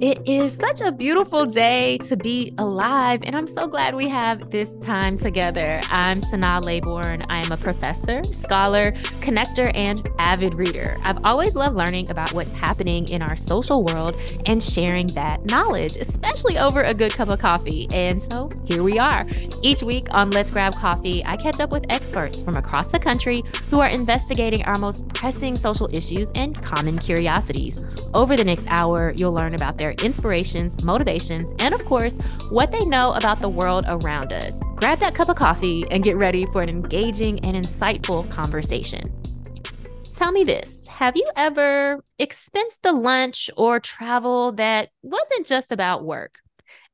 It 0.00 0.28
is 0.28 0.52
such 0.52 0.80
a 0.80 0.90
beautiful 0.90 1.46
day 1.46 1.98
to 1.98 2.16
be 2.16 2.52
alive, 2.58 3.20
and 3.22 3.36
I'm 3.36 3.46
so 3.46 3.68
glad 3.68 3.94
we 3.94 4.08
have 4.08 4.50
this 4.50 4.76
time 4.78 5.16
together. 5.16 5.80
I'm 5.88 6.20
Sanaa 6.20 6.62
Laybourne. 6.62 7.24
I 7.30 7.38
am 7.38 7.52
a 7.52 7.56
professor, 7.56 8.24
scholar, 8.24 8.90
connector, 9.20 9.70
and 9.72 10.04
avid 10.18 10.54
reader. 10.54 10.98
I've 11.04 11.24
always 11.24 11.54
loved 11.54 11.76
learning 11.76 12.10
about 12.10 12.32
what's 12.32 12.50
happening 12.50 13.08
in 13.08 13.22
our 13.22 13.36
social 13.36 13.84
world 13.84 14.16
and 14.46 14.60
sharing 14.60 15.06
that 15.08 15.44
knowledge, 15.44 15.96
especially 15.96 16.58
over 16.58 16.82
a 16.82 16.92
good 16.92 17.12
cup 17.12 17.28
of 17.28 17.38
coffee. 17.38 17.86
And 17.92 18.20
so 18.20 18.50
here 18.64 18.82
we 18.82 18.98
are. 18.98 19.24
Each 19.62 19.84
week 19.84 20.12
on 20.12 20.32
Let's 20.32 20.50
Grab 20.50 20.74
Coffee, 20.74 21.24
I 21.24 21.36
catch 21.36 21.60
up 21.60 21.70
with 21.70 21.86
experts 21.88 22.42
from 22.42 22.56
across 22.56 22.88
the 22.88 22.98
country 22.98 23.44
who 23.70 23.78
are 23.78 23.88
investigating 23.88 24.64
our 24.64 24.78
most 24.78 25.08
pressing 25.10 25.54
social 25.54 25.88
issues 25.92 26.32
and 26.34 26.60
common 26.60 26.98
curiosities. 26.98 27.86
Over 28.12 28.36
the 28.36 28.44
next 28.44 28.66
hour, 28.68 29.12
you'll 29.16 29.32
learn 29.32 29.54
about 29.54 29.76
their 29.76 29.83
their 29.84 29.92
inspirations, 30.02 30.82
motivations, 30.82 31.52
and 31.58 31.74
of 31.74 31.84
course, 31.84 32.16
what 32.48 32.72
they 32.72 32.86
know 32.86 33.12
about 33.12 33.38
the 33.40 33.48
world 33.50 33.84
around 33.86 34.32
us. 34.32 34.58
Grab 34.76 34.98
that 35.00 35.14
cup 35.14 35.28
of 35.28 35.36
coffee 35.36 35.84
and 35.90 36.02
get 36.02 36.16
ready 36.16 36.46
for 36.46 36.62
an 36.62 36.70
engaging 36.70 37.38
and 37.44 37.54
insightful 37.54 38.28
conversation. 38.30 39.02
Tell 40.14 40.32
me 40.32 40.42
this 40.42 40.86
Have 40.86 41.18
you 41.18 41.30
ever 41.36 42.02
expensed 42.18 42.80
the 42.82 42.94
lunch 42.94 43.50
or 43.58 43.78
travel 43.78 44.52
that 44.52 44.88
wasn't 45.02 45.44
just 45.46 45.70
about 45.70 46.02
work? 46.02 46.38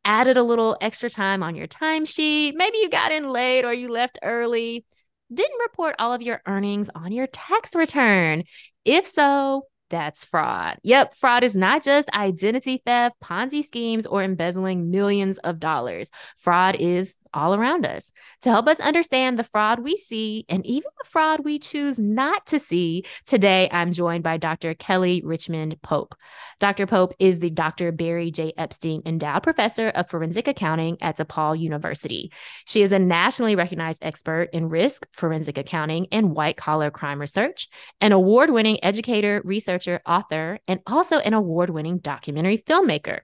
Added 0.05 0.37
a 0.37 0.43
little 0.43 0.77
extra 0.81 1.09
time 1.09 1.45
on 1.45 1.55
your 1.55 1.69
timesheet. 1.69 2.55
Maybe 2.55 2.79
you 2.79 2.91
got 2.91 3.13
in 3.13 3.31
late 3.31 3.65
or 3.65 3.73
you 3.73 3.89
left 3.89 4.19
early. 4.21 4.85
Didn't 5.33 5.61
report 5.61 5.95
all 6.01 6.13
of 6.13 6.23
your 6.23 6.43
earnings 6.45 6.91
on 6.93 7.13
your 7.13 7.29
tax 7.29 7.77
return. 7.77 8.43
If 8.85 9.07
so, 9.07 9.67
that's 9.91 10.25
fraud. 10.25 10.79
Yep, 10.83 11.15
fraud 11.15 11.45
is 11.45 11.57
not 11.57 11.83
just 11.83 12.09
identity 12.11 12.81
theft, 12.85 13.17
Ponzi 13.23 13.63
schemes, 13.63 14.07
or 14.07 14.23
embezzling 14.23 14.91
millions 14.91 15.39
of 15.39 15.59
dollars. 15.59 16.11
Fraud 16.39 16.77
is 16.77 17.17
all 17.35 17.55
around 17.55 17.87
us. 17.87 18.13
To 18.43 18.51
help 18.51 18.69
us 18.69 18.81
understand 18.81 19.39
the 19.39 19.45
fraud 19.45 19.81
we 19.81 19.97
see 19.97 20.45
and 20.49 20.65
even 20.67 20.91
the 20.99 21.09
fraud 21.09 21.45
we 21.45 21.59
choose 21.59 21.99
not 21.99 22.47
to 22.47 22.59
see, 22.59 23.05
today 23.27 23.69
I'm 23.73 23.93
joined 23.93 24.25
by 24.25 24.37
Dr. 24.37 24.75
Kelly 24.75 25.23
Richmond 25.25 25.81
Pope. 25.83 26.15
Dr. 26.59 26.87
Pope 26.87 27.15
is 27.19 27.39
the 27.39 27.51
Dr. 27.51 27.93
Barry 27.93 28.31
Jay 28.31 28.53
Epstein 28.59 29.03
Endowed 29.07 29.43
Professor 29.43 29.89
of 29.89 30.09
Forensic 30.11 30.47
Accounting 30.47 30.99
at 31.01 31.17
DePaul 31.17 31.59
University. 31.59 32.33
She 32.67 32.83
is 32.83 32.93
a 32.93 32.99
nationally 32.99 33.57
recognized 33.57 34.05
expert 34.05 34.51
in 34.53 34.69
risk, 34.69 35.07
forensic 35.13 35.57
accounting, 35.57 36.07
and 36.13 36.35
white 36.37 36.57
collar 36.57 36.91
crime 36.91 37.21
research, 37.21 37.69
an 38.01 38.13
award 38.13 38.51
winning 38.51 38.83
educator, 38.85 39.41
researcher, 39.45 40.01
author, 40.07 40.59
and 40.69 40.81
also 40.87 41.19
an 41.19 41.35
award 41.35 41.71
winning 41.71 41.99
documentary 41.99 42.59
filmmaker. 42.59 43.21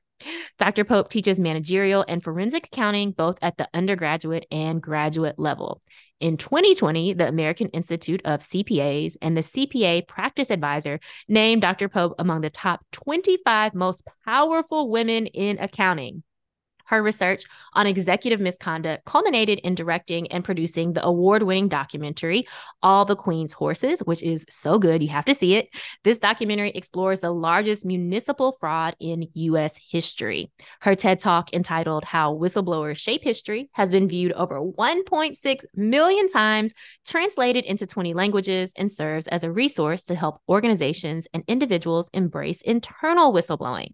Dr. 0.59 0.85
Pope 0.85 1.11
teaches 1.11 1.39
managerial 1.39 2.05
and 2.09 2.23
forensic 2.23 2.67
accounting 2.67 3.13
both 3.13 3.39
at 3.43 3.57
the 3.57 3.69
undergraduate 3.75 4.47
and 4.51 4.83
graduate 4.83 5.39
level. 5.39 5.83
In 6.19 6.39
2020, 6.39 7.13
the 7.13 7.29
American 7.29 7.69
Institute 7.69 8.23
of 8.25 8.41
CPAs 8.41 9.17
and 9.21 9.37
the 9.37 9.43
CPA 9.43 10.09
Practice 10.09 10.51
Advisor 10.51 10.99
named 11.29 11.61
Dr. 11.61 11.91
Pope 11.91 12.15
among 12.19 12.41
the 12.41 12.49
top 12.49 12.81
25 12.93 13.75
most 13.75 14.03
powerful 14.25 14.89
women 14.89 15.27
in 15.27 15.59
accounting. 15.59 16.23
Her 16.87 17.03
research 17.03 17.45
on 17.75 17.87
executive 17.87 18.41
misconduct 18.41 19.05
culminated 19.05 19.59
in 19.61 19.75
directing 19.75 20.31
and 20.33 20.45
producing 20.45 20.93
the 20.93 21.05
award 21.05 21.43
winning 21.43 21.69
documentary, 21.69 22.47
All 22.83 23.05
the 23.05 23.17
Queen's 23.17 23.53
Horses, 23.53 24.01
which 24.01 24.23
is 24.23 24.47
so 24.49 24.79
good. 24.79 25.03
You 25.03 25.09
have 25.09 25.25
to 25.27 25.35
see 25.35 25.57
it. 25.57 25.69
This 26.05 26.19
documentary 26.19 26.71
explores 26.71 27.21
the 27.21 27.33
largest 27.33 27.85
municipal 27.85 28.57
fraud 28.61 28.97
in 29.01 29.29
U.S. 29.35 29.79
history. 29.91 30.51
Her 30.81 30.95
TED 30.95 31.21
Talk, 31.21 31.53
entitled 31.53 32.05
How 32.05 32.35
Whistleblowers 32.35 32.97
Shape 32.97 33.23
History, 33.23 33.69
has 33.73 33.91
been 33.91 34.09
viewed 34.09 34.33
over 34.33 34.61
1.6 34.61 35.65
million 35.75 36.29
times, 36.29 36.73
translated 37.07 37.65
into 37.65 37.87
20 37.87 38.15
languages, 38.15 38.73
and 38.77 38.91
serves 38.91 39.27
as 39.29 39.43
a 39.43 39.51
resource 39.53 40.05
to 40.05 40.15
help 40.15 40.41
organizations 40.49 41.27
and 41.35 41.43
individuals 41.49 42.11
embrace 42.13 42.61
internal 42.63 43.33
whistleblowing. 43.33 43.91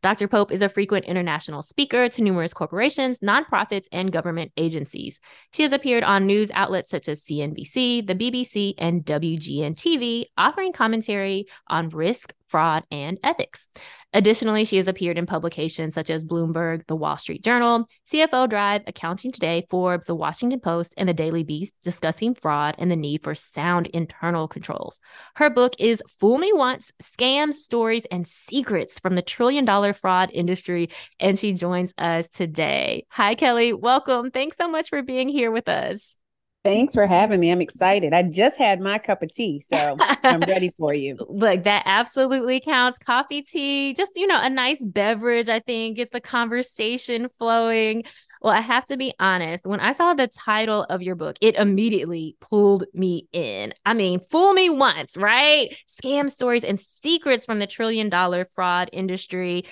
Dr. 0.00 0.28
Pope 0.28 0.52
is 0.52 0.62
a 0.62 0.68
frequent 0.68 1.06
international 1.06 1.60
speaker 1.60 2.08
to 2.08 2.22
numerous 2.22 2.54
corporations, 2.54 3.18
nonprofits, 3.18 3.86
and 3.90 4.12
government 4.12 4.52
agencies. 4.56 5.18
She 5.52 5.64
has 5.64 5.72
appeared 5.72 6.04
on 6.04 6.26
news 6.26 6.52
outlets 6.54 6.90
such 6.90 7.08
as 7.08 7.22
CNBC, 7.24 8.06
the 8.06 8.14
BBC, 8.14 8.74
and 8.78 9.04
WGN 9.04 9.74
TV, 9.74 10.26
offering 10.36 10.72
commentary 10.72 11.46
on 11.66 11.88
risk, 11.88 12.32
fraud, 12.46 12.84
and 12.92 13.18
ethics. 13.24 13.68
Additionally, 14.14 14.64
she 14.64 14.78
has 14.78 14.88
appeared 14.88 15.18
in 15.18 15.26
publications 15.26 15.94
such 15.94 16.08
as 16.08 16.24
Bloomberg, 16.24 16.86
The 16.86 16.96
Wall 16.96 17.18
Street 17.18 17.44
Journal, 17.44 17.86
CFO 18.10 18.48
Dive, 18.48 18.82
Accounting 18.86 19.32
Today, 19.32 19.66
Forbes, 19.68 20.06
The 20.06 20.14
Washington 20.14 20.60
Post, 20.60 20.94
and 20.96 21.08
The 21.08 21.14
Daily 21.14 21.44
Beast, 21.44 21.74
discussing 21.82 22.34
fraud 22.34 22.74
and 22.78 22.90
the 22.90 22.96
need 22.96 23.22
for 23.22 23.34
sound 23.34 23.86
internal 23.88 24.48
controls. 24.48 24.98
Her 25.36 25.50
book 25.50 25.74
is 25.78 26.02
Fool 26.20 26.38
Me 26.38 26.52
Once 26.54 26.92
Scams, 27.02 27.54
Stories, 27.54 28.06
and 28.06 28.26
Secrets 28.26 28.98
from 28.98 29.14
the 29.14 29.22
Trillion 29.22 29.64
Dollar 29.64 29.92
Fraud 29.92 30.30
Industry. 30.32 30.90
And 31.20 31.38
she 31.38 31.52
joins 31.52 31.92
us 31.98 32.28
today. 32.28 33.06
Hi, 33.10 33.34
Kelly. 33.34 33.72
Welcome. 33.72 34.30
Thanks 34.30 34.56
so 34.56 34.68
much 34.68 34.88
for 34.88 35.02
being 35.02 35.28
here 35.28 35.50
with 35.50 35.68
us. 35.68 36.17
Thanks 36.64 36.94
for 36.94 37.06
having 37.06 37.40
me. 37.40 37.50
I'm 37.50 37.60
excited. 37.60 38.12
I 38.12 38.22
just 38.24 38.58
had 38.58 38.80
my 38.80 38.98
cup 38.98 39.22
of 39.22 39.30
tea, 39.30 39.60
so 39.60 39.96
I'm 40.24 40.40
ready 40.48 40.72
for 40.76 40.92
you. 40.92 41.16
Look, 41.28 41.64
that 41.64 41.82
absolutely 41.86 42.60
counts. 42.60 42.98
Coffee, 42.98 43.42
tea, 43.42 43.94
just, 43.94 44.12
you 44.16 44.26
know, 44.26 44.38
a 44.40 44.50
nice 44.50 44.84
beverage, 44.84 45.48
I 45.48 45.60
think 45.60 45.96
gets 45.96 46.10
the 46.10 46.20
conversation 46.20 47.28
flowing. 47.38 48.04
Well, 48.42 48.52
I 48.52 48.60
have 48.60 48.84
to 48.86 48.96
be 48.96 49.14
honest. 49.18 49.66
When 49.66 49.80
I 49.80 49.92
saw 49.92 50.14
the 50.14 50.28
title 50.28 50.84
of 50.84 51.00
your 51.02 51.14
book, 51.14 51.36
it 51.40 51.54
immediately 51.56 52.36
pulled 52.40 52.84
me 52.92 53.28
in. 53.32 53.72
I 53.86 53.94
mean, 53.94 54.20
fool 54.20 54.52
me 54.52 54.68
once, 54.68 55.16
right? 55.16 55.74
Scam 55.88 56.28
stories 56.28 56.64
and 56.64 56.78
secrets 56.78 57.46
from 57.46 57.60
the 57.60 57.66
trillion 57.66 58.08
dollar 58.08 58.44
fraud 58.44 58.90
industry 58.92 59.64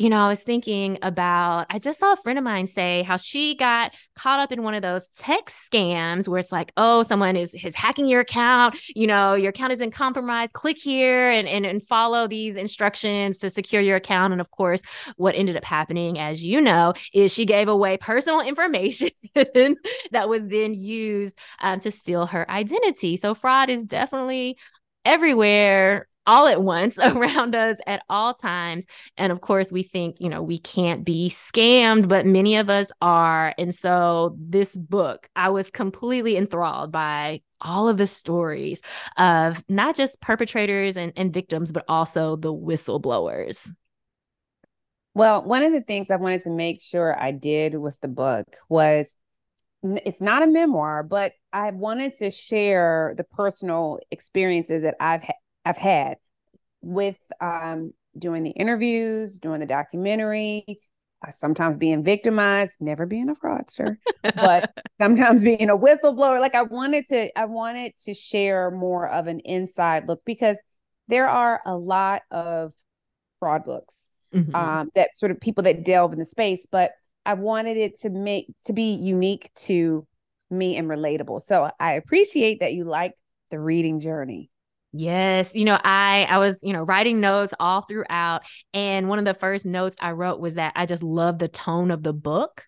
you 0.00 0.08
know, 0.08 0.16
I 0.16 0.28
was 0.28 0.42
thinking 0.42 0.96
about, 1.02 1.66
I 1.68 1.78
just 1.78 1.98
saw 1.98 2.14
a 2.14 2.16
friend 2.16 2.38
of 2.38 2.42
mine 2.42 2.66
say 2.66 3.02
how 3.02 3.18
she 3.18 3.54
got 3.54 3.92
caught 4.16 4.40
up 4.40 4.50
in 4.50 4.62
one 4.62 4.72
of 4.72 4.80
those 4.80 5.08
text 5.08 5.70
scams 5.70 6.26
where 6.26 6.38
it's 6.38 6.50
like, 6.50 6.72
oh, 6.78 7.02
someone 7.02 7.36
is, 7.36 7.52
is 7.52 7.74
hacking 7.74 8.06
your 8.06 8.20
account. 8.20 8.78
You 8.96 9.06
know, 9.06 9.34
your 9.34 9.50
account 9.50 9.72
has 9.72 9.78
been 9.78 9.90
compromised. 9.90 10.54
Click 10.54 10.78
here 10.78 11.30
and, 11.30 11.46
and, 11.46 11.66
and 11.66 11.86
follow 11.86 12.26
these 12.26 12.56
instructions 12.56 13.36
to 13.40 13.50
secure 13.50 13.82
your 13.82 13.96
account. 13.96 14.32
And 14.32 14.40
of 14.40 14.50
course, 14.50 14.80
what 15.16 15.34
ended 15.34 15.58
up 15.58 15.64
happening, 15.64 16.18
as 16.18 16.42
you 16.42 16.62
know, 16.62 16.94
is 17.12 17.34
she 17.34 17.44
gave 17.44 17.68
away 17.68 17.98
personal 17.98 18.40
information 18.48 19.10
that 19.34 20.30
was 20.30 20.48
then 20.48 20.72
used 20.72 21.38
um, 21.60 21.78
to 21.80 21.90
steal 21.90 22.24
her 22.24 22.50
identity. 22.50 23.18
So 23.18 23.34
fraud 23.34 23.68
is 23.68 23.84
definitely 23.84 24.56
everywhere 25.04 26.06
all 26.30 26.46
at 26.46 26.62
once 26.62 26.96
around 27.02 27.56
us 27.56 27.78
at 27.86 28.02
all 28.08 28.32
times. 28.32 28.86
And 29.16 29.32
of 29.32 29.40
course, 29.40 29.72
we 29.72 29.82
think, 29.82 30.16
you 30.20 30.28
know, 30.28 30.42
we 30.42 30.58
can't 30.58 31.04
be 31.04 31.28
scammed, 31.28 32.08
but 32.08 32.24
many 32.24 32.56
of 32.56 32.70
us 32.70 32.92
are. 33.02 33.52
And 33.58 33.74
so, 33.74 34.36
this 34.38 34.76
book, 34.76 35.28
I 35.34 35.50
was 35.50 35.70
completely 35.70 36.36
enthralled 36.36 36.92
by 36.92 37.42
all 37.60 37.88
of 37.88 37.98
the 37.98 38.06
stories 38.06 38.80
of 39.18 39.62
not 39.68 39.96
just 39.96 40.20
perpetrators 40.20 40.96
and, 40.96 41.12
and 41.16 41.34
victims, 41.34 41.72
but 41.72 41.84
also 41.88 42.36
the 42.36 42.54
whistleblowers. 42.54 43.70
Well, 45.12 45.42
one 45.42 45.64
of 45.64 45.72
the 45.72 45.82
things 45.82 46.10
I 46.10 46.16
wanted 46.16 46.42
to 46.42 46.50
make 46.50 46.80
sure 46.80 47.20
I 47.20 47.32
did 47.32 47.74
with 47.74 48.00
the 48.00 48.08
book 48.08 48.46
was 48.68 49.16
it's 49.82 50.20
not 50.20 50.42
a 50.42 50.46
memoir, 50.46 51.02
but 51.02 51.32
I 51.52 51.70
wanted 51.72 52.14
to 52.18 52.30
share 52.30 53.14
the 53.16 53.24
personal 53.24 53.98
experiences 54.10 54.82
that 54.82 54.94
I've 55.00 55.24
ha- 55.24 55.32
I've 55.64 55.76
had 55.76 56.16
with 56.82 57.18
um, 57.40 57.92
doing 58.18 58.42
the 58.42 58.50
interviews, 58.50 59.38
doing 59.38 59.60
the 59.60 59.66
documentary, 59.66 60.64
uh, 61.26 61.30
sometimes 61.30 61.76
being 61.76 62.02
victimized, 62.02 62.80
never 62.80 63.06
being 63.06 63.28
a 63.28 63.34
fraudster, 63.34 63.96
but 64.22 64.72
sometimes 65.00 65.42
being 65.42 65.68
a 65.68 65.76
whistleblower. 65.76 66.40
Like 66.40 66.54
I 66.54 66.62
wanted 66.62 67.06
to, 67.08 67.38
I 67.38 67.44
wanted 67.44 67.96
to 68.04 68.14
share 68.14 68.70
more 68.70 69.08
of 69.08 69.26
an 69.26 69.40
inside 69.40 70.08
look 70.08 70.22
because 70.24 70.60
there 71.08 71.28
are 71.28 71.60
a 71.66 71.76
lot 71.76 72.22
of 72.30 72.72
fraud 73.38 73.64
books 73.64 74.10
mm-hmm. 74.34 74.54
um, 74.54 74.90
that 74.94 75.16
sort 75.16 75.32
of 75.32 75.40
people 75.40 75.64
that 75.64 75.84
delve 75.84 76.12
in 76.12 76.18
the 76.18 76.24
space, 76.24 76.66
but 76.70 76.92
I 77.26 77.34
wanted 77.34 77.76
it 77.76 77.98
to 78.00 78.10
make 78.10 78.46
to 78.64 78.72
be 78.72 78.94
unique 78.94 79.50
to 79.66 80.06
me 80.50 80.76
and 80.76 80.88
relatable. 80.88 81.42
So 81.42 81.70
I 81.78 81.92
appreciate 81.92 82.60
that 82.60 82.72
you 82.72 82.84
liked 82.84 83.20
the 83.50 83.60
reading 83.60 84.00
journey. 84.00 84.50
Yes, 84.92 85.54
you 85.54 85.64
know, 85.64 85.78
I 85.84 86.26
I 86.28 86.38
was, 86.38 86.60
you 86.64 86.72
know, 86.72 86.82
writing 86.82 87.20
notes 87.20 87.54
all 87.60 87.82
throughout 87.82 88.42
and 88.74 89.08
one 89.08 89.20
of 89.20 89.24
the 89.24 89.34
first 89.34 89.64
notes 89.64 89.96
I 90.00 90.10
wrote 90.12 90.40
was 90.40 90.54
that 90.56 90.72
I 90.74 90.84
just 90.86 91.04
love 91.04 91.38
the 91.38 91.46
tone 91.46 91.92
of 91.92 92.02
the 92.02 92.12
book 92.12 92.64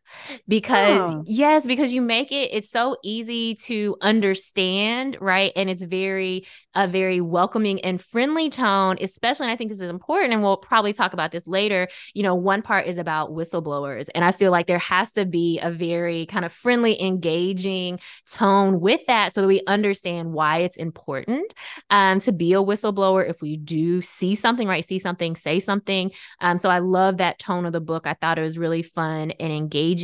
because 0.49 1.03
Oh. 1.03 1.25
yes, 1.27 1.67
because 1.67 1.93
you 1.93 2.01
make 2.03 2.33
it 2.33 2.51
it's 2.53 2.71
so 2.71 2.97
easy 3.03 3.55
to 3.67 3.97
understand, 4.01 5.17
right? 5.21 5.53
And 5.57 5.69
it's 5.71 5.83
very 5.83 6.47
a 6.75 6.89
very 6.89 7.21
welcoming 7.21 7.81
and 7.83 8.01
friendly 8.01 8.49
tone, 8.49 8.97
especially 9.01 9.45
and 9.45 9.53
I 9.53 9.57
think 9.57 9.71
this 9.71 9.81
is 9.81 9.91
important 9.91 10.33
and 10.33 10.43
we'll 10.43 10.57
probably 10.57 10.93
talk 10.93 11.13
about 11.13 11.31
this 11.33 11.47
later. 11.47 11.89
You 12.15 12.23
know, 12.23 12.35
one 12.35 12.63
part 12.63 12.87
is 12.87 12.99
about 12.99 13.31
whistleblowers 13.31 14.09
and 14.15 14.25
I 14.25 14.33
feel 14.33 14.51
like 14.51 14.67
there 14.67 14.79
has 14.79 15.13
to 15.13 15.25
be 15.27 15.59
a 15.61 15.71
very 15.71 16.27
kind 16.27 16.45
of 16.45 16.53
friendly, 16.53 17.01
engaging 17.03 17.99
tone 18.31 18.81
with 18.81 19.01
that 19.07 19.33
so 19.33 19.43
that 19.43 19.47
we 19.49 19.63
understand 19.67 20.33
why 20.33 20.59
it's 20.59 20.77
important. 20.77 21.53
Um, 21.91 22.21
to 22.21 22.33
be 22.33 22.53
a 22.55 22.57
whistleblower 22.57 23.29
if 23.29 23.43
we 23.43 23.57
do 23.57 24.01
see 24.03 24.35
something, 24.35 24.67
right? 24.69 24.85
See 24.85 24.99
something, 24.99 25.37
say 25.37 25.61
something. 25.61 26.11
Um, 26.41 26.59
so 26.59 26.71
I 26.71 26.79
love 26.79 27.19
that 27.19 27.39
tone 27.39 27.67
of 27.67 27.73
the 27.73 27.81
book. 27.81 28.07
I 28.07 28.15
thought 28.15 28.39
it 28.39 28.43
was 28.43 28.59
really 28.59 28.83
fun 28.83 29.33
and 29.33 29.53
engaging. 29.53 30.02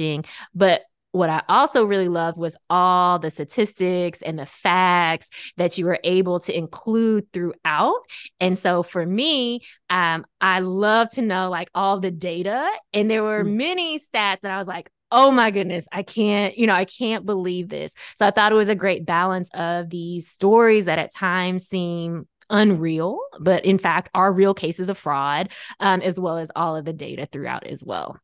But 0.54 0.82
what 1.12 1.30
I 1.30 1.42
also 1.48 1.84
really 1.84 2.08
loved 2.08 2.38
was 2.38 2.56
all 2.68 3.18
the 3.18 3.30
statistics 3.30 4.20
and 4.22 4.38
the 4.38 4.46
facts 4.46 5.30
that 5.56 5.78
you 5.78 5.86
were 5.86 5.98
able 6.04 6.40
to 6.40 6.56
include 6.56 7.32
throughout. 7.32 7.96
And 8.40 8.58
so 8.58 8.82
for 8.82 9.04
me, 9.04 9.60
um, 9.88 10.26
I 10.40 10.60
love 10.60 11.08
to 11.12 11.22
know 11.22 11.48
like 11.48 11.70
all 11.74 11.98
the 12.00 12.10
data. 12.10 12.70
And 12.92 13.10
there 13.10 13.22
were 13.22 13.42
mm. 13.42 13.54
many 13.54 13.98
stats 13.98 14.40
that 14.40 14.50
I 14.50 14.58
was 14.58 14.68
like, 14.68 14.90
oh 15.10 15.30
my 15.30 15.50
goodness, 15.50 15.88
I 15.90 16.02
can't, 16.02 16.56
you 16.58 16.66
know, 16.66 16.74
I 16.74 16.84
can't 16.84 17.24
believe 17.24 17.70
this. 17.70 17.94
So 18.16 18.26
I 18.26 18.30
thought 18.30 18.52
it 18.52 18.56
was 18.56 18.68
a 18.68 18.74
great 18.74 19.06
balance 19.06 19.50
of 19.54 19.88
these 19.88 20.28
stories 20.28 20.84
that 20.84 20.98
at 20.98 21.14
times 21.14 21.66
seem 21.66 22.28
unreal, 22.50 23.18
but 23.40 23.64
in 23.64 23.78
fact 23.78 24.10
are 24.14 24.32
real 24.32 24.54
cases 24.54 24.90
of 24.90 24.98
fraud, 24.98 25.48
um, 25.80 26.02
as 26.02 26.20
well 26.20 26.36
as 26.36 26.50
all 26.54 26.76
of 26.76 26.84
the 26.84 26.92
data 26.92 27.26
throughout 27.30 27.66
as 27.66 27.82
well. 27.82 28.18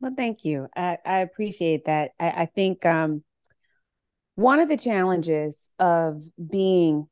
Well, 0.00 0.14
thank 0.16 0.44
you. 0.44 0.66
I, 0.76 0.98
I 1.04 1.18
appreciate 1.18 1.84
that. 1.84 2.12
I, 2.18 2.30
I 2.30 2.46
think 2.46 2.86
um, 2.86 3.22
one 4.34 4.58
of 4.58 4.68
the 4.68 4.76
challenges 4.76 5.68
of 5.78 6.22
being 6.50 7.08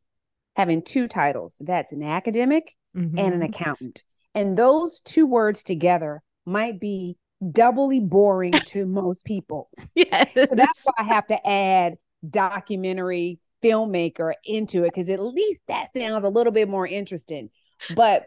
having 0.56 0.82
two 0.82 1.06
titles 1.06 1.56
that's 1.60 1.92
an 1.92 2.02
academic 2.02 2.74
mm-hmm. 2.96 3.18
and 3.18 3.34
an 3.34 3.40
mm-hmm. 3.40 3.50
accountant. 3.50 4.02
And 4.34 4.56
those 4.56 5.00
two 5.02 5.26
words 5.26 5.62
together 5.62 6.22
might 6.46 6.80
be 6.80 7.16
doubly 7.52 8.00
boring 8.00 8.52
to 8.66 8.86
most 8.86 9.24
people. 9.24 9.70
Yes. 9.94 10.30
So 10.34 10.54
that's 10.54 10.84
why 10.84 10.94
I 10.98 11.04
have 11.04 11.26
to 11.28 11.48
add 11.48 11.94
documentary 12.28 13.38
filmmaker 13.62 14.32
into 14.44 14.84
it 14.84 14.94
because 14.94 15.08
at 15.08 15.20
least 15.20 15.60
that 15.68 15.88
sounds 15.96 16.24
a 16.24 16.28
little 16.28 16.52
bit 16.52 16.68
more 16.68 16.86
interesting. 16.86 17.50
But 17.94 18.26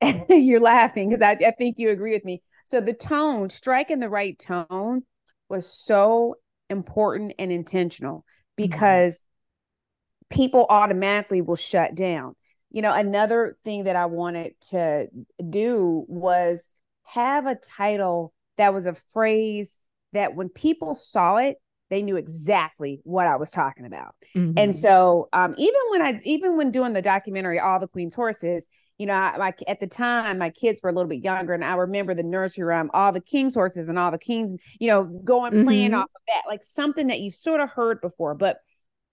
you're 0.28 0.60
laughing 0.60 1.08
because 1.08 1.22
I, 1.22 1.32
I 1.46 1.52
think 1.58 1.76
you 1.78 1.90
agree 1.90 2.12
with 2.12 2.24
me. 2.24 2.42
So 2.66 2.80
the 2.80 2.92
tone, 2.92 3.48
striking 3.48 4.00
the 4.00 4.10
right 4.10 4.36
tone 4.38 5.02
was 5.48 5.66
so 5.66 6.34
important 6.68 7.32
and 7.38 7.52
intentional 7.52 8.18
mm-hmm. 8.18 8.24
because 8.56 9.18
mm-hmm. 9.18 10.36
people 10.36 10.66
automatically 10.68 11.40
will 11.40 11.56
shut 11.56 11.94
down. 11.94 12.34
You 12.70 12.82
know, 12.82 12.92
another 12.92 13.56
thing 13.64 13.84
that 13.84 13.94
I 13.94 14.06
wanted 14.06 14.60
to 14.70 15.06
do 15.48 16.04
was 16.08 16.74
have 17.04 17.46
a 17.46 17.54
title 17.54 18.34
that 18.58 18.74
was 18.74 18.86
a 18.86 18.94
phrase 19.12 19.78
that 20.12 20.34
when 20.34 20.48
people 20.48 20.92
saw 20.92 21.36
it, 21.36 21.58
they 21.88 22.02
knew 22.02 22.16
exactly 22.16 23.00
what 23.04 23.28
I 23.28 23.36
was 23.36 23.52
talking 23.52 23.86
about. 23.86 24.16
Mm-hmm. 24.34 24.58
And 24.58 24.76
so, 24.76 25.28
um, 25.32 25.54
even 25.56 25.80
when 25.90 26.02
I, 26.02 26.20
even 26.24 26.56
when 26.56 26.72
doing 26.72 26.94
the 26.94 27.02
documentary, 27.02 27.60
All 27.60 27.78
the 27.78 27.86
Queen's 27.86 28.14
Horses, 28.14 28.66
you 28.98 29.06
know, 29.06 29.14
I, 29.14 29.36
my, 29.36 29.54
at 29.68 29.80
the 29.80 29.86
time, 29.86 30.38
my 30.38 30.50
kids 30.50 30.80
were 30.82 30.90
a 30.90 30.92
little 30.92 31.08
bit 31.08 31.22
younger, 31.22 31.52
and 31.52 31.64
I 31.64 31.74
remember 31.74 32.14
the 32.14 32.22
nursery 32.22 32.64
rhyme, 32.64 32.90
All 32.94 33.12
the 33.12 33.20
King's 33.20 33.54
Horses 33.54 33.88
and 33.88 33.98
All 33.98 34.10
the 34.10 34.18
Kings, 34.18 34.54
you 34.80 34.88
know, 34.88 35.04
going 35.04 35.52
mm-hmm. 35.52 35.64
playing 35.64 35.94
off 35.94 36.04
of 36.04 36.22
that, 36.28 36.42
like 36.48 36.62
something 36.62 37.08
that 37.08 37.20
you've 37.20 37.34
sort 37.34 37.60
of 37.60 37.70
heard 37.70 38.00
before. 38.00 38.34
But 38.34 38.58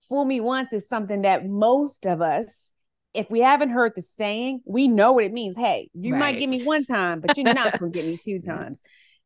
Fool 0.08 0.26
Me 0.26 0.40
Once 0.40 0.74
is 0.74 0.88
something 0.88 1.24
that 1.24 1.46
most 1.46 2.06
of 2.06 2.22
us, 2.22 2.72
if 3.14 3.30
we 3.30 3.42
haven't 3.42 3.70
heard 3.70 3.94
the 3.96 4.02
saying, 4.02 4.62
we 4.66 4.88
know 4.88 5.12
what 5.12 5.24
it 5.24 5.34
means. 5.34 5.56
Hey, 5.56 5.90
you 5.94 6.14
right. 6.14 6.20
might 6.20 6.40
give 6.40 6.50
me 6.50 6.64
one 6.64 6.84
time, 6.84 7.20
but 7.20 7.38
you're 7.38 7.54
not 7.54 7.80
going 7.80 7.92
to 7.92 8.00
get 8.00 8.08
me 8.08 8.18
two 8.24 8.40
times 8.46 8.82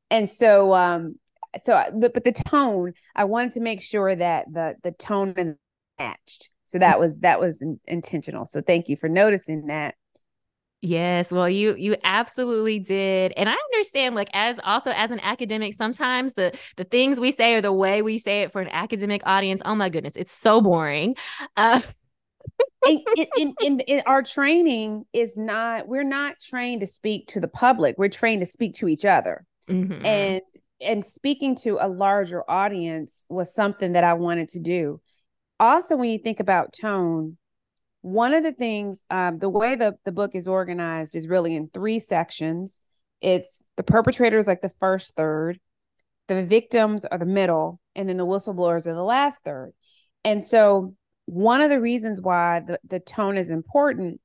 and 0.09 0.29
so 0.29 0.73
um 0.73 1.15
so 1.61 1.83
but 1.95 2.13
but 2.13 2.23
the 2.23 2.31
tone 2.31 2.93
i 3.15 3.23
wanted 3.23 3.51
to 3.51 3.59
make 3.59 3.81
sure 3.81 4.15
that 4.15 4.45
the 4.51 4.75
the 4.83 4.91
tone 4.91 5.57
matched 5.99 6.49
so 6.65 6.79
that 6.79 6.99
was 6.99 7.19
that 7.19 7.39
was 7.39 7.61
in, 7.61 7.79
intentional 7.85 8.45
so 8.45 8.61
thank 8.61 8.89
you 8.89 8.95
for 8.95 9.09
noticing 9.09 9.67
that 9.67 9.95
Yes, 10.81 11.31
well 11.31 11.49
you 11.49 11.75
you 11.75 11.95
absolutely 12.03 12.79
did. 12.79 13.33
And 13.35 13.49
I 13.49 13.55
understand 13.73 14.15
like 14.15 14.29
as 14.33 14.59
also 14.63 14.91
as 14.91 15.11
an 15.11 15.19
academic 15.21 15.73
sometimes 15.73 16.33
the 16.33 16.53
the 16.75 16.83
things 16.83 17.19
we 17.19 17.31
say 17.31 17.55
or 17.55 17.61
the 17.61 17.73
way 17.73 18.01
we 18.01 18.17
say 18.17 18.43
it 18.43 18.51
for 18.51 18.61
an 18.61 18.69
academic 18.69 19.21
audience, 19.25 19.61
oh 19.65 19.75
my 19.75 19.89
goodness, 19.89 20.13
it's 20.15 20.31
so 20.31 20.61
boring. 20.61 21.15
Uh 21.55 21.81
in, 22.87 23.03
in, 23.35 23.53
in, 23.59 23.79
in, 23.81 24.03
our 24.05 24.23
training 24.23 25.03
is 25.11 25.35
not 25.35 25.87
we're 25.87 26.03
not 26.03 26.39
trained 26.39 26.79
to 26.79 26.87
speak 26.87 27.27
to 27.27 27.41
the 27.41 27.47
public 27.47 27.95
we're 27.97 28.07
trained 28.07 28.39
to 28.39 28.45
speak 28.45 28.73
to 28.73 28.87
each 28.87 29.03
other 29.03 29.45
Mm-hmm. 29.69 30.05
And 30.05 30.41
and 30.79 31.03
speaking 31.03 31.55
to 31.55 31.77
a 31.81 31.87
larger 31.87 32.49
audience 32.49 33.25
was 33.29 33.53
something 33.53 33.93
that 33.93 34.03
I 34.03 34.13
wanted 34.13 34.49
to 34.49 34.59
do. 34.59 35.01
Also, 35.59 35.95
when 35.95 36.09
you 36.09 36.19
think 36.19 36.39
about 36.39 36.73
tone, 36.79 37.37
one 38.07 38.33
of 38.33 38.41
the 38.41 38.53
things, 38.53 39.03
um, 39.09 39.37
the 39.37 39.49
way 39.49 39.75
the, 39.75 39.97
the 40.05 40.13
book 40.13 40.33
is 40.33 40.47
organized 40.47 41.13
is 41.13 41.27
really 41.27 41.55
in 41.55 41.67
three 41.67 41.99
sections. 41.99 42.81
It's 43.19 43.63
the 43.75 43.83
perpetrators, 43.83 44.47
like 44.47 44.61
the 44.61 44.71
first 44.79 45.15
third, 45.15 45.59
the 46.27 46.45
victims 46.45 47.03
are 47.03 47.17
the 47.17 47.25
middle, 47.25 47.81
and 47.95 48.07
then 48.07 48.15
the 48.15 48.25
whistleblowers 48.25 48.87
are 48.87 48.93
the 48.93 49.03
last 49.03 49.43
third. 49.43 49.73
And 50.23 50.41
so, 50.41 50.95
one 51.25 51.59
of 51.59 51.69
the 51.69 51.81
reasons 51.81 52.21
why 52.21 52.61
the, 52.61 52.79
the 52.87 53.01
tone 53.01 53.37
is 53.37 53.49
important 53.49 54.21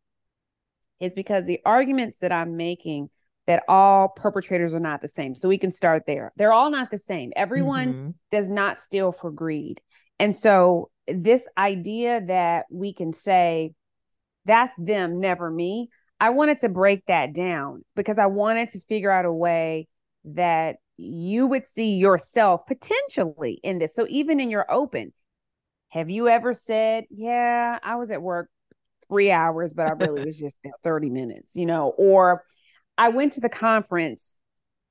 is 1.00 1.16
because 1.16 1.44
the 1.46 1.60
arguments 1.64 2.18
that 2.18 2.30
I'm 2.30 2.56
making 2.56 3.10
that 3.48 3.64
all 3.66 4.08
perpetrators 4.08 4.72
are 4.72 4.80
not 4.80 5.02
the 5.02 5.08
same. 5.08 5.34
So 5.34 5.48
we 5.48 5.58
can 5.58 5.72
start 5.72 6.04
there. 6.06 6.32
They're 6.36 6.52
all 6.52 6.70
not 6.70 6.92
the 6.92 6.98
same. 6.98 7.32
Everyone 7.34 7.92
mm-hmm. 7.92 8.10
does 8.30 8.48
not 8.48 8.78
steal 8.78 9.10
for 9.10 9.32
greed. 9.32 9.80
And 10.20 10.36
so 10.36 10.90
this 11.06 11.48
idea 11.56 12.20
that 12.26 12.66
we 12.70 12.92
can 12.92 13.12
say 13.12 13.74
that's 14.44 14.74
them, 14.76 15.20
never 15.20 15.50
me, 15.50 15.88
I 16.20 16.30
wanted 16.30 16.60
to 16.60 16.68
break 16.68 17.06
that 17.06 17.32
down 17.32 17.84
because 17.96 18.18
I 18.18 18.26
wanted 18.26 18.70
to 18.70 18.80
figure 18.80 19.10
out 19.10 19.24
a 19.24 19.32
way 19.32 19.88
that 20.24 20.76
you 20.96 21.46
would 21.46 21.66
see 21.66 21.96
yourself 21.96 22.66
potentially 22.66 23.60
in 23.62 23.78
this. 23.78 23.94
So 23.94 24.06
even 24.08 24.38
in 24.40 24.50
your 24.50 24.70
open, 24.70 25.12
have 25.90 26.10
you 26.10 26.28
ever 26.28 26.54
said, 26.54 27.04
Yeah, 27.10 27.78
I 27.82 27.96
was 27.96 28.10
at 28.10 28.22
work 28.22 28.48
three 29.08 29.30
hours, 29.30 29.74
but 29.74 29.86
I 29.86 29.92
really 29.92 30.24
was 30.26 30.38
just 30.38 30.56
30 30.84 31.10
minutes, 31.10 31.56
you 31.56 31.66
know, 31.66 31.92
or 31.98 32.44
I 32.96 33.08
went 33.08 33.32
to 33.34 33.40
the 33.40 33.48
conference 33.48 34.34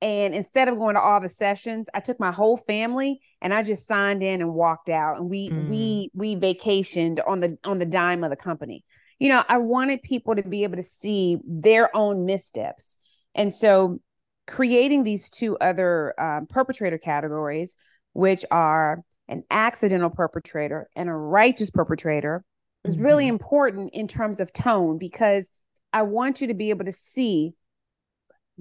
and 0.02 0.34
instead 0.34 0.68
of 0.68 0.78
going 0.78 0.96
to 0.96 1.02
all 1.02 1.20
the 1.22 1.30
sessions, 1.30 1.88
I 1.94 2.00
took 2.00 2.20
my 2.20 2.32
whole 2.32 2.58
family 2.58 3.22
and 3.42 3.54
I 3.54 3.62
just 3.62 3.86
signed 3.86 4.24
in 4.24 4.42
and 4.42 4.54
walked 4.54 4.90
out 4.90 5.18
and 5.18 5.30
we 5.30 5.50
mm. 5.50 5.70
we 5.70 6.10
we 6.14 6.36
vacationed 6.36 7.20
on 7.26 7.40
the 7.40 7.58
on 7.64 7.78
the 7.78 7.86
dime 7.86 8.24
of 8.24 8.32
the 8.32 8.36
company. 8.36 8.84
You 9.20 9.30
know, 9.30 9.44
I 9.48 9.60
wanted 9.60 10.02
people 10.02 10.36
to 10.36 10.42
be 10.42 10.64
able 10.64 10.78
to 10.78 10.84
see 10.84 11.38
their 11.46 11.96
own 11.96 12.26
missteps. 12.26 12.98
And 13.36 13.54
so 13.54 14.00
creating 14.48 15.04
these 15.04 15.30
two 15.30 15.58
other 15.60 16.20
um, 16.20 16.48
perpetrator 16.48 16.98
categories, 16.98 17.78
which 18.14 18.44
are 18.50 19.04
an 19.28 19.44
accidental 19.52 20.10
perpetrator 20.10 20.90
and 20.96 21.08
a 21.08 21.14
righteous 21.14 21.70
perpetrator, 21.70 22.44
is 22.84 22.96
mm-hmm. 22.96 23.06
really 23.06 23.28
important 23.28 23.94
in 23.94 24.08
terms 24.08 24.40
of 24.40 24.52
tone 24.52 24.98
because 24.98 25.52
I 25.94 26.02
want 26.02 26.42
you 26.42 26.48
to 26.48 26.56
be 26.56 26.72
able 26.72 26.86
to 26.86 26.92
see 26.92 27.54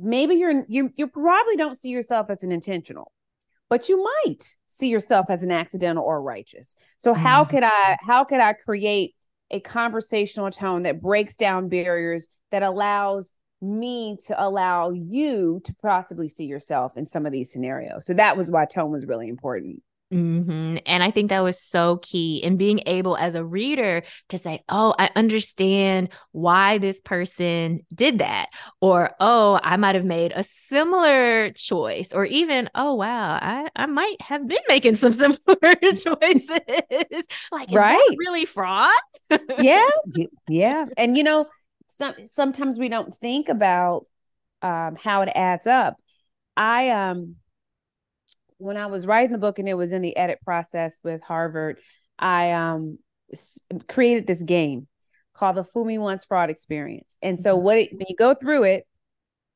maybe 0.02 0.34
you're 0.34 0.64
you 0.68 0.90
you 0.96 1.06
probably 1.06 1.56
don't 1.56 1.76
see 1.76 1.90
yourself 1.90 2.30
as 2.30 2.42
an 2.42 2.52
intentional 2.52 3.12
but 3.70 3.88
you 3.88 4.02
might 4.24 4.56
see 4.66 4.88
yourself 4.88 5.26
as 5.30 5.44
an 5.44 5.52
accidental 5.52 6.04
or 6.04 6.20
righteous. 6.20 6.74
So 6.98 7.14
how 7.14 7.44
mm-hmm. 7.44 7.50
could 7.52 7.62
i 7.62 7.96
how 8.02 8.24
could 8.24 8.40
i 8.40 8.52
create 8.52 9.14
a 9.50 9.60
conversational 9.60 10.50
tone 10.50 10.82
that 10.82 11.00
breaks 11.00 11.36
down 11.36 11.68
barriers 11.68 12.28
that 12.50 12.62
allows 12.62 13.32
me 13.62 14.16
to 14.26 14.44
allow 14.44 14.90
you 14.90 15.60
to 15.64 15.74
possibly 15.82 16.28
see 16.28 16.44
yourself 16.44 16.96
in 16.96 17.06
some 17.06 17.24
of 17.24 17.32
these 17.32 17.52
scenarios? 17.52 18.06
So 18.06 18.14
that 18.14 18.36
was 18.36 18.50
why 18.50 18.66
tone 18.66 18.90
was 18.90 19.06
really 19.06 19.28
important 19.28 19.82
Mm-hmm. 20.12 20.78
And 20.86 21.02
I 21.04 21.12
think 21.12 21.28
that 21.30 21.44
was 21.44 21.62
so 21.62 21.98
key 21.98 22.38
in 22.38 22.56
being 22.56 22.80
able 22.86 23.16
as 23.16 23.36
a 23.36 23.44
reader 23.44 24.02
to 24.30 24.38
say, 24.38 24.64
oh, 24.68 24.92
I 24.98 25.10
understand 25.14 26.08
why 26.32 26.78
this 26.78 27.00
person 27.00 27.86
did 27.94 28.18
that. 28.18 28.48
Or, 28.80 29.12
oh, 29.20 29.60
I 29.62 29.76
might 29.76 29.94
have 29.94 30.04
made 30.04 30.32
a 30.34 30.42
similar 30.42 31.50
choice. 31.50 32.12
Or 32.12 32.24
even, 32.24 32.68
oh, 32.74 32.94
wow, 32.94 33.38
I, 33.40 33.68
I 33.76 33.86
might 33.86 34.20
have 34.20 34.46
been 34.48 34.58
making 34.68 34.96
some 34.96 35.12
similar 35.12 35.74
choices. 35.80 37.26
like, 37.52 37.70
right. 37.70 38.16
really 38.18 38.46
fraud? 38.46 38.90
yeah. 39.58 39.88
Yeah. 40.48 40.86
And, 40.96 41.16
you 41.16 41.22
know, 41.22 41.46
some, 41.86 42.14
sometimes 42.26 42.78
we 42.78 42.88
don't 42.88 43.14
think 43.14 43.48
about 43.48 44.06
um, 44.62 44.96
how 44.96 45.22
it 45.22 45.28
adds 45.34 45.66
up. 45.66 45.96
I, 46.56 46.90
um, 46.90 47.36
when 48.60 48.76
I 48.76 48.86
was 48.86 49.06
writing 49.06 49.32
the 49.32 49.38
book 49.38 49.58
and 49.58 49.68
it 49.68 49.74
was 49.74 49.92
in 49.92 50.02
the 50.02 50.16
edit 50.16 50.40
process 50.44 50.98
with 51.02 51.22
Harvard, 51.22 51.78
I 52.18 52.52
um 52.52 52.98
created 53.88 54.26
this 54.26 54.42
game 54.42 54.86
called 55.34 55.56
the 55.56 55.64
Fool 55.64 55.84
Me 55.84 55.98
Once 55.98 56.24
Fraud 56.24 56.50
Experience. 56.50 57.16
And 57.22 57.38
so 57.38 57.54
mm-hmm. 57.54 57.64
what 57.64 57.78
it, 57.78 57.92
when 57.92 58.06
you 58.08 58.16
go 58.16 58.34
through 58.34 58.64
it, 58.64 58.86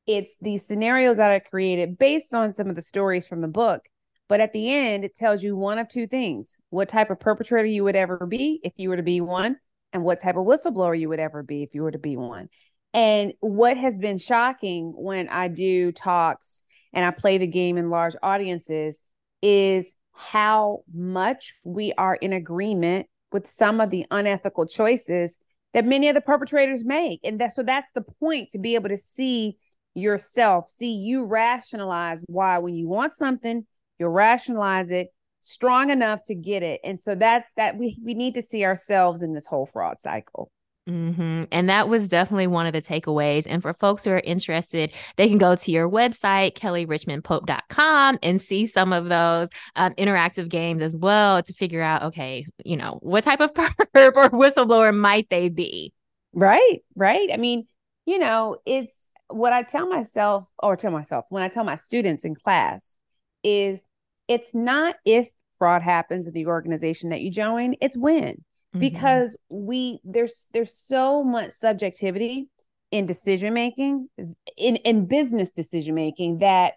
it's 0.07 0.35
these 0.41 0.65
scenarios 0.65 1.17
that 1.17 1.31
I 1.31 1.39
created 1.39 1.97
based 1.97 2.33
on 2.33 2.55
some 2.55 2.69
of 2.69 2.75
the 2.75 2.81
stories 2.81 3.27
from 3.27 3.41
the 3.41 3.47
book. 3.47 3.87
But 4.27 4.39
at 4.39 4.53
the 4.53 4.73
end, 4.73 5.05
it 5.05 5.15
tells 5.15 5.43
you 5.43 5.55
one 5.55 5.77
of 5.77 5.87
two 5.87 6.07
things 6.07 6.57
what 6.69 6.89
type 6.89 7.11
of 7.11 7.19
perpetrator 7.19 7.65
you 7.65 7.83
would 7.83 7.95
ever 7.95 8.25
be 8.25 8.59
if 8.63 8.73
you 8.77 8.89
were 8.89 8.97
to 8.97 9.03
be 9.03 9.21
one, 9.21 9.57
and 9.93 10.03
what 10.03 10.21
type 10.21 10.35
of 10.35 10.45
whistleblower 10.45 10.99
you 10.99 11.09
would 11.09 11.19
ever 11.19 11.43
be 11.43 11.63
if 11.63 11.75
you 11.75 11.83
were 11.83 11.91
to 11.91 11.99
be 11.99 12.17
one. 12.17 12.49
And 12.93 13.33
what 13.39 13.77
has 13.77 13.97
been 13.97 14.17
shocking 14.17 14.93
when 14.95 15.27
I 15.27 15.49
do 15.49 15.91
talks 15.91 16.63
and 16.95 17.05
I 17.05 17.11
play 17.11 17.37
the 17.37 17.45
game 17.45 17.77
in 17.77 17.89
large 17.89 18.15
audiences 18.23 19.03
is 19.41 19.95
how 20.13 20.79
much 20.93 21.53
we 21.63 21.93
are 21.97 22.15
in 22.15 22.33
agreement 22.33 23.07
with 23.31 23.45
some 23.45 23.81
of 23.81 23.89
the 23.89 24.05
unethical 24.09 24.65
choices 24.65 25.37
that 25.73 25.85
many 25.85 26.07
of 26.07 26.15
the 26.15 26.21
perpetrators 26.21 26.85
make. 26.85 27.19
And 27.23 27.39
that 27.41 27.51
so 27.51 27.61
that's 27.61 27.91
the 27.93 28.01
point 28.01 28.49
to 28.51 28.57
be 28.57 28.75
able 28.75 28.89
to 28.89 28.97
see 28.97 29.57
yourself, 29.93 30.69
see 30.69 30.93
you 30.93 31.25
rationalize 31.25 32.23
why 32.27 32.57
when 32.59 32.75
you 32.75 32.87
want 32.87 33.13
something, 33.13 33.65
you 33.99 34.07
rationalize 34.07 34.89
it 34.89 35.09
strong 35.41 35.89
enough 35.89 36.23
to 36.23 36.35
get 36.35 36.63
it. 36.63 36.79
And 36.83 36.99
so 36.99 37.13
that 37.15 37.45
that 37.57 37.77
we 37.77 37.99
we 38.03 38.13
need 38.13 38.35
to 38.35 38.41
see 38.41 38.63
ourselves 38.63 39.21
in 39.21 39.33
this 39.33 39.45
whole 39.45 39.65
fraud 39.65 39.99
cycle. 39.99 40.49
Mm-hmm. 40.87 41.45
And 41.51 41.69
that 41.69 41.89
was 41.89 42.07
definitely 42.07 42.45
one 42.45 42.67
of 42.67 42.73
the 42.73 42.81
takeaways. 42.81 43.47
And 43.49 43.61
for 43.61 43.73
folks 43.73 44.03
who 44.03 44.11
are 44.11 44.21
interested, 44.23 44.91
they 45.15 45.27
can 45.27 45.39
go 45.39 45.55
to 45.55 45.71
your 45.71 45.89
website, 45.89 46.53
kellyrichmondpope.com, 46.53 48.19
and 48.21 48.39
see 48.39 48.67
some 48.67 48.93
of 48.93 49.09
those 49.09 49.49
um, 49.75 49.93
interactive 49.95 50.47
games 50.47 50.83
as 50.83 50.95
well 50.95 51.41
to 51.41 51.53
figure 51.53 51.81
out, 51.81 52.03
okay, 52.03 52.45
you 52.63 52.77
know, 52.77 52.99
what 53.01 53.23
type 53.23 53.39
of 53.39 53.53
perp 53.55 54.15
or 54.15 54.29
whistleblower 54.29 54.95
might 54.95 55.27
they 55.29 55.49
be? 55.49 55.91
Right, 56.33 56.83
right. 56.95 57.29
I 57.33 57.37
mean, 57.37 57.65
you 58.05 58.19
know, 58.19 58.57
it's 58.65 59.07
what 59.29 59.53
I 59.53 59.63
tell 59.63 59.87
myself 59.87 60.45
or 60.61 60.75
tell 60.75 60.91
myself 60.91 61.25
when 61.29 61.41
I 61.41 61.47
tell 61.47 61.63
my 61.63 61.77
students 61.77 62.25
in 62.25 62.35
class 62.35 62.95
is 63.43 63.87
it's 64.27 64.53
not 64.53 64.97
if 65.03 65.29
fraud 65.57 65.81
happens 65.81 66.27
in 66.27 66.33
the 66.33 66.45
organization 66.45 67.09
that 67.09 67.21
you 67.21 67.31
join, 67.31 67.75
it's 67.81 67.97
when 67.97 68.43
mm-hmm. 68.75 68.79
because 68.79 69.35
we 69.49 69.99
there's 70.03 70.49
there's 70.53 70.73
so 70.73 71.23
much 71.23 71.53
subjectivity 71.53 72.49
in 72.91 73.05
decision 73.05 73.53
making 73.53 74.09
in 74.57 74.75
in 74.77 75.05
business 75.05 75.51
decision 75.51 75.95
making 75.95 76.39
that 76.39 76.73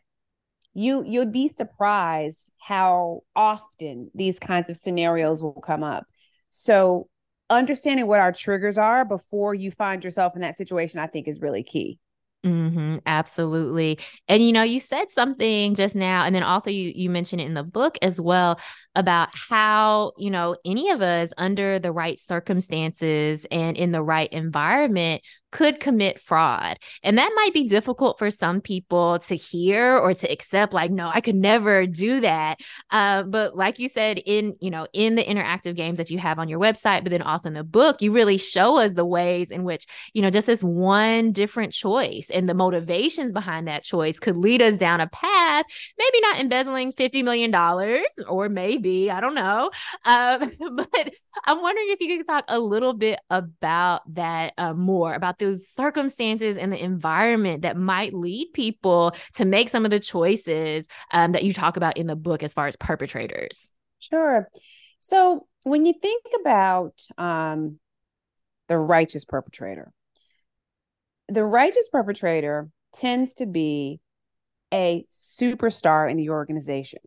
you 0.75 1.03
you'd 1.05 1.33
be 1.33 1.49
surprised 1.49 2.51
how 2.59 3.21
often 3.35 4.11
these 4.15 4.39
kinds 4.39 4.71
of 4.71 4.77
scenarios 4.77 5.43
will 5.43 5.53
come 5.53 5.83
up 5.83 6.05
so 6.51 7.09
understanding 7.51 8.07
what 8.07 8.21
our 8.21 8.33
triggers 8.33 8.79
are 8.79 9.05
before 9.05 9.55
you 9.55 9.71
find 9.71 10.05
yourself 10.05 10.35
in 10.35 10.43
that 10.43 10.57
situation 10.57 11.01
i 11.01 11.07
think 11.07 11.29
is 11.29 11.41
really 11.41 11.63
key 11.63 11.99
Mm-hmm, 12.47 12.99
absolutely. 13.05 13.99
And 14.29 14.43
you 14.43 14.53
know, 14.53 14.63
you 14.63 14.79
said 14.79 15.11
something 15.11 15.75
just 15.75 15.97
now, 15.97 16.25
and 16.25 16.33
then 16.35 16.45
also 16.45 16.71
you 16.71 16.93
you 16.95 17.11
mentioned 17.11 17.41
it 17.41 17.47
in 17.47 17.55
the 17.55 17.65
book 17.65 17.99
as 18.01 18.21
well 18.21 18.61
about 18.99 19.29
how, 19.33 20.11
you 20.19 20.29
know, 20.29 20.57
any 20.65 20.91
of 20.91 21.01
us 21.01 21.31
under 21.39 21.79
the 21.79 21.93
right 21.93 22.19
circumstances 22.19 23.47
and 23.49 23.77
in 23.77 23.93
the 23.93 24.03
right 24.03 24.31
environment 24.33 25.23
could 25.51 25.81
commit 25.81 26.21
fraud. 26.21 26.77
And 27.03 27.17
that 27.17 27.33
might 27.35 27.55
be 27.55 27.65
difficult 27.65 28.19
for 28.19 28.31
some 28.31 28.61
people 28.61 29.19
to 29.21 29.35
hear 29.35 29.97
or 29.97 30.13
to 30.15 30.31
accept, 30.31 30.75
like, 30.75 30.91
no, 30.91 31.11
I 31.13 31.21
could 31.21 31.37
never 31.37 31.87
do 31.87 32.21
that. 32.21 32.59
Uh, 32.91 33.23
but 33.23 33.57
like 33.57 33.79
you 33.79 33.89
said, 33.89 34.19
in, 34.19 34.57
you 34.61 34.71
know, 34.71 34.87
in 34.93 35.15
the 35.15 35.25
interactive 35.25 35.75
games 35.75 35.99
that 35.99 36.11
you 36.11 36.19
have 36.19 36.39
on 36.39 36.49
your 36.49 36.61
website, 36.61 37.03
but 37.03 37.11
then 37.11 37.23
also 37.23 37.49
in 37.49 37.55
the 37.55 37.65
book, 37.65 38.03
you 38.03 38.13
really 38.13 38.37
show 38.37 38.79
us 38.79 38.95
the 38.95 39.07
ways 39.07 39.51
in 39.51 39.65
which, 39.65 39.87
you 40.13 40.21
know, 40.21 40.31
just 40.31 40.47
this 40.47 40.63
one 40.63 41.33
different 41.33 41.73
choice 41.73 42.29
and 42.31 42.49
the 42.49 42.55
motivations 42.55 43.33
behind 43.33 43.69
that 43.69 43.85
choice 43.85 44.19
could 44.19 44.37
lead 44.37 44.61
us 44.61 44.77
down 44.77 45.01
a 45.01 45.07
path, 45.07 45.65
maybe 45.99 46.21
not 46.21 46.41
embezzling 46.41 46.93
$50 46.93 47.25
million 47.25 47.55
or 48.29 48.49
maybe, 48.49 48.88
I 49.11 49.21
don't 49.21 49.35
know. 49.35 49.71
Um, 50.05 50.53
but 50.77 51.15
I'm 51.45 51.63
wondering 51.63 51.87
if 51.91 52.01
you 52.01 52.17
could 52.17 52.27
talk 52.27 52.45
a 52.49 52.59
little 52.59 52.93
bit 52.93 53.21
about 53.31 54.03
that 54.15 54.55
uh, 54.59 54.75
more 54.75 55.15
about 55.15 55.39
those 55.39 55.69
circumstances 55.69 56.57
and 56.57 56.73
the 56.73 56.83
environment 56.83 57.63
that 57.63 57.77
might 57.77 58.15
lead 58.15 58.49
people 58.53 59.15
to 59.35 59.45
make 59.45 59.69
some 59.69 59.85
of 59.85 59.91
the 59.91 60.01
choices 60.01 60.89
um, 61.13 61.33
that 61.33 61.45
you 61.45 61.53
talk 61.53 61.77
about 61.77 61.97
in 61.97 62.07
the 62.07 62.17
book 62.17 62.43
as 62.43 62.55
far 62.55 62.67
as 62.67 62.77
perpetrators. 62.77 63.71
Sure. 63.99 64.49
So 65.01 65.47
when 65.65 65.87
you 65.87 65.95
think 66.01 66.25
about 66.41 66.95
um, 67.17 67.79
the 68.69 68.79
righteous 68.79 69.25
perpetrator, 69.25 69.93
the 71.29 71.45
righteous 71.45 71.89
perpetrator 71.89 72.69
tends 72.93 73.35
to 73.35 73.47
be 73.47 74.01
a 74.73 75.05
superstar 75.11 76.11
in 76.11 76.17
the 76.17 76.31
organization 76.31 77.01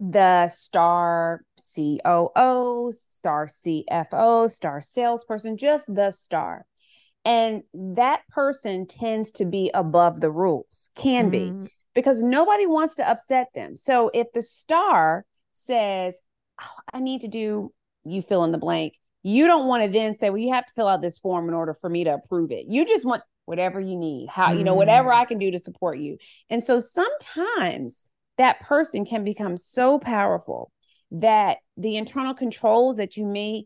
the 0.00 0.48
star 0.48 1.44
COO, 1.58 2.90
star 2.92 3.46
CFO, 3.46 4.50
star 4.50 4.80
salesperson, 4.80 5.58
just 5.58 5.94
the 5.94 6.10
star. 6.10 6.66
And 7.26 7.62
that 7.74 8.22
person 8.30 8.86
tends 8.86 9.32
to 9.32 9.44
be 9.44 9.70
above 9.74 10.22
the 10.22 10.30
rules, 10.30 10.88
can 10.96 11.30
mm-hmm. 11.30 11.64
be, 11.64 11.70
because 11.94 12.22
nobody 12.22 12.64
wants 12.64 12.94
to 12.94 13.08
upset 13.08 13.48
them. 13.54 13.76
So 13.76 14.10
if 14.14 14.28
the 14.32 14.40
star 14.40 15.26
says, 15.52 16.18
oh, 16.62 16.80
I 16.94 17.00
need 17.00 17.20
to 17.20 17.28
do, 17.28 17.72
you 18.04 18.22
fill 18.22 18.44
in 18.44 18.52
the 18.52 18.58
blank, 18.58 18.94
you 19.22 19.46
don't 19.46 19.68
want 19.68 19.82
to 19.82 19.90
then 19.90 20.14
say, 20.14 20.30
well, 20.30 20.38
you 20.38 20.54
have 20.54 20.64
to 20.64 20.72
fill 20.72 20.88
out 20.88 21.02
this 21.02 21.18
form 21.18 21.46
in 21.46 21.54
order 21.54 21.76
for 21.78 21.90
me 21.90 22.04
to 22.04 22.14
approve 22.14 22.52
it. 22.52 22.64
You 22.68 22.86
just 22.86 23.04
want 23.04 23.22
whatever 23.44 23.78
you 23.80 23.96
need, 23.96 24.30
how, 24.30 24.46
mm-hmm. 24.48 24.58
you 24.58 24.64
know, 24.64 24.74
whatever 24.74 25.12
I 25.12 25.26
can 25.26 25.36
do 25.36 25.50
to 25.50 25.58
support 25.58 25.98
you. 25.98 26.16
And 26.48 26.62
so 26.62 26.80
sometimes 26.80 28.02
that 28.40 28.60
person 28.60 29.04
can 29.04 29.22
become 29.22 29.58
so 29.58 29.98
powerful 29.98 30.72
that 31.10 31.58
the 31.76 31.98
internal 31.98 32.32
controls 32.32 32.96
that 32.96 33.18
you 33.18 33.26
may 33.26 33.64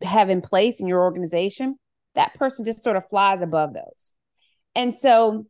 have 0.00 0.30
in 0.30 0.40
place 0.40 0.80
in 0.80 0.86
your 0.86 1.02
organization, 1.02 1.76
that 2.14 2.32
person 2.32 2.64
just 2.64 2.82
sort 2.82 2.96
of 2.96 3.06
flies 3.10 3.42
above 3.42 3.74
those. 3.74 4.14
And 4.74 4.94
so, 4.94 5.44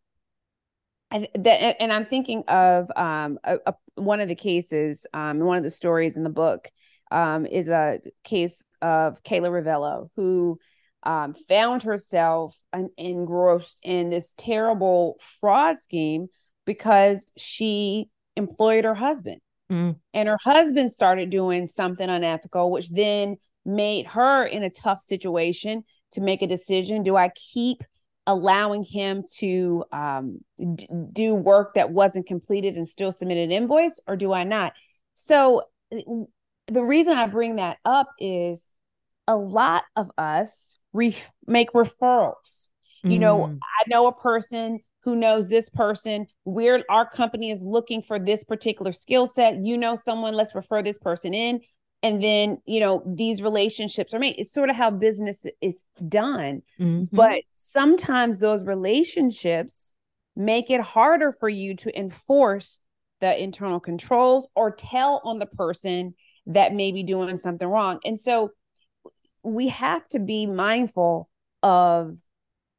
and, 1.13 1.29
that, 1.37 1.77
and 1.81 1.93
I'm 1.93 2.07
thinking 2.07 2.43
of 2.49 2.91
um, 2.97 3.39
a, 3.45 3.59
a, 3.65 3.75
one 3.95 4.19
of 4.19 4.27
the 4.27 4.35
cases, 4.35 5.07
um, 5.15 5.39
one 5.39 5.57
of 5.57 5.63
the 5.63 5.71
stories 5.71 6.17
in 6.17 6.25
the 6.25 6.29
book 6.29 6.69
um, 7.13 7.47
is 7.47 7.69
a 7.69 8.01
case 8.25 8.65
of 8.83 9.23
Kayla 9.23 9.51
Ravello, 9.51 10.09
who 10.17 10.59
um, 11.05 11.35
found 11.49 11.85
herself 11.85 12.59
engrossed 12.97 13.79
in 13.85 14.11
this 14.11 14.35
terrible 14.37 15.21
fraud 15.39 15.81
scheme 15.81 16.27
because 16.65 17.31
she 17.37 18.09
employed 18.37 18.85
her 18.85 18.95
husband. 18.95 19.41
Mm. 19.71 19.97
And 20.13 20.29
her 20.29 20.39
husband 20.43 20.93
started 20.93 21.31
doing 21.31 21.69
something 21.69 22.09
unethical, 22.09 22.71
which 22.71 22.91
then 22.91 23.37
made 23.65 24.07
her 24.07 24.45
in 24.45 24.63
a 24.63 24.71
tough 24.71 25.01
situation 25.01 25.85
to 26.13 26.21
make 26.21 26.43
a 26.43 26.47
decision. 26.47 27.03
Do 27.03 27.17
I 27.17 27.31
keep 27.31 27.79
allowing 28.27 28.83
him 28.83 29.25
to 29.39 29.85
um, 29.93 30.39
d- 30.59 30.89
do 31.13 31.35
work 31.35 31.75
that 31.75 31.91
wasn't 31.91 32.27
completed 32.27 32.77
and 32.77 32.87
still 32.87 33.13
submit 33.13 33.39
an 33.39 33.51
invoice, 33.51 34.01
or 34.07 34.17
do 34.17 34.33
I 34.33 34.45
not? 34.45 34.75
So, 35.15 35.63
the 35.91 36.83
reason 36.83 37.17
I 37.17 37.27
bring 37.27 37.57
that 37.57 37.79
up 37.85 38.09
is 38.19 38.69
a 39.27 39.37
lot 39.37 39.85
of 39.97 40.11
us 40.19 40.79
re- 40.93 41.17
make 41.47 41.73
referrals. 41.73 42.69
Mm. 43.05 43.13
You 43.13 43.19
know, 43.19 43.39
mm. 43.39 43.59
I 43.59 43.89
know 43.89 44.07
a 44.07 44.15
person 44.15 44.81
who 45.05 45.15
knows 45.15 45.49
this 45.49 45.69
person 45.69 46.27
we're 46.45 46.83
our 46.89 47.09
company 47.09 47.51
is 47.51 47.65
looking 47.65 48.03
for 48.03 48.19
this 48.19 48.45
particular 48.45 48.93
skill 48.93 49.27
set 49.27 49.57
you 49.65 49.77
know 49.77 49.95
someone 49.95 50.35
let's 50.35 50.55
refer 50.55 50.83
this 50.83 50.99
person 50.99 51.35
in 51.35 51.61
and 52.03 52.23
then 52.23 52.59
you 52.67 52.81
know 52.81 53.03
these 53.07 53.43
relationships 53.43 54.13
are 54.15 54.19
made 54.19 54.35
it's 54.39 54.53
sort 54.53 54.71
of 54.71 54.77
how 54.77 54.91
business 54.91 55.47
is 55.61 55.85
done 56.09 56.63
mm-hmm. 56.81 57.05
but 57.13 57.43
sometimes 57.55 58.41
those 58.41 58.65
relationships 58.65 59.95
make 60.37 60.71
it 60.71 60.81
harder 60.81 61.33
for 61.33 61.49
you 61.49 61.75
to 61.77 61.97
enforce 61.99 62.81
the 63.21 63.43
internal 63.43 63.81
controls 63.81 64.47
or 64.55 64.71
tell 64.71 65.21
on 65.25 65.39
the 65.39 65.47
person 65.47 66.15
that 66.47 66.75
may 66.75 66.93
be 66.93 67.03
doing 67.03 67.39
something 67.39 67.67
wrong. 67.67 67.99
And 68.05 68.19
so 68.19 68.51
we 69.43 69.69
have 69.69 70.07
to 70.09 70.19
be 70.19 70.47
mindful 70.47 71.29
of 71.63 72.17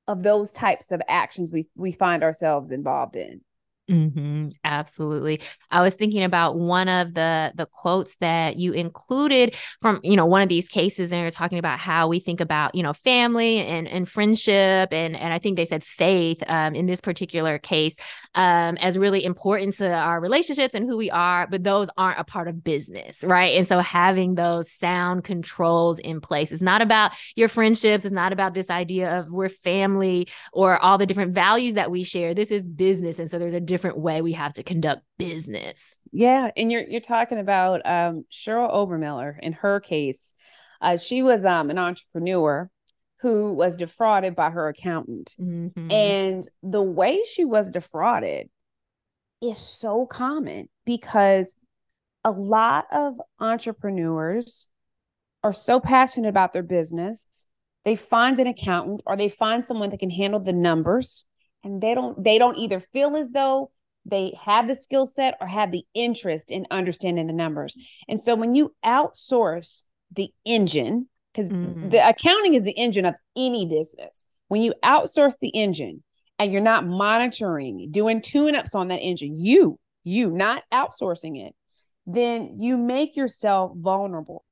of 0.08 0.24
those 0.24 0.52
types 0.52 0.92
of 0.92 1.02
actions 1.08 1.52
we 1.52 1.68
we 1.76 1.92
find 1.92 2.24
ourselves 2.24 2.72
involved 2.72 3.16
in. 3.16 3.42
Mm-hmm, 3.90 4.50
absolutely. 4.64 5.42
I 5.70 5.84
was 5.84 5.94
thinking 5.94 6.24
about 6.24 6.56
one 6.56 6.90
of 6.90 7.14
the 7.14 7.52
the 7.54 7.68
quotes 7.68 8.16
that 8.16 8.58
you 8.58 8.72
included 8.74 9.56
from 9.80 10.00
you 10.04 10.16
know 10.16 10.26
one 10.26 10.42
of 10.42 10.50
these 10.50 10.68
cases, 10.68 11.12
and 11.12 11.22
you're 11.22 11.30
talking 11.30 11.60
about 11.60 11.78
how 11.78 12.08
we 12.08 12.20
think 12.20 12.42
about 12.42 12.74
you 12.74 12.82
know 12.82 12.94
family 12.94 13.60
and 13.60 13.88
and 13.88 14.10
friendship, 14.10 14.92
and 14.92 15.16
and 15.16 15.32
I 15.32 15.38
think 15.38 15.56
they 15.56 15.66
said 15.66 15.84
faith 15.84 16.42
um, 16.48 16.74
in 16.74 16.88
this 16.88 17.00
particular 17.00 17.60
case 17.60 17.96
um, 18.34 18.76
as 18.78 18.98
really 18.98 19.24
important 19.24 19.76
to 19.76 19.92
our 19.92 20.20
relationships 20.20 20.74
and 20.74 20.90
who 20.90 20.98
we 20.98 21.12
are, 21.12 21.46
but 21.48 21.64
those 21.64 21.88
aren't 21.98 22.20
a 22.20 22.24
part 22.24 22.48
of 22.48 22.64
business, 22.64 23.24
right? 23.24 23.56
And 23.56 23.68
so 23.68 23.80
having 23.80 24.36
those 24.36 24.72
sound 24.72 25.24
controls 25.24 26.00
in 26.00 26.22
place 26.22 26.52
is 26.52 26.62
not 26.62 26.82
about 26.82 27.12
your 27.36 27.48
friendships. 27.48 28.04
It's 28.04 28.14
not 28.14 28.34
about 28.34 28.54
this 28.56 28.70
idea 28.70 29.20
of 29.20 29.30
we're 29.30 29.50
family 29.50 30.28
or 30.52 30.78
all 30.80 30.98
the 30.98 31.06
different 31.06 31.34
values 31.34 31.76
that 31.76 31.92
we 31.92 32.04
share. 32.04 32.34
This 32.34 32.52
is 32.52 32.68
business, 32.68 33.20
and 33.20 33.30
so 33.30 33.40
there's 33.40 33.54
a 33.54 33.62
different 33.76 33.98
way 33.98 34.22
we 34.22 34.32
have 34.32 34.54
to 34.54 34.64
conduct 34.64 35.02
business. 35.18 36.00
Yeah, 36.14 36.50
and 36.56 36.72
you're 36.72 36.84
you're 36.88 37.02
talking 37.02 37.40
about 37.40 37.86
um, 37.86 38.24
Cheryl 38.32 38.74
Obermiller 38.74 39.36
in 39.42 39.52
her 39.54 39.82
case. 39.82 40.34
Uh, 40.82 40.96
she 40.96 41.22
was 41.22 41.44
um, 41.44 41.70
an 41.70 41.78
entrepreneur 41.78 42.70
who 43.20 43.54
was 43.54 43.76
defrauded 43.76 44.34
by 44.34 44.50
her 44.50 44.70
accountant, 44.70 45.36
mm-hmm. 45.38 45.92
and 45.92 46.48
the 46.64 46.82
way 46.82 47.22
she 47.24 47.44
was 47.44 47.70
defrauded 47.70 48.50
is 49.42 49.58
so 49.58 50.06
common 50.06 50.70
because 50.86 51.58
a 52.24 52.32
lot 52.32 52.86
of 52.94 53.20
entrepreneurs 53.40 54.70
are 55.44 55.54
so 55.54 55.82
passionate 55.82 56.30
about 56.30 56.54
their 56.54 56.64
business 56.64 57.46
they 57.84 57.96
find 57.96 58.40
an 58.40 58.48
accountant 58.48 59.02
or 59.06 59.16
they 59.16 59.30
find 59.30 59.64
someone 59.64 59.90
that 59.90 60.00
can 60.00 60.10
handle 60.10 60.40
the 60.40 60.54
numbers 60.54 61.26
and 61.66 61.82
they 61.82 61.96
don't 61.96 62.24
they 62.24 62.38
don't 62.38 62.58
either 62.58 62.80
feel 62.80 63.18
as 63.18 63.32
though 63.32 63.72
they 64.06 64.38
have 64.42 64.68
the 64.68 64.76
skill 64.76 65.06
set 65.06 65.36
or 65.42 65.48
have 65.48 65.72
the 65.72 65.84
interest 65.96 66.52
in 66.52 66.68
understanding 66.70 67.28
the 67.28 67.34
numbers. 67.34 67.76
And 68.08 68.22
so 68.22 68.36
when 68.36 68.54
you 68.54 68.74
outsource 68.86 69.84
the 70.14 70.30
engine, 70.46 71.10
because 71.34 71.52
mm-hmm. 71.52 71.90
the 71.90 72.08
accounting 72.08 72.54
is 72.54 72.64
the 72.64 72.78
engine 72.78 73.06
of 73.06 73.16
any 73.36 73.66
business, 73.66 74.24
when 74.48 74.62
you 74.62 74.76
outsource 74.84 75.34
the 75.42 75.50
engine 75.50 76.04
and 76.38 76.52
you're 76.52 76.62
not 76.62 76.86
monitoring, 76.86 77.88
doing 77.90 78.22
tune 78.22 78.56
ups 78.56 78.76
on 78.76 78.90
that 78.90 79.00
engine, 79.00 79.36
you, 79.36 79.80
you 80.04 80.30
not 80.30 80.64
outsourcing 80.72 81.44
it, 81.44 81.56
then 82.06 82.60
you 82.60 82.78
make 82.78 83.16
yourself 83.16 83.72
vulnerable. 83.76 84.46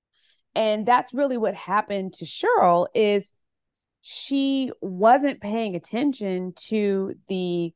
And 0.55 0.83
that's 0.83 1.13
really 1.13 1.37
what 1.37 1.53
happened 1.53 2.13
to 2.15 2.25
Cheryl 2.25 2.87
is 2.95 3.31
she 4.05 4.69
wasn't 4.81 5.39
paying 5.39 5.77
attention 5.77 6.51
to 6.57 7.15
the 7.29 7.73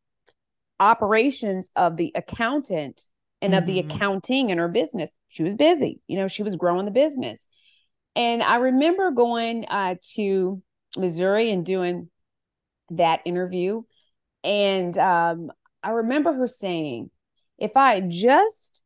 operations 0.77 1.71
of 1.75 1.95
the 1.95 2.11
accountant 2.15 3.07
and 3.41 3.53
mm-hmm. 3.53 3.59
of 3.59 3.65
the 3.65 3.79
mm-hmm. 3.79 3.89
accounting 3.89 4.49
in 4.49 4.57
her 4.57 4.67
business. 4.67 5.09
She 5.29 5.43
was 5.43 5.55
busy, 5.55 6.01
you 6.05 6.17
know, 6.17 6.27
she 6.27 6.43
was 6.43 6.57
growing 6.57 6.83
the 6.83 6.91
business. 6.91 7.47
And 8.13 8.43
I 8.43 8.57
remember 8.57 9.11
going 9.11 9.65
uh, 9.69 9.95
to 10.15 10.61
Missouri 10.97 11.49
and 11.49 11.65
doing 11.65 12.09
that 12.89 13.21
interview. 13.23 13.83
And 14.43 14.97
um, 14.97 15.49
I 15.81 15.91
remember 15.91 16.33
her 16.33 16.47
saying, 16.47 17.09
if 17.57 17.77
I 17.77 18.01
just 18.01 18.83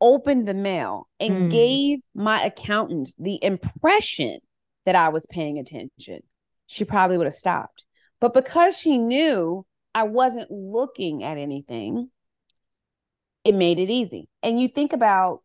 opened 0.00 0.48
the 0.48 0.54
mail 0.54 1.06
and 1.20 1.34
mm. 1.34 1.50
gave 1.50 2.00
my 2.12 2.42
accountant 2.42 3.10
the 3.20 3.38
impression 3.40 4.40
that 4.84 4.96
I 4.96 5.10
was 5.10 5.26
paying 5.26 5.58
attention, 5.58 6.22
she 6.70 6.84
probably 6.84 7.18
would 7.18 7.26
have 7.26 7.34
stopped. 7.34 7.84
But 8.20 8.32
because 8.32 8.78
she 8.78 8.96
knew 8.96 9.66
I 9.92 10.04
wasn't 10.04 10.52
looking 10.52 11.24
at 11.24 11.36
anything, 11.36 12.10
it 13.42 13.56
made 13.56 13.80
it 13.80 13.90
easy. 13.90 14.28
And 14.44 14.60
you 14.60 14.68
think 14.68 14.92
about 14.92 15.42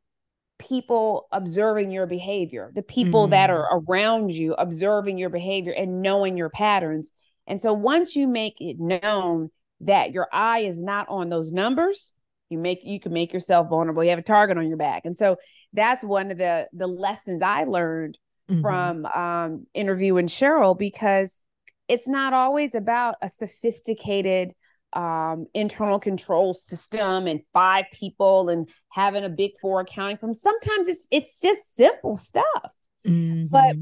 people 0.60 1.27
observing 1.32 1.89
your 1.89 2.05
behavior, 2.05 2.72
the 2.75 2.84
people 2.84 3.27
mm. 3.27 3.32
that 3.32 3.50
are 3.50 3.67
around 3.72 4.32
you 4.32 4.53
observing 4.53 5.17
your 5.17 5.32
behavior 5.32 5.74
and 5.74 6.03
knowing 6.03 6.38
your 6.38 6.51
patterns. 6.51 7.12
And 7.48 7.60
so 7.60 7.74
once 7.74 8.15
you 8.15 8.27
make 8.27 8.62
it 8.62 8.79
known 8.79 9.50
that 9.82 10.12
your 10.12 10.27
eye 10.32 10.60
is 10.60 10.84
not 10.84 11.10
on 11.10 11.29
those 11.29 11.51
numbers, 11.51 12.13
you 12.50 12.60
make 12.60 12.82
you 12.84 13.00
can 13.00 13.13
make 13.13 13.34
yourself 13.34 13.70
vulnerable. 13.70 14.03
You 14.03 14.12
have 14.12 14.20
a 14.20 14.22
target 14.22 14.60
on 14.60 14.67
your 14.67 14.77
back. 14.77 15.05
And 15.05 15.17
so 15.17 15.38
that's 15.74 16.03
one 16.03 16.29
of 16.29 16.38
the 16.38 16.67
the 16.72 16.86
lessons 16.86 17.41
I 17.41 17.63
learned 17.63 18.20
mm-hmm. 18.49 18.61
from 18.61 19.05
um, 19.05 19.67
interviewing 19.73 20.27
Cheryl 20.27 20.77
because 20.77 21.41
it's 21.87 22.07
not 22.07 22.33
always 22.33 22.75
about 22.75 23.15
a 23.21 23.29
sophisticated 23.29 24.53
um, 24.93 25.45
internal 25.53 25.99
control 25.99 26.53
system 26.53 27.27
and 27.27 27.41
five 27.53 27.85
people 27.91 28.49
and 28.49 28.69
having 28.91 29.24
a 29.24 29.29
big 29.29 29.51
four 29.61 29.81
accounting 29.81 30.17
firm. 30.17 30.33
Sometimes 30.33 30.87
it's 30.87 31.07
it's 31.11 31.39
just 31.41 31.75
simple 31.75 32.17
stuff. 32.17 32.72
Mm-hmm. 33.05 33.48
But 33.48 33.75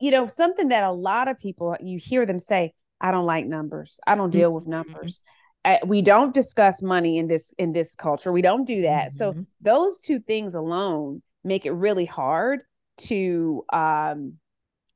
you 0.00 0.10
know, 0.10 0.26
something 0.26 0.68
that 0.68 0.82
a 0.82 0.92
lot 0.92 1.28
of 1.28 1.38
people 1.38 1.76
you 1.80 1.98
hear 1.98 2.26
them 2.26 2.38
say, 2.38 2.74
"I 3.00 3.10
don't 3.12 3.26
like 3.26 3.46
numbers. 3.46 4.00
I 4.06 4.16
don't 4.16 4.30
deal 4.30 4.48
mm-hmm. 4.48 4.56
with 4.56 4.66
numbers." 4.66 5.20
Uh, 5.64 5.78
we 5.84 6.00
don't 6.02 6.34
discuss 6.34 6.82
money 6.82 7.18
in 7.18 7.28
this 7.28 7.54
in 7.58 7.72
this 7.72 7.94
culture. 7.94 8.32
We 8.32 8.42
don't 8.42 8.66
do 8.66 8.82
that. 8.82 9.08
Mm-hmm. 9.08 9.16
So 9.16 9.46
those 9.60 9.98
two 10.00 10.20
things 10.20 10.54
alone 10.54 11.22
make 11.44 11.64
it 11.64 11.72
really 11.72 12.04
hard 12.04 12.64
to 12.98 13.64
um 13.72 14.34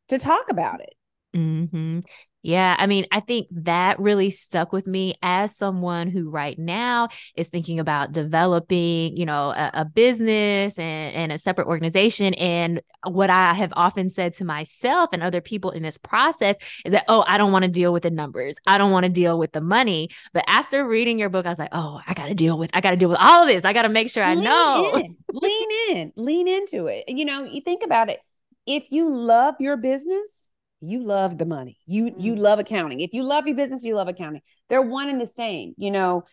to 0.09 0.19
talk 0.19 0.51
about 0.51 0.81
it. 0.81 0.95
Mm-hmm. 1.35 2.01
Yeah, 2.43 2.75
I 2.79 2.87
mean, 2.87 3.05
I 3.13 3.21
think 3.21 3.49
that 3.51 4.01
really 4.01 4.31
stuck 4.31 4.73
with 4.73 4.87
me 4.87 5.15
as 5.23 5.55
someone 5.55 6.09
who 6.09 6.31
right 6.31 6.59
now 6.59 7.09
is 7.37 7.49
thinking 7.49 7.79
about 7.79 8.13
developing, 8.13 9.15
you 9.15 9.27
know, 9.27 9.51
a, 9.51 9.71
a, 9.75 9.85
business 9.85 10.79
and, 10.79 11.15
and 11.15 11.33
a 11.33 11.39
separate 11.39 11.67
organization. 11.67 12.33
And 12.35 12.81
what 13.05 13.29
I 13.29 13.53
have 13.53 13.75
often 13.77 14.09
said 14.09 14.33
to 14.35 14.47
myself 14.47 15.11
and 15.13 15.23
other 15.23 15.43
people 15.43 15.71
in 15.71 15.83
this 15.83 15.99
process 15.99 16.57
is 16.87 16.93
that, 16.93 17.05
oh, 17.09 17.25
I 17.27 17.37
don't 17.37 17.53
want 17.53 17.65
to 17.65 17.71
deal 17.71 17.93
with 17.93 18.05
the 18.05 18.11
numbers. 18.11 18.57
I 18.67 18.79
don't 18.79 18.93
want 18.93 19.05
to 19.05 19.11
deal 19.11 19.39
with 19.39 19.53
the 19.53 19.61
money. 19.61 20.09
But 20.33 20.45
after 20.47 20.87
reading 20.89 21.19
your 21.19 21.29
book, 21.29 21.45
I 21.45 21.51
was 21.51 21.59
like, 21.59 21.73
oh, 21.73 22.01
I 22.07 22.15
got 22.15 22.29
to 22.29 22.35
deal 22.35 22.57
with, 22.57 22.71
I 22.73 22.81
got 22.81 22.93
to 22.93 22.97
deal 22.97 23.11
with 23.11 23.19
all 23.21 23.43
of 23.43 23.49
this. 23.49 23.67
I 23.67 23.75
got 23.75 23.83
to 23.83 23.91
make 23.91 24.09
sure 24.09 24.25
I 24.25 24.35
lean 24.35 24.45
know. 24.45 24.95
In. 24.95 25.17
lean 25.31 25.69
in, 25.91 26.13
lean 26.17 26.49
into 26.49 26.87
it. 26.87 27.05
You 27.09 27.27
know, 27.27 27.45
you 27.45 27.61
think 27.61 27.83
about 27.85 28.09
it. 28.09 28.21
If 28.67 28.91
you 28.91 29.13
love 29.13 29.57
your 29.59 29.77
business, 29.77 30.51
you 30.81 31.03
love 31.03 31.39
the 31.39 31.47
money. 31.47 31.79
You 31.87 32.07
mm-hmm. 32.07 32.21
you 32.21 32.37
love 32.37 32.59
accounting. 32.59 33.01
If 33.01 33.13
you 33.13 33.23
love 33.23 33.47
your 33.47 33.57
business, 33.57 33.85
you 33.85 33.95
love 33.95 34.09
accounting. 34.09 34.43
They're 34.69 34.83
one 34.83 35.09
and 35.09 35.21
the 35.21 35.27
same. 35.27 35.75
You 35.77 35.91
know, 35.91 36.25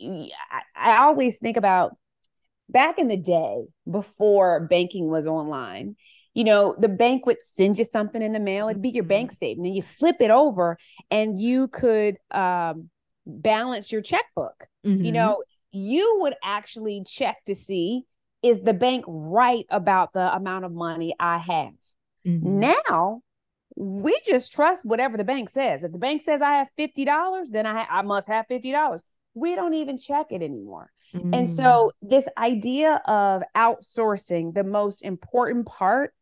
I, 0.00 0.60
I 0.76 0.96
always 0.98 1.38
think 1.38 1.56
about 1.56 1.96
back 2.68 2.98
in 2.98 3.08
the 3.08 3.16
day 3.16 3.64
before 3.90 4.66
banking 4.68 5.08
was 5.08 5.26
online. 5.26 5.96
You 6.34 6.44
know, 6.44 6.74
the 6.76 6.88
bank 6.88 7.26
would 7.26 7.42
send 7.42 7.78
you 7.78 7.84
something 7.84 8.20
in 8.20 8.32
the 8.32 8.40
mail. 8.40 8.68
It'd 8.68 8.82
be 8.82 8.90
your 8.90 9.04
bank 9.04 9.30
mm-hmm. 9.30 9.36
statement, 9.36 9.66
and 9.68 9.76
you 9.76 9.82
flip 9.82 10.16
it 10.20 10.30
over, 10.30 10.76
and 11.10 11.38
you 11.38 11.68
could 11.68 12.16
um, 12.30 12.90
balance 13.24 13.92
your 13.92 14.02
checkbook. 14.02 14.66
Mm-hmm. 14.84 15.04
You 15.04 15.12
know, 15.12 15.42
you 15.70 16.18
would 16.22 16.34
actually 16.42 17.04
check 17.06 17.36
to 17.46 17.54
see 17.54 18.02
is 18.42 18.60
the 18.60 18.74
bank 18.74 19.04
right 19.08 19.64
about 19.70 20.12
the 20.12 20.34
amount 20.34 20.66
of 20.66 20.72
money 20.72 21.14
I 21.18 21.38
have. 21.38 21.72
Mm-hmm. 22.26 22.60
Now 22.60 23.22
we 23.76 24.18
just 24.24 24.52
trust 24.52 24.84
whatever 24.84 25.16
the 25.16 25.24
bank 25.24 25.48
says. 25.48 25.84
If 25.84 25.92
the 25.92 25.98
bank 25.98 26.22
says 26.22 26.42
I 26.42 26.54
have 26.54 26.70
$50, 26.78 27.50
then 27.50 27.66
I, 27.66 27.84
ha- 27.84 27.88
I 27.90 28.02
must 28.02 28.28
have 28.28 28.46
$50. 28.48 29.00
We 29.34 29.54
don't 29.56 29.74
even 29.74 29.98
check 29.98 30.26
it 30.30 30.42
anymore. 30.42 30.90
Mm. 31.12 31.36
And 31.36 31.50
so, 31.50 31.92
this 32.00 32.28
idea 32.38 33.00
of 33.06 33.42
outsourcing 33.56 34.54
the 34.54 34.64
most 34.64 35.02
important 35.02 35.66
part 35.66 36.14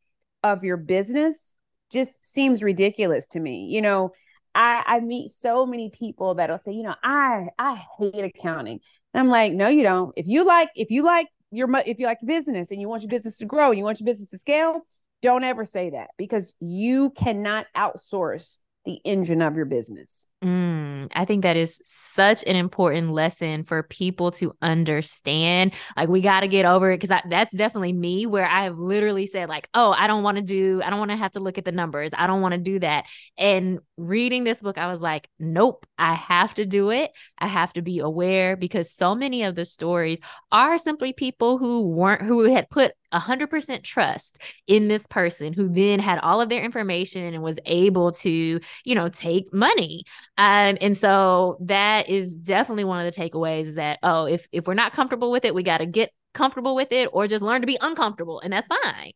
of 0.43 0.65
your 0.65 0.77
business 0.77 1.55
just 1.93 2.25
seems 2.25 2.63
ridiculous 2.63 3.27
to 3.29 3.41
me. 3.41 3.67
You 3.71 3.83
know, 3.83 4.13
I, 4.55 4.83
I 4.87 5.01
meet 5.01 5.31
so 5.31 5.67
many 5.67 5.91
people 5.91 6.35
that'll 6.35 6.59
say, 6.59 6.73
you 6.73 6.83
know, 6.83 6.95
I 7.03 7.49
I 7.59 7.83
hate 7.99 8.25
accounting. 8.25 8.81
And 9.13 9.21
I'm 9.21 9.29
like, 9.29 9.53
no, 9.53 9.69
you 9.69 9.83
don't. 9.83 10.13
If 10.17 10.27
you 10.27 10.45
like, 10.45 10.71
if 10.75 10.91
you 10.91 11.05
like 11.05 11.29
your 11.51 11.69
if 11.87 11.99
you 11.99 12.07
like 12.07 12.19
your 12.23 12.29
business 12.29 12.71
and 12.71 12.81
you 12.81 12.89
want 12.89 13.03
your 13.03 13.11
business 13.11 13.39
to 13.39 13.47
grow 13.47 13.69
and 13.69 13.79
you 13.79 13.85
want 13.85 14.01
your 14.01 14.07
business 14.07 14.31
to 14.31 14.39
scale, 14.39 14.81
don't 15.23 15.45
ever 15.45 15.65
say 15.65 15.91
that 15.91 16.11
because 16.19 16.55
you 16.61 17.11
cannot 17.11 17.67
outsource 17.77 18.59
the 18.85 19.01
engine 19.05 19.43
of 19.43 19.57
your 19.57 19.65
business. 19.65 20.27
Mm, 20.43 21.09
I 21.15 21.25
think 21.25 21.43
that 21.43 21.57
is 21.57 21.81
such 21.85 22.43
an 22.45 22.57
important 22.57 23.13
lesson 23.13 23.63
for 23.63 23.85
people 23.85 24.33
to 24.33 24.53
understand. 24.61 25.73
Like, 25.97 26.09
we 26.09 26.21
got 26.21 26.41
to 26.41 26.49
get 26.49 26.65
over 26.65 26.91
it 26.91 27.01
because 27.01 27.17
that's 27.29 27.53
definitely 27.53 27.93
me 27.93 28.27
where 28.27 28.47
I 28.47 28.65
have 28.65 28.79
literally 28.79 29.27
said, 29.27 29.49
like, 29.49 29.69
oh, 29.73 29.95
I 29.97 30.09
don't 30.09 30.25
want 30.25 30.39
to 30.39 30.43
do, 30.43 30.83
I 30.85 30.91
don't 30.91 30.99
want 30.99 31.13
to 31.13 31.17
have 31.17 31.33
to 31.33 31.41
look 31.41 31.59
at 31.59 31.65
the 31.65 31.73
numbers. 31.73 32.11
I 32.13 32.27
don't 32.27 32.41
want 32.41 32.53
to 32.53 32.59
do 32.59 32.81
that. 32.81 33.05
And 33.39 33.79
reading 33.97 34.43
this 34.43 34.59
book, 34.61 34.79
I 34.79 34.89
was 34.89 35.01
like, 35.01 35.29
nope, 35.39 35.87
I 35.97 36.15
have 36.15 36.55
to 36.55 36.67
do 36.67 36.91
it. 36.91 37.13
I 37.39 37.47
have 37.47 37.73
to 37.75 37.83
be 37.83 38.01
aware 38.01 38.57
because 38.57 38.91
so 38.91 39.15
many 39.15 39.45
of 39.45 39.55
the 39.55 39.65
stories 39.65 40.19
are 40.51 40.77
simply 40.77 41.13
people 41.13 41.59
who 41.59 41.89
weren't, 41.89 42.23
who 42.23 42.53
had 42.53 42.69
put 42.69 42.95
100% 43.13 43.83
trust 43.83 44.39
in 44.67 44.89
this 44.89 45.07
person 45.07 45.53
who 45.53 45.69
then 45.69 46.01
had 46.01 46.19
all 46.19 46.41
of 46.41 46.49
their 46.49 46.63
information 46.63 47.35
and 47.35 47.43
was 47.43 47.59
able 47.67 48.13
to, 48.13 48.61
you 48.85 48.95
know, 48.95 49.09
take 49.09 49.53
money. 49.53 50.05
Um, 50.39 50.79
and 50.81 50.97
so 50.97 51.59
that 51.61 52.09
is 52.09 52.37
definitely 52.37 52.85
one 52.85 53.05
of 53.05 53.13
the 53.13 53.21
takeaways 53.21 53.67
is 53.67 53.75
that, 53.77 53.99
oh, 54.03 54.25
if, 54.27 54.47
if 54.53 54.67
we're 54.67 54.75
not 54.75 54.93
comfortable 54.93 55.31
with 55.31 55.45
it, 55.45 55.55
we 55.55 55.63
got 55.63 55.79
to 55.79 55.87
get 55.87 56.11
comfortable 56.35 56.75
with 56.75 56.93
it 56.93 57.09
or 57.13 57.27
just 57.27 57.43
learn 57.43 57.61
to 57.61 57.67
be 57.67 57.79
uncomfortable. 57.81 58.41
And 58.41 58.53
that's 58.53 58.69
fine. 58.69 59.13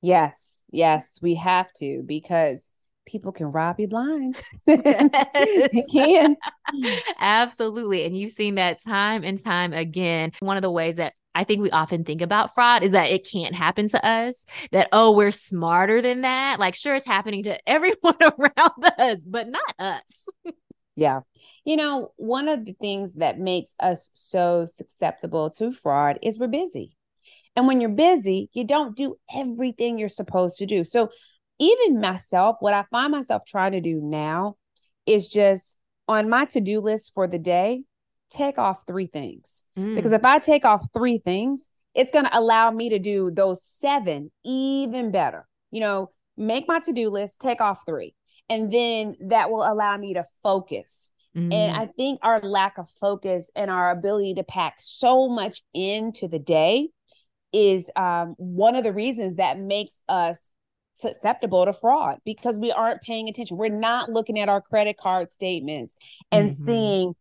Yes, 0.00 0.62
yes, 0.70 1.18
we 1.20 1.34
have 1.34 1.72
to 1.74 2.02
because 2.06 2.72
people 3.08 3.32
can 3.32 3.46
rob 3.46 3.80
you 3.80 3.88
blind. 3.88 4.36
they 4.66 5.84
can. 5.90 6.36
Absolutely. 7.18 8.04
And 8.04 8.16
you've 8.16 8.32
seen 8.32 8.56
that 8.56 8.82
time 8.82 9.24
and 9.24 9.42
time 9.42 9.72
again. 9.72 10.32
One 10.40 10.56
of 10.56 10.62
the 10.62 10.70
ways 10.70 10.96
that 10.96 11.14
I 11.38 11.44
think 11.44 11.62
we 11.62 11.70
often 11.70 12.02
think 12.02 12.20
about 12.20 12.52
fraud 12.52 12.82
is 12.82 12.90
that 12.90 13.12
it 13.12 13.24
can't 13.24 13.54
happen 13.54 13.88
to 13.90 14.04
us, 14.04 14.44
that, 14.72 14.88
oh, 14.90 15.16
we're 15.16 15.30
smarter 15.30 16.02
than 16.02 16.22
that. 16.22 16.58
Like, 16.58 16.74
sure, 16.74 16.96
it's 16.96 17.06
happening 17.06 17.44
to 17.44 17.56
everyone 17.68 18.16
around 18.20 18.84
us, 18.98 19.20
but 19.24 19.48
not 19.48 19.74
us. 19.78 20.26
yeah. 20.96 21.20
You 21.64 21.76
know, 21.76 22.12
one 22.16 22.48
of 22.48 22.64
the 22.64 22.72
things 22.80 23.14
that 23.14 23.38
makes 23.38 23.76
us 23.78 24.10
so 24.14 24.66
susceptible 24.66 25.50
to 25.50 25.70
fraud 25.70 26.18
is 26.22 26.40
we're 26.40 26.48
busy. 26.48 26.96
And 27.54 27.68
when 27.68 27.80
you're 27.80 27.90
busy, 27.90 28.50
you 28.52 28.64
don't 28.64 28.96
do 28.96 29.16
everything 29.32 29.96
you're 29.96 30.08
supposed 30.08 30.58
to 30.58 30.66
do. 30.66 30.82
So, 30.82 31.08
even 31.60 32.00
myself, 32.00 32.56
what 32.58 32.74
I 32.74 32.84
find 32.90 33.12
myself 33.12 33.42
trying 33.46 33.72
to 33.72 33.80
do 33.80 34.00
now 34.00 34.56
is 35.06 35.28
just 35.28 35.76
on 36.08 36.28
my 36.28 36.46
to 36.46 36.60
do 36.60 36.80
list 36.80 37.12
for 37.14 37.28
the 37.28 37.38
day, 37.38 37.84
take 38.30 38.58
off 38.58 38.84
three 38.86 39.06
things. 39.06 39.62
Mm. 39.78 39.94
Because 39.94 40.12
if 40.12 40.24
I 40.24 40.38
take 40.38 40.64
off 40.64 40.86
three 40.92 41.18
things, 41.18 41.68
it's 41.94 42.12
going 42.12 42.24
to 42.24 42.38
allow 42.38 42.70
me 42.70 42.90
to 42.90 42.98
do 42.98 43.30
those 43.30 43.62
seven 43.62 44.30
even 44.44 45.10
better. 45.10 45.46
You 45.70 45.80
know, 45.80 46.10
make 46.36 46.66
my 46.68 46.80
to 46.80 46.92
do 46.92 47.10
list, 47.10 47.40
take 47.40 47.60
off 47.60 47.80
three. 47.86 48.14
And 48.48 48.72
then 48.72 49.16
that 49.28 49.50
will 49.50 49.62
allow 49.62 49.96
me 49.96 50.14
to 50.14 50.24
focus. 50.42 51.10
Mm. 51.36 51.52
And 51.52 51.76
I 51.76 51.86
think 51.86 52.20
our 52.22 52.40
lack 52.40 52.78
of 52.78 52.88
focus 53.00 53.50
and 53.54 53.70
our 53.70 53.90
ability 53.90 54.34
to 54.34 54.44
pack 54.44 54.74
so 54.78 55.28
much 55.28 55.62
into 55.74 56.28
the 56.28 56.38
day 56.38 56.88
is 57.52 57.90
um, 57.96 58.34
one 58.38 58.76
of 58.76 58.84
the 58.84 58.92
reasons 58.92 59.36
that 59.36 59.58
makes 59.58 60.00
us 60.08 60.50
susceptible 60.94 61.64
to 61.64 61.72
fraud 61.72 62.18
because 62.24 62.58
we 62.58 62.72
aren't 62.72 63.02
paying 63.02 63.28
attention. 63.28 63.56
We're 63.56 63.68
not 63.68 64.10
looking 64.10 64.38
at 64.38 64.48
our 64.48 64.60
credit 64.60 64.96
card 64.98 65.30
statements 65.30 65.96
and 66.32 66.50
mm-hmm. 66.50 66.64
seeing 66.64 67.14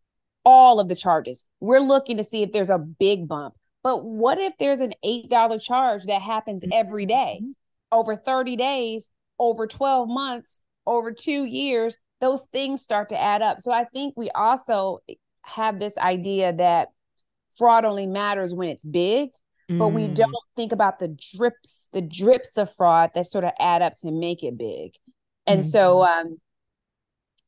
all 0.48 0.80
of 0.80 0.88
the 0.88 0.96
charges. 0.96 1.44
We're 1.60 1.82
looking 1.82 2.16
to 2.16 2.24
see 2.24 2.42
if 2.42 2.54
there's 2.54 2.70
a 2.70 2.78
big 2.78 3.28
bump. 3.28 3.54
But 3.84 4.06
what 4.06 4.38
if 4.40 4.54
there's 4.58 4.80
an 4.80 4.94
$8 5.04 5.62
charge 5.62 6.06
that 6.06 6.22
happens 6.22 6.64
every 6.72 7.06
day 7.06 7.42
mm-hmm. 7.42 7.52
over 7.92 8.16
30 8.16 8.56
days, 8.56 9.10
over 9.38 9.68
12 9.68 10.08
months, 10.08 10.62
over 10.86 11.12
two 11.12 11.44
years? 11.44 11.98
Those 12.22 12.46
things 12.54 12.82
start 12.82 13.10
to 13.10 13.22
add 13.22 13.42
up. 13.42 13.60
So 13.60 13.74
I 13.74 13.84
think 13.84 14.14
we 14.16 14.30
also 14.30 15.00
have 15.42 15.80
this 15.80 15.98
idea 15.98 16.54
that 16.54 16.88
fraud 17.58 17.84
only 17.84 18.08
matters 18.08 18.54
when 18.54 18.70
it's 18.70 18.86
big, 18.86 19.32
mm. 19.70 19.78
but 19.78 19.90
we 19.90 20.08
mm. 20.08 20.16
don't 20.16 20.32
think 20.56 20.72
about 20.72 21.00
the 21.00 21.10
drips, 21.36 21.90
the 21.92 22.02
drips 22.02 22.58
of 22.58 22.74
fraud 22.78 23.12
that 23.16 23.28
sort 23.28 23.44
of 23.44 23.52
add 23.60 23.82
up 23.82 23.96
to 23.98 24.12
make 24.12 24.44
it 24.44 24.58
big. 24.58 24.94
And 25.46 25.60
mm-hmm. 25.60 25.70
so 25.70 26.04
um, 26.06 26.38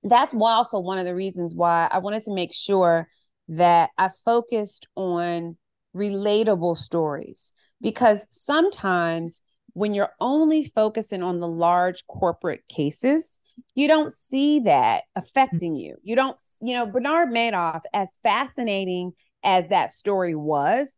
that's 0.04 0.34
also 0.34 0.80
one 0.80 0.98
of 0.98 1.06
the 1.06 1.16
reasons 1.16 1.54
why 1.54 1.88
I 1.92 2.00
wanted 2.00 2.24
to 2.24 2.34
make 2.34 2.54
sure 2.54 3.08
that 3.50 3.90
I 3.98 4.10
focused 4.24 4.88
on 4.96 5.58
relatable 5.96 6.78
stories 6.78 7.54
because 7.82 8.28
sometimes 8.30 9.42
when 9.74 9.94
you're 9.94 10.14
only 10.20 10.64
focusing 10.64 11.24
on 11.24 11.40
the 11.40 11.48
large 11.48 12.06
corporate 12.08 12.66
cases, 12.68 13.40
you 13.76 13.88
don't 13.88 14.12
see 14.12 14.60
that 14.62 15.04
affecting 15.16 15.76
you. 15.76 15.96
You 16.04 16.16
don't, 16.16 16.40
you 16.62 16.74
know, 16.74 16.86
Bernard 16.86 17.30
Madoff, 17.30 17.82
as 17.94 18.18
fascinating 18.24 19.14
as 19.44 19.70
that 19.70 19.92
story 19.92 20.36
was, 20.36 20.98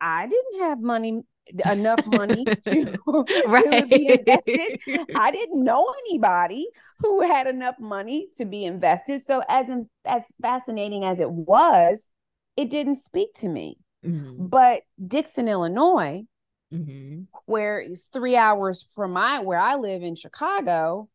I 0.00 0.26
didn't 0.26 0.60
have 0.68 0.80
money 0.80 1.22
enough 1.70 2.04
money 2.06 2.44
to, 2.64 2.98
right. 3.46 3.64
to 3.70 3.86
be 3.86 4.08
invested. 4.08 4.80
I 5.14 5.30
didn't 5.30 5.62
know 5.62 5.92
anybody 6.06 6.68
who 6.98 7.22
had 7.22 7.46
enough 7.46 7.76
money 7.78 8.28
to 8.36 8.44
be 8.44 8.64
invested. 8.64 9.20
So 9.20 9.42
as 9.48 9.68
in, 9.68 9.88
as 10.04 10.24
fascinating 10.42 11.04
as 11.04 11.20
it 11.20 11.30
was, 11.30 12.10
it 12.56 12.70
didn't 12.70 12.96
speak 12.96 13.34
to 13.34 13.48
me. 13.48 13.78
Mm-hmm. 14.04 14.46
But 14.46 14.82
Dixon, 15.04 15.48
Illinois, 15.48 16.24
mm-hmm. 16.72 17.22
where 17.46 17.80
it's 17.80 18.04
three 18.04 18.36
hours 18.36 18.88
from 18.94 19.12
my 19.12 19.40
where 19.40 19.58
I 19.58 19.76
live 19.76 20.02
in 20.02 20.14
Chicago, 20.14 21.08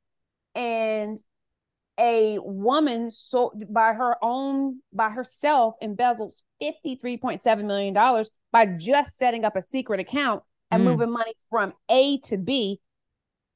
and 0.55 1.17
a 1.99 2.39
woman 2.39 3.11
sold 3.11 3.63
by 3.71 3.93
her 3.93 4.17
own 4.21 4.79
by 4.91 5.09
herself 5.09 5.75
embezzles 5.81 6.41
$53.7 6.61 7.65
million 7.65 8.25
by 8.53 8.67
just 8.67 9.17
setting 9.17 9.43
up 9.43 9.57
a 9.57 9.61
secret 9.61 9.99
account 9.99 10.43
and 10.71 10.81
mm. 10.81 10.85
moving 10.85 11.11
money 11.11 11.33
from 11.49 11.73
A 11.89 12.19
to 12.19 12.37
B 12.37 12.79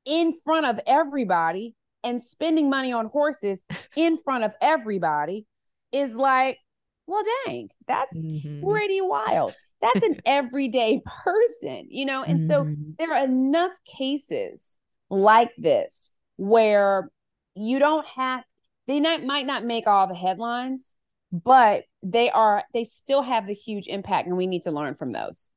in 0.03 0.33
front 0.43 0.65
of 0.65 0.79
everybody 0.85 1.75
and 2.03 2.21
spending 2.21 2.69
money 2.69 2.91
on 2.91 3.05
horses 3.05 3.63
in 3.95 4.17
front 4.17 4.43
of 4.43 4.53
everybody 4.59 5.45
is 5.93 6.15
like, 6.15 6.57
well, 7.05 7.23
dang, 7.45 7.69
that's 7.87 8.15
mm-hmm. 8.15 8.69
pretty 8.69 8.99
wild. 8.99 9.53
That's 9.81 10.03
an 10.03 10.19
everyday 10.25 11.01
person, 11.05 11.87
you 11.89 12.05
know? 12.05 12.23
And 12.23 12.39
mm-hmm. 12.39 12.47
so 12.47 12.75
there 12.97 13.13
are 13.13 13.23
enough 13.23 13.71
cases 13.85 14.77
like 15.09 15.51
this 15.57 16.11
where 16.35 17.09
you 17.55 17.79
don't 17.79 18.05
have, 18.07 18.43
they 18.87 18.99
not, 18.99 19.23
might 19.23 19.45
not 19.45 19.63
make 19.63 19.87
all 19.87 20.07
the 20.07 20.15
headlines, 20.15 20.95
but 21.31 21.83
they 22.03 22.29
are, 22.29 22.63
they 22.73 22.83
still 22.83 23.21
have 23.21 23.47
the 23.47 23.53
huge 23.53 23.87
impact, 23.87 24.27
and 24.27 24.37
we 24.37 24.47
need 24.47 24.63
to 24.63 24.71
learn 24.71 24.95
from 24.95 25.11
those. 25.11 25.49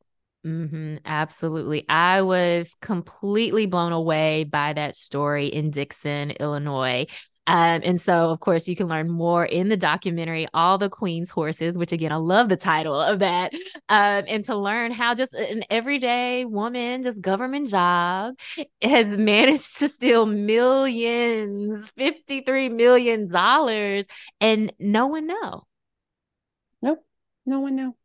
Mm-hmm, 0.46 0.96
absolutely. 1.04 1.86
I 1.88 2.22
was 2.22 2.76
completely 2.80 3.66
blown 3.66 3.92
away 3.92 4.44
by 4.44 4.72
that 4.72 4.94
story 4.94 5.46
in 5.48 5.70
Dixon, 5.70 6.30
Illinois. 6.30 7.06
Um, 7.50 7.80
and 7.82 8.00
so, 8.00 8.30
of 8.30 8.38
course, 8.38 8.68
you 8.68 8.76
can 8.76 8.86
learn 8.86 9.10
more 9.10 9.44
in 9.44 9.70
the 9.70 9.76
documentary, 9.76 10.46
All 10.54 10.78
the 10.78 10.88
Queen's 10.88 11.30
Horses, 11.30 11.76
which 11.76 11.90
again, 11.90 12.12
I 12.12 12.16
love 12.16 12.48
the 12.48 12.56
title 12.56 13.00
of 13.00 13.18
that. 13.18 13.52
Um, 13.88 14.24
and 14.28 14.44
to 14.44 14.54
learn 14.54 14.92
how 14.92 15.16
just 15.16 15.34
an 15.34 15.64
everyday 15.68 16.44
woman, 16.44 17.02
just 17.02 17.20
government 17.20 17.68
job, 17.68 18.36
has 18.80 19.06
managed 19.18 19.78
to 19.78 19.88
steal 19.88 20.26
millions, 20.26 21.90
$53 21.98 22.72
million, 22.72 24.04
and 24.40 24.72
no 24.78 25.08
one 25.08 25.26
know. 25.26 25.66
Nope. 26.80 27.04
No 27.46 27.58
one 27.58 27.74
know. 27.74 27.96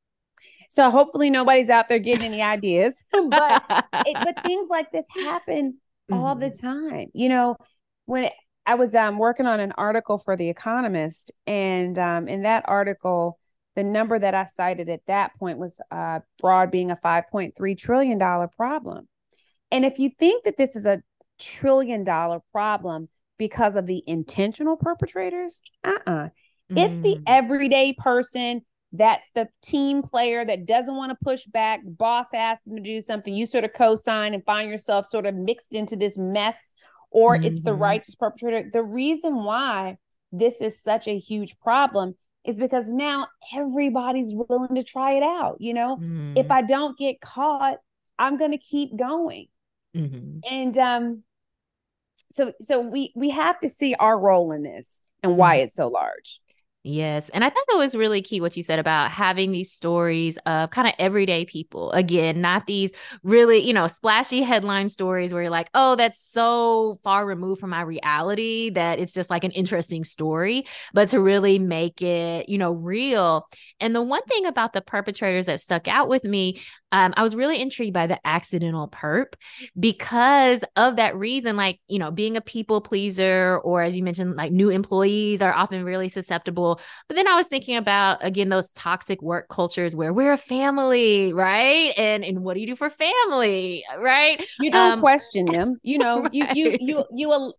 So 0.72 0.90
hopefully 0.90 1.30
nobody's 1.30 1.70
out 1.70 1.88
there 1.88 2.00
getting 2.00 2.26
any 2.26 2.42
ideas. 2.42 3.06
but 3.12 3.64
it, 3.94 4.18
but 4.24 4.44
things 4.44 4.70
like 4.72 4.92
this 4.92 5.06
happen 5.14 5.76
mm-hmm. 6.10 6.14
all 6.16 6.34
the 6.34 6.50
mm-hmm. 6.50 6.90
time. 6.90 7.10
You 7.14 7.30
know, 7.30 7.58
when 8.06 8.32
I 8.66 8.76
was 8.76 8.96
um, 8.96 9.18
working 9.18 9.46
on 9.46 9.60
an 9.60 9.74
article 9.74 10.18
for 10.18 10.36
The 10.36 10.50
Economist, 10.50 11.32
and 11.46 11.98
um, 12.00 12.28
in 12.28 12.44
that 12.44 12.66
article, 12.68 13.40
the 13.76 13.84
number 13.84 14.18
that 14.18 14.34
I 14.34 14.46
cited 14.46 14.90
at 14.90 15.02
that 15.08 15.36
point 15.38 15.60
was 15.60 15.80
uh, 15.92 16.22
fraud 16.40 16.72
being 16.72 16.92
a 16.92 16.96
$5.3 16.96 17.78
trillion 17.78 18.20
problem. 18.50 19.08
And 19.72 19.86
if 19.86 20.00
you 20.00 20.10
think 20.18 20.46
that 20.46 20.58
this 20.58 20.76
is 20.76 20.86
a 20.86 21.02
trillion 21.40 22.04
dollar 22.04 22.40
problem 22.52 23.10
because 23.38 23.76
of 23.76 23.86
the 23.86 24.02
intentional 24.08 24.78
perpetrators, 24.78 25.62
uh 25.84 25.98
uh-uh. 26.08 26.12
uh 26.12 26.30
mm. 26.72 26.86
It's 26.86 26.98
the 27.00 27.20
everyday 27.28 27.94
person 27.94 28.62
that's 28.98 29.30
the 29.36 29.48
team 29.62 30.02
player 30.02 30.46
that 30.46 30.66
doesn't 30.66 30.96
want 30.96 31.10
to 31.12 31.18
push 31.24 31.46
back. 31.46 31.82
Boss 31.84 32.28
asks 32.34 32.64
them 32.66 32.78
to 32.78 32.82
do 32.82 33.02
something. 33.02 33.34
You 33.34 33.46
sort 33.46 33.64
of 33.64 33.72
co 33.74 33.96
sign 33.96 34.34
and 34.34 34.44
find 34.46 34.70
yourself 34.70 35.06
sort 35.06 35.26
of 35.26 35.36
mixed 35.36 35.74
into 35.74 35.96
this 35.96 36.18
mess, 36.18 36.72
or 37.16 37.38
mm-hmm. 37.38 37.46
it's 37.46 37.62
the 37.62 37.72
mm-hmm. 37.72 37.82
righteous 37.82 38.14
perpetrator. 38.16 38.70
The 38.74 38.84
reason 38.84 39.46
why 39.46 39.96
this 40.34 40.60
is 40.60 40.84
such 40.84 41.08
a 41.08 41.18
huge 41.18 41.58
problem 41.60 42.16
is 42.44 42.60
because 42.60 42.90
now 42.90 43.28
everybody's 43.56 44.34
willing 44.34 44.76
to 44.76 44.84
try 44.84 45.14
it 45.14 45.24
out. 45.24 45.56
You 45.62 45.76
know, 45.76 45.96
mm-hmm. 45.96 46.34
if 46.36 46.52
I 46.52 46.62
don't 46.62 46.98
get 46.98 47.22
caught, 47.22 47.78
I'm 48.20 48.38
going 48.38 48.52
to 48.52 48.58
keep 48.58 48.98
going. 48.98 49.46
Mm-hmm. 49.96 50.40
And 50.52 50.78
um, 50.78 51.24
so 52.34 52.52
so 52.62 52.82
we 52.82 53.14
we 53.16 53.30
have 53.30 53.62
to 53.62 53.70
see 53.70 53.96
our 53.96 54.20
role 54.20 54.52
in 54.52 54.64
this 54.64 55.00
and 55.24 55.38
why 55.38 55.56
mm-hmm. 55.56 55.64
it's 55.64 55.76
so 55.76 55.88
large. 55.88 56.42
Yes. 56.88 57.30
And 57.30 57.44
I 57.44 57.50
thought 57.50 57.66
that 57.70 57.80
was 57.80 57.96
really 57.96 58.22
key 58.22 58.42
what 58.42 58.56
you 58.56 58.62
said 58.62 58.78
about 58.78 59.10
having 59.10 59.50
these 59.50 59.72
stories 59.72 60.38
of 60.46 60.70
kind 60.70 60.88
of 60.88 60.94
everyday 61.00 61.44
people. 61.44 61.92
Again, 61.94 62.42
not 62.42 62.68
these 62.68 62.92
really, 63.24 63.58
you 63.58 63.74
know, 63.74 63.88
splashy 63.88 64.44
headline 64.44 64.88
stories 64.88 65.34
where 65.34 65.42
you're 65.42 65.50
like, 65.52 65.72
oh, 65.74 65.96
that's 65.96 66.24
so 66.24 67.00
far 67.04 67.26
removed 67.26 67.60
from 67.60 67.72
my 67.72 67.82
reality 67.82 68.70
that 68.70 69.00
it's 69.00 69.16
just 69.16 69.32
like 69.32 69.44
an 69.44 69.50
interesting 69.50 70.04
story, 70.04 70.68
but 70.94 71.08
to 71.10 71.20
really 71.20 71.58
make 71.58 72.04
it, 72.04 72.50
you 72.50 72.60
know, 72.60 72.74
real. 72.74 73.48
And 73.80 73.96
the 73.96 74.04
one 74.04 74.24
thing 74.26 74.46
about 74.46 74.74
the 74.74 74.82
perpetrators 74.82 75.48
that 75.48 75.60
stuck 75.62 75.88
out 75.88 76.08
with 76.08 76.24
me 76.24 76.62
um, 76.92 77.14
I 77.18 77.24
was 77.24 77.36
really 77.36 77.60
intrigued 77.62 77.94
by 77.94 78.08
the 78.08 78.26
accidental 78.26 78.88
perp 78.88 79.34
because 79.78 80.64
of 80.76 80.96
that 80.96 81.16
reason, 81.18 81.58
like, 81.58 81.80
you 81.88 82.00
know, 82.00 82.12
being 82.12 82.38
a 82.38 82.42
people 82.42 82.82
pleaser, 82.82 83.60
or 83.64 83.82
as 83.84 83.98
you 83.98 84.04
mentioned, 84.04 84.36
like 84.36 84.52
new 84.52 84.70
employees 84.70 85.42
are 85.42 85.54
often 85.54 85.84
really 85.84 86.08
susceptible. 86.10 86.75
But 87.08 87.16
then 87.16 87.28
I 87.28 87.36
was 87.36 87.48
thinking 87.48 87.78
about, 87.78 88.24
again, 88.24 88.50
those 88.50 88.70
toxic 88.72 89.22
work 89.22 89.48
cultures 89.50 89.96
where 89.96 90.14
we're 90.14 90.34
a 90.34 90.38
family, 90.38 91.34
right? 91.34 91.94
And 91.98 92.24
and 92.24 92.44
what 92.44 92.56
do 92.56 92.62
you 92.62 92.68
do 92.68 92.76
for 92.76 92.90
family, 92.90 93.84
right? 93.98 94.44
You 94.60 94.72
don't 94.72 94.94
um, 94.94 95.00
question 95.00 95.46
them. 95.52 95.80
You 95.84 95.98
know, 95.98 96.22
right. 96.22 96.34
you, 96.34 96.48
you, 96.54 96.78
you, 96.80 97.06
you, 97.12 97.54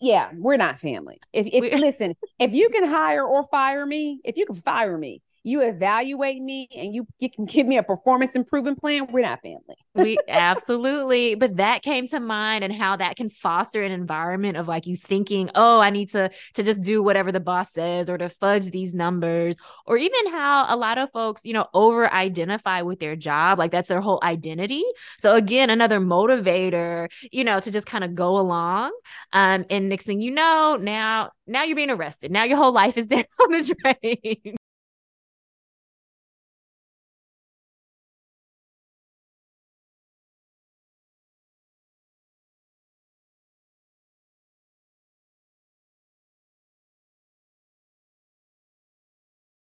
yeah, 0.00 0.30
we're 0.36 0.56
not 0.56 0.78
family. 0.78 1.18
If, 1.32 1.46
if 1.46 1.80
listen, 1.80 2.14
if 2.38 2.52
you 2.52 2.68
can 2.70 2.84
hire 2.84 3.24
or 3.24 3.44
fire 3.44 3.84
me, 3.86 4.20
if 4.24 4.36
you 4.36 4.46
can 4.46 4.56
fire 4.56 4.96
me, 4.96 5.22
you 5.44 5.60
evaluate 5.60 6.42
me 6.42 6.68
and 6.74 6.94
you, 6.94 7.06
you 7.20 7.30
can 7.30 7.44
give 7.44 7.66
me 7.66 7.76
a 7.76 7.82
performance 7.82 8.34
improvement 8.34 8.80
plan, 8.80 9.06
we're 9.12 9.20
not 9.20 9.42
family. 9.42 9.76
we 9.94 10.18
absolutely, 10.26 11.36
but 11.36 11.58
that 11.58 11.82
came 11.82 12.08
to 12.08 12.18
mind 12.18 12.64
and 12.64 12.72
how 12.72 12.96
that 12.96 13.16
can 13.16 13.30
foster 13.30 13.84
an 13.84 13.92
environment 13.92 14.56
of 14.56 14.66
like 14.66 14.86
you 14.86 14.96
thinking, 14.96 15.50
oh, 15.54 15.78
I 15.80 15.90
need 15.90 16.08
to 16.10 16.30
to 16.54 16.62
just 16.62 16.80
do 16.80 17.02
whatever 17.02 17.30
the 17.30 17.40
boss 17.40 17.72
says 17.72 18.10
or 18.10 18.18
to 18.18 18.28
fudge 18.28 18.70
these 18.70 18.94
numbers, 18.94 19.54
or 19.86 19.96
even 19.96 20.32
how 20.32 20.66
a 20.68 20.76
lot 20.76 20.98
of 20.98 21.12
folks, 21.12 21.44
you 21.44 21.52
know, 21.52 21.66
over 21.74 22.12
identify 22.12 22.82
with 22.82 22.98
their 22.98 23.14
job, 23.14 23.58
like 23.58 23.70
that's 23.70 23.88
their 23.88 24.00
whole 24.00 24.18
identity. 24.22 24.82
So 25.18 25.34
again, 25.34 25.70
another 25.70 26.00
motivator, 26.00 27.08
you 27.30 27.44
know, 27.44 27.60
to 27.60 27.70
just 27.70 27.86
kind 27.86 28.02
of 28.02 28.14
go 28.14 28.38
along. 28.38 28.92
Um, 29.32 29.64
and 29.70 29.88
next 29.88 30.06
thing 30.06 30.20
you 30.20 30.30
know, 30.30 30.76
now 30.80 31.30
now 31.46 31.62
you're 31.62 31.76
being 31.76 31.90
arrested. 31.90 32.32
Now 32.32 32.44
your 32.44 32.56
whole 32.56 32.72
life 32.72 32.96
is 32.96 33.06
down 33.08 33.24
the 33.38 33.74
drain. 34.02 34.56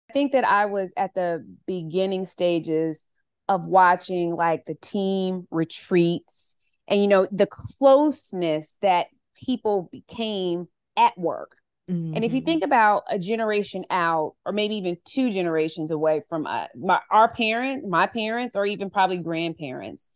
I 0.09 0.13
think 0.13 0.33
that 0.33 0.45
I 0.45 0.67
was 0.67 0.93
at 0.97 1.15
the 1.15 1.45
beginning 1.67 2.27
stages 2.27 3.05
of 3.49 3.65
watching 3.65 4.35
like 4.35 4.67
the 4.67 4.75
team 4.75 5.47
retreats 5.51 6.57
and 6.87 7.01
you 7.01 7.09
know 7.09 7.27
the 7.31 7.47
closeness 7.47 8.77
that 8.83 9.07
people 9.35 9.89
became 9.93 10.69
at 10.97 11.17
work. 11.17 11.57
Mm-hmm. 11.91 12.15
And 12.17 12.25
if 12.25 12.33
you 12.33 12.41
mm-hmm. 12.41 12.47
think 12.47 12.65
about 12.65 13.05
a 13.09 13.19
generation 13.19 13.85
out 13.91 14.35
or 14.45 14.53
maybe 14.53 14.77
even 14.77 14.99
two 15.07 15.31
generations 15.31 15.91
away 15.91 16.23
from 16.29 16.47
uh, 16.47 16.67
my, 16.77 17.01
our 17.11 17.33
parents, 17.33 17.87
my 17.89 18.07
parents 18.07 18.57
or 18.57 18.67
even 18.67 18.91
probably 18.91 19.19
grandparents, 19.19 20.11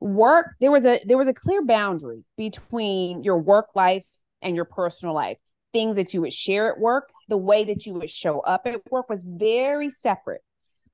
work 0.00 0.54
there 0.60 0.70
was 0.70 0.86
a 0.86 1.00
there 1.06 1.18
was 1.18 1.28
a 1.28 1.34
clear 1.34 1.64
boundary 1.64 2.24
between 2.36 3.22
your 3.22 3.38
work 3.38 3.74
life 3.74 4.06
and 4.42 4.56
your 4.56 4.64
personal 4.64 5.14
life 5.14 5.36
things 5.72 5.96
that 5.96 6.14
you 6.14 6.20
would 6.22 6.32
share 6.32 6.72
at 6.72 6.78
work, 6.78 7.10
the 7.28 7.36
way 7.36 7.64
that 7.64 7.86
you 7.86 7.94
would 7.94 8.10
show 8.10 8.40
up 8.40 8.62
at 8.66 8.80
work 8.90 9.08
was 9.08 9.24
very 9.24 9.90
separate. 9.90 10.42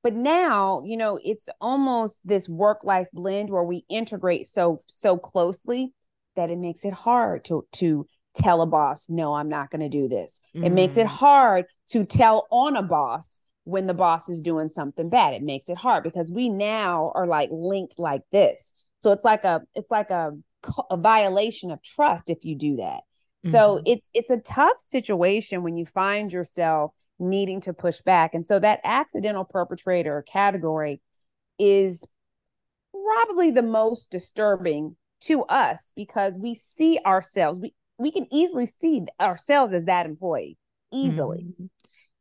But 0.02 0.14
now, 0.14 0.82
you 0.84 0.96
know, 0.96 1.18
it's 1.24 1.48
almost 1.60 2.20
this 2.24 2.48
work 2.48 2.84
life 2.84 3.08
blend 3.12 3.50
where 3.50 3.64
we 3.64 3.84
integrate 3.88 4.46
so 4.46 4.82
so 4.86 5.18
closely 5.18 5.92
that 6.36 6.50
it 6.50 6.58
makes 6.58 6.84
it 6.84 6.92
hard 6.92 7.44
to 7.46 7.66
to 7.72 8.06
tell 8.34 8.62
a 8.62 8.66
boss, 8.66 9.08
"No, 9.08 9.34
I'm 9.34 9.48
not 9.48 9.70
going 9.70 9.80
to 9.80 9.88
do 9.88 10.08
this." 10.08 10.40
Mm. 10.54 10.66
It 10.66 10.72
makes 10.72 10.96
it 10.96 11.06
mm. 11.06 11.10
hard 11.10 11.64
to 11.88 12.04
tell 12.04 12.46
on 12.50 12.76
a 12.76 12.82
boss 12.82 13.40
when 13.64 13.88
the 13.88 13.94
boss 13.94 14.28
is 14.28 14.40
doing 14.42 14.70
something 14.70 15.08
bad. 15.08 15.34
It 15.34 15.42
makes 15.42 15.68
it 15.68 15.76
hard 15.76 16.04
because 16.04 16.30
we 16.30 16.48
now 16.50 17.10
are 17.16 17.26
like 17.26 17.48
linked 17.50 17.98
like 17.98 18.22
this. 18.30 18.72
So 19.00 19.10
it's 19.10 19.24
like 19.24 19.42
a 19.42 19.62
it's 19.74 19.90
like 19.90 20.10
a 20.10 20.32
a 20.90 20.96
violation 20.96 21.70
of 21.70 21.82
trust 21.82 22.30
if 22.30 22.44
you 22.44 22.56
do 22.56 22.76
that. 22.76 23.00
So 23.46 23.76
mm-hmm. 23.76 23.82
it's 23.86 24.08
it's 24.14 24.30
a 24.30 24.38
tough 24.38 24.78
situation 24.78 25.62
when 25.62 25.76
you 25.76 25.86
find 25.86 26.32
yourself 26.32 26.92
needing 27.18 27.60
to 27.62 27.72
push 27.72 28.00
back. 28.00 28.34
And 28.34 28.46
so 28.46 28.58
that 28.58 28.80
accidental 28.84 29.44
perpetrator 29.44 30.24
category 30.26 31.00
is 31.58 32.04
probably 32.92 33.50
the 33.50 33.62
most 33.62 34.10
disturbing 34.10 34.96
to 35.20 35.44
us 35.44 35.92
because 35.96 36.34
we 36.36 36.54
see 36.54 36.98
ourselves 37.06 37.58
we 37.58 37.74
we 37.98 38.10
can 38.10 38.26
easily 38.30 38.66
see 38.66 39.02
ourselves 39.20 39.72
as 39.72 39.84
that 39.84 40.06
employee 40.06 40.58
easily. 40.92 41.46
Mm-hmm. 41.48 41.66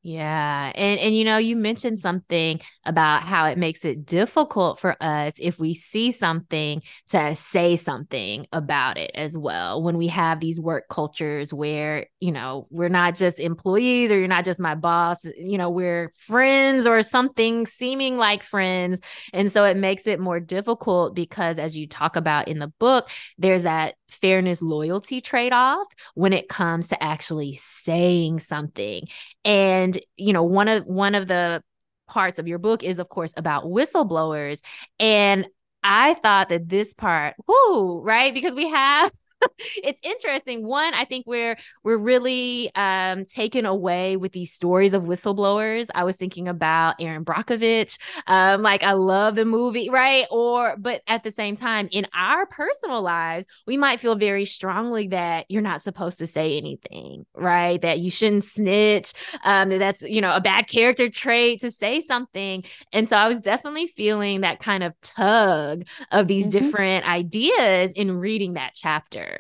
Yeah. 0.08 0.72
And 0.76 1.00
and 1.00 1.18
you 1.18 1.24
know, 1.24 1.38
you 1.38 1.56
mentioned 1.56 1.98
something 1.98 2.62
about 2.86 3.24
how 3.24 3.48
it 3.48 3.58
makes 3.58 3.84
it 3.84 4.06
difficult 4.06 4.78
for 4.80 4.96
us 5.02 5.34
if 5.40 5.58
we 5.58 5.74
see 5.74 6.12
something 6.12 6.84
to 7.10 7.34
say 7.34 7.76
something 7.76 8.46
about 8.54 9.00
it 9.00 9.10
as 9.16 9.36
well. 9.36 9.82
When 9.82 9.98
we 9.98 10.06
have 10.10 10.40
these 10.40 10.62
work 10.62 10.90
cultures 10.92 11.52
where, 11.52 12.06
you 12.20 12.32
know, 12.32 12.68
we're 12.70 12.88
not 12.88 13.16
just 13.16 13.40
employees 13.40 14.12
or 14.12 14.20
you're 14.20 14.28
not 14.28 14.46
just 14.46 14.60
my 14.60 14.76
boss, 14.76 15.26
you 15.40 15.58
know, 15.58 15.72
we're 15.72 16.12
friends 16.20 16.86
or 16.86 17.02
something 17.02 17.66
seeming 17.66 18.16
like 18.16 18.44
friends. 18.44 19.02
And 19.34 19.52
so 19.52 19.66
it 19.66 19.76
makes 19.76 20.06
it 20.06 20.20
more 20.20 20.40
difficult 20.40 21.16
because 21.16 21.58
as 21.58 21.76
you 21.76 21.88
talk 21.88 22.16
about 22.16 22.48
in 22.48 22.60
the 22.60 22.68
book, 22.78 23.10
there's 23.40 23.64
that 23.64 23.96
fairness 24.10 24.62
loyalty 24.62 25.22
trade 25.22 25.54
off 25.54 25.88
when 26.14 26.34
it 26.34 26.48
comes 26.48 26.88
to 26.90 27.04
actually 27.04 27.54
saying 27.54 28.40
something. 28.40 29.08
And 29.44 29.98
you 30.16 30.34
know, 30.34 30.44
one 30.44 30.68
of 30.68 30.86
one 30.86 31.16
of 31.16 31.28
the 31.28 31.64
parts 32.08 32.38
of 32.38 32.48
your 32.48 32.60
book 32.60 32.84
is 32.84 33.00
of 33.00 33.10
course 33.10 33.34
about 33.36 33.64
whistleblowers 33.66 34.62
and 35.00 35.48
I 35.86 36.16
thought 36.16 36.50
that 36.50 36.68
this 36.68 36.94
part, 36.96 37.36
whoo, 37.48 38.02
right? 38.02 38.34
Because 38.34 38.56
we 38.56 38.70
have 38.70 39.12
it's 39.84 40.00
interesting. 40.04 40.66
One, 40.66 40.94
I 40.94 41.06
think 41.06 41.26
we're 41.28 41.58
we're 41.84 41.98
really 41.98 42.72
um, 42.76 43.26
taken 43.26 43.66
away 43.66 44.18
with 44.18 44.32
these 44.32 44.52
stories 44.52 44.94
of 44.94 45.04
whistleblowers. 45.04 45.88
I 45.94 46.04
was 46.04 46.18
thinking 46.18 46.48
about 46.48 46.96
Erin 47.00 47.26
Brockovich. 47.26 48.00
Um, 48.28 48.62
like 48.62 48.84
I 48.84 48.94
love 48.94 49.36
the 49.36 49.46
movie, 49.46 49.90
right? 49.90 50.26
Or 50.32 50.76
but 50.78 51.02
at 51.08 51.24
the 51.24 51.32
same 51.32 51.56
time, 51.56 51.88
in 51.92 52.08
our 52.14 52.46
personal 52.46 53.02
lives, 53.02 53.48
we 53.66 53.78
might 53.78 54.00
feel 54.00 54.16
very 54.16 54.46
strongly 54.46 55.08
that 55.10 55.46
you're 55.50 55.62
not 55.62 55.82
supposed 55.82 56.20
to 56.20 56.28
say 56.28 56.58
anything, 56.58 57.26
right? 57.34 57.82
That 57.82 58.00
you 58.00 58.10
shouldn't 58.10 58.44
snitch. 58.44 59.14
Um, 59.44 59.70
that 59.70 59.80
that's 59.80 60.02
you 60.02 60.22
know 60.22 60.36
a 60.36 60.42
bad 60.42 60.68
character 60.68 61.10
trait 61.10 61.62
to 61.62 61.72
say 61.72 62.02
something. 62.02 62.64
And 62.92 63.08
so 63.08 63.18
I 63.18 63.28
was 63.28 63.40
definitely 63.40 63.88
feeling 63.88 64.42
that 64.42 64.60
kind 64.60 64.84
of 64.84 64.94
tug 65.02 65.86
of 66.12 66.28
these 66.28 66.48
mm-hmm. 66.48 66.66
different 66.66 67.08
ideas 67.08 67.92
in 67.94 68.18
reading 68.18 68.54
that 68.54 68.72
chapter. 68.74 69.35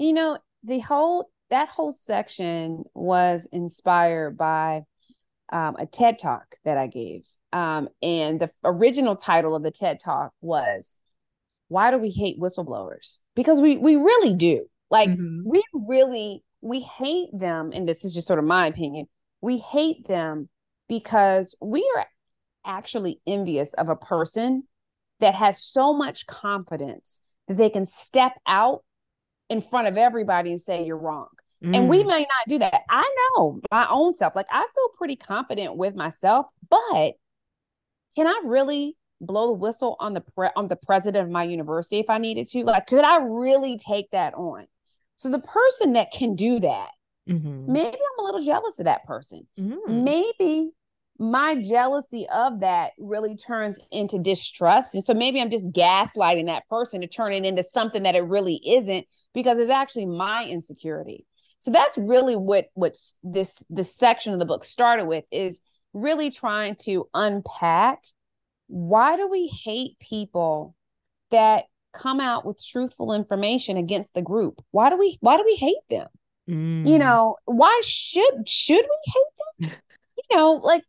You 0.00 0.14
know, 0.14 0.38
the 0.64 0.78
whole 0.78 1.30
that 1.50 1.68
whole 1.68 1.92
section 1.92 2.84
was 2.94 3.46
inspired 3.52 4.38
by 4.38 4.84
um, 5.52 5.76
a 5.78 5.84
TED 5.84 6.18
talk 6.18 6.56
that 6.64 6.78
I 6.78 6.86
gave. 6.86 7.24
Um, 7.52 7.90
and 8.00 8.40
the 8.40 8.50
original 8.64 9.14
title 9.14 9.54
of 9.54 9.62
the 9.62 9.70
TED 9.70 10.00
talk 10.00 10.32
was 10.40 10.96
Why 11.68 11.90
Do 11.90 11.98
We 11.98 12.08
Hate 12.08 12.40
Whistleblowers? 12.40 13.18
Because 13.36 13.60
we 13.60 13.76
we 13.76 13.96
really 13.96 14.32
do. 14.34 14.64
Like 14.90 15.10
mm-hmm. 15.10 15.42
we 15.44 15.62
really 15.74 16.44
we 16.62 16.80
hate 16.80 17.28
them, 17.34 17.70
and 17.74 17.86
this 17.86 18.02
is 18.02 18.14
just 18.14 18.26
sort 18.26 18.38
of 18.38 18.46
my 18.46 18.68
opinion. 18.68 19.06
We 19.42 19.58
hate 19.58 20.08
them 20.08 20.48
because 20.88 21.54
we 21.60 21.86
are 21.94 22.06
actually 22.64 23.20
envious 23.26 23.74
of 23.74 23.90
a 23.90 23.96
person 23.96 24.62
that 25.18 25.34
has 25.34 25.62
so 25.62 25.92
much 25.92 26.26
confidence 26.26 27.20
that 27.48 27.58
they 27.58 27.68
can 27.68 27.84
step 27.84 28.32
out 28.46 28.82
in 29.50 29.60
front 29.60 29.88
of 29.88 29.98
everybody 29.98 30.52
and 30.52 30.60
say 30.60 30.84
you're 30.84 30.96
wrong. 30.96 31.28
Mm. 31.62 31.76
And 31.76 31.88
we 31.88 32.02
mm. 32.02 32.06
may 32.06 32.20
not 32.20 32.48
do 32.48 32.58
that. 32.60 32.82
I 32.88 33.14
know 33.36 33.60
my 33.70 33.86
own 33.90 34.14
self. 34.14 34.34
Like 34.34 34.46
I 34.50 34.66
feel 34.74 34.88
pretty 34.96 35.16
confident 35.16 35.76
with 35.76 35.94
myself, 35.94 36.46
but 36.70 37.14
can 38.16 38.26
I 38.26 38.40
really 38.44 38.96
blow 39.20 39.48
the 39.48 39.52
whistle 39.52 39.96
on 40.00 40.14
the 40.14 40.22
pre- 40.22 40.48
on 40.56 40.68
the 40.68 40.76
president 40.76 41.24
of 41.24 41.30
my 41.30 41.42
university 41.42 41.98
if 41.98 42.08
I 42.08 42.18
needed 42.18 42.46
to? 42.48 42.64
Like 42.64 42.86
could 42.86 43.04
I 43.04 43.18
really 43.18 43.76
take 43.76 44.10
that 44.12 44.34
on? 44.34 44.66
So 45.16 45.30
the 45.30 45.40
person 45.40 45.92
that 45.94 46.12
can 46.12 46.34
do 46.34 46.60
that, 46.60 46.90
mm-hmm. 47.28 47.70
maybe 47.70 47.98
I'm 47.98 48.24
a 48.24 48.26
little 48.26 48.42
jealous 48.42 48.78
of 48.78 48.86
that 48.86 49.04
person. 49.04 49.46
Mm. 49.58 50.02
Maybe 50.02 50.70
my 51.18 51.54
jealousy 51.56 52.26
of 52.34 52.60
that 52.60 52.92
really 52.98 53.36
turns 53.36 53.78
into 53.92 54.18
distrust. 54.18 54.94
And 54.94 55.04
so 55.04 55.12
maybe 55.12 55.38
I'm 55.38 55.50
just 55.50 55.70
gaslighting 55.72 56.46
that 56.46 56.66
person 56.70 57.02
to 57.02 57.06
turn 57.06 57.34
it 57.34 57.44
into 57.44 57.62
something 57.62 58.04
that 58.04 58.14
it 58.14 58.24
really 58.24 58.58
isn't 58.66 59.06
because 59.34 59.58
it's 59.58 59.70
actually 59.70 60.06
my 60.06 60.44
insecurity. 60.46 61.26
So 61.60 61.70
that's 61.70 61.98
really 61.98 62.36
what 62.36 62.66
what 62.74 62.96
this 63.22 63.62
this 63.68 63.94
section 63.94 64.32
of 64.32 64.38
the 64.38 64.46
book 64.46 64.64
started 64.64 65.06
with 65.06 65.24
is 65.30 65.60
really 65.92 66.30
trying 66.30 66.76
to 66.76 67.08
unpack 67.12 68.04
why 68.68 69.16
do 69.16 69.28
we 69.28 69.48
hate 69.48 69.98
people 69.98 70.76
that 71.30 71.64
come 71.92 72.20
out 72.20 72.46
with 72.46 72.64
truthful 72.64 73.12
information 73.12 73.76
against 73.76 74.14
the 74.14 74.22
group? 74.22 74.62
Why 74.70 74.90
do 74.90 74.96
we 74.96 75.18
why 75.20 75.36
do 75.36 75.42
we 75.44 75.56
hate 75.56 75.76
them? 75.90 76.06
Mm. 76.48 76.86
You 76.88 76.98
know, 76.98 77.36
why 77.44 77.82
should 77.84 78.48
should 78.48 78.84
we 78.84 79.12
hate 79.12 79.70
them? 79.70 79.70
you 80.30 80.36
know, 80.36 80.52
like 80.52 80.84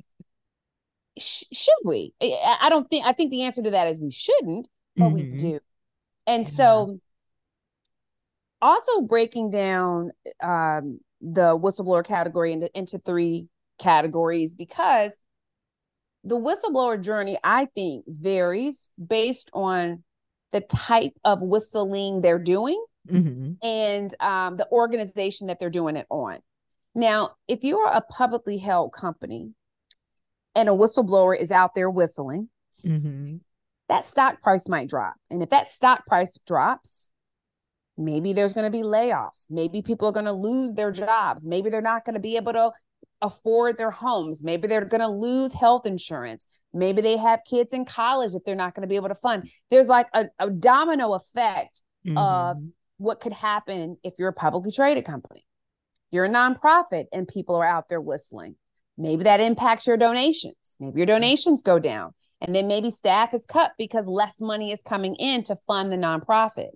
sh- 1.17 1.43
should 1.51 1.73
we? 1.83 2.13
I, 2.21 2.57
I, 2.61 2.69
don't 2.69 2.89
think 2.89 3.05
I 3.05 3.13
think 3.13 3.31
the 3.31 3.43
answer 3.43 3.61
to 3.63 3.71
that 3.71 3.87
is 3.87 3.99
we 3.99 4.11
shouldn't, 4.11 4.67
but 4.95 5.05
mm-hmm. 5.05 5.15
we 5.15 5.37
do. 5.37 5.59
And 6.27 6.43
yeah. 6.43 6.49
so 6.49 6.99
also 8.61 9.01
breaking 9.01 9.51
down 9.51 10.11
um, 10.41 10.99
the 11.21 11.57
whistleblower 11.57 12.05
category 12.05 12.53
into, 12.53 12.69
into 12.77 12.99
three 12.99 13.47
categories 13.79 14.55
because 14.55 15.17
the 16.23 16.37
whistleblower 16.37 17.01
journey, 17.01 17.37
I 17.43 17.65
think, 17.65 18.05
varies 18.07 18.89
based 19.05 19.49
on 19.53 20.03
the 20.51 20.61
type 20.61 21.13
of 21.23 21.41
whistling 21.41 22.21
they're 22.21 22.37
doing 22.37 22.83
mm-hmm. 23.09 23.53
and 23.65 24.15
um, 24.19 24.57
the 24.57 24.67
organization 24.71 25.47
that 25.47 25.59
they're 25.59 25.69
doing 25.69 25.95
it 25.95 26.05
on. 26.09 26.39
Now, 26.93 27.31
if 27.47 27.63
you 27.63 27.79
are 27.79 27.93
a 27.93 28.01
publicly 28.01 28.57
held 28.57 28.93
company 28.93 29.51
and 30.55 30.67
a 30.69 30.73
whistleblower 30.73 31.39
is 31.39 31.51
out 31.51 31.73
there 31.73 31.89
whistling, 31.89 32.49
mm-hmm. 32.85 33.37
that 33.87 34.05
stock 34.05 34.41
price 34.41 34.67
might 34.67 34.89
drop. 34.89 35.15
And 35.29 35.41
if 35.41 35.49
that 35.49 35.69
stock 35.69 36.05
price 36.05 36.37
drops, 36.45 37.09
maybe 37.97 38.33
there's 38.33 38.53
going 38.53 38.65
to 38.65 38.71
be 38.71 38.83
layoffs. 38.83 39.45
Maybe 39.49 39.81
people 39.81 40.07
are 40.07 40.13
going 40.13 40.25
to 40.25 40.33
lose 40.33 40.73
their 40.73 40.91
jobs. 40.91 41.45
Maybe 41.45 41.69
they're 41.69 41.81
not 41.81 42.05
going 42.05 42.15
to 42.15 42.19
be 42.19 42.35
able 42.35 42.53
to 42.53 42.71
afford 43.21 43.77
their 43.77 43.91
homes. 43.91 44.43
Maybe 44.43 44.67
they're 44.67 44.85
going 44.85 45.01
to 45.01 45.07
lose 45.07 45.53
health 45.53 45.85
insurance. 45.85 46.47
Maybe 46.73 47.01
they 47.01 47.17
have 47.17 47.41
kids 47.47 47.73
in 47.73 47.85
college 47.85 48.33
that 48.33 48.45
they're 48.45 48.55
not 48.55 48.73
going 48.73 48.81
to 48.81 48.87
be 48.87 48.95
able 48.95 49.09
to 49.09 49.15
fund. 49.15 49.49
There's 49.69 49.87
like 49.87 50.07
a, 50.13 50.25
a 50.39 50.49
domino 50.49 51.13
effect 51.13 51.81
mm-hmm. 52.05 52.17
of 52.17 52.57
what 52.97 53.19
could 53.19 53.33
happen 53.33 53.97
if 54.03 54.13
you're 54.17 54.29
a 54.29 54.33
publicly 54.33 54.71
traded 54.71 55.05
company. 55.05 55.45
You're 56.11 56.25
a 56.25 56.29
nonprofit 56.29 57.05
and 57.13 57.27
people 57.27 57.55
are 57.55 57.65
out 57.65 57.89
there 57.89 58.01
whistling. 58.01 58.55
Maybe 58.97 59.23
that 59.23 59.39
impacts 59.39 59.87
your 59.87 59.97
donations. 59.97 60.75
Maybe 60.79 60.99
your 60.99 61.05
donations 61.05 61.63
go 61.63 61.79
down. 61.79 62.13
And 62.41 62.55
then 62.55 62.67
maybe 62.67 62.89
staff 62.89 63.33
is 63.33 63.45
cut 63.45 63.71
because 63.77 64.07
less 64.07 64.41
money 64.41 64.71
is 64.71 64.81
coming 64.81 65.15
in 65.15 65.43
to 65.43 65.55
fund 65.67 65.91
the 65.91 65.95
nonprofit. 65.95 66.71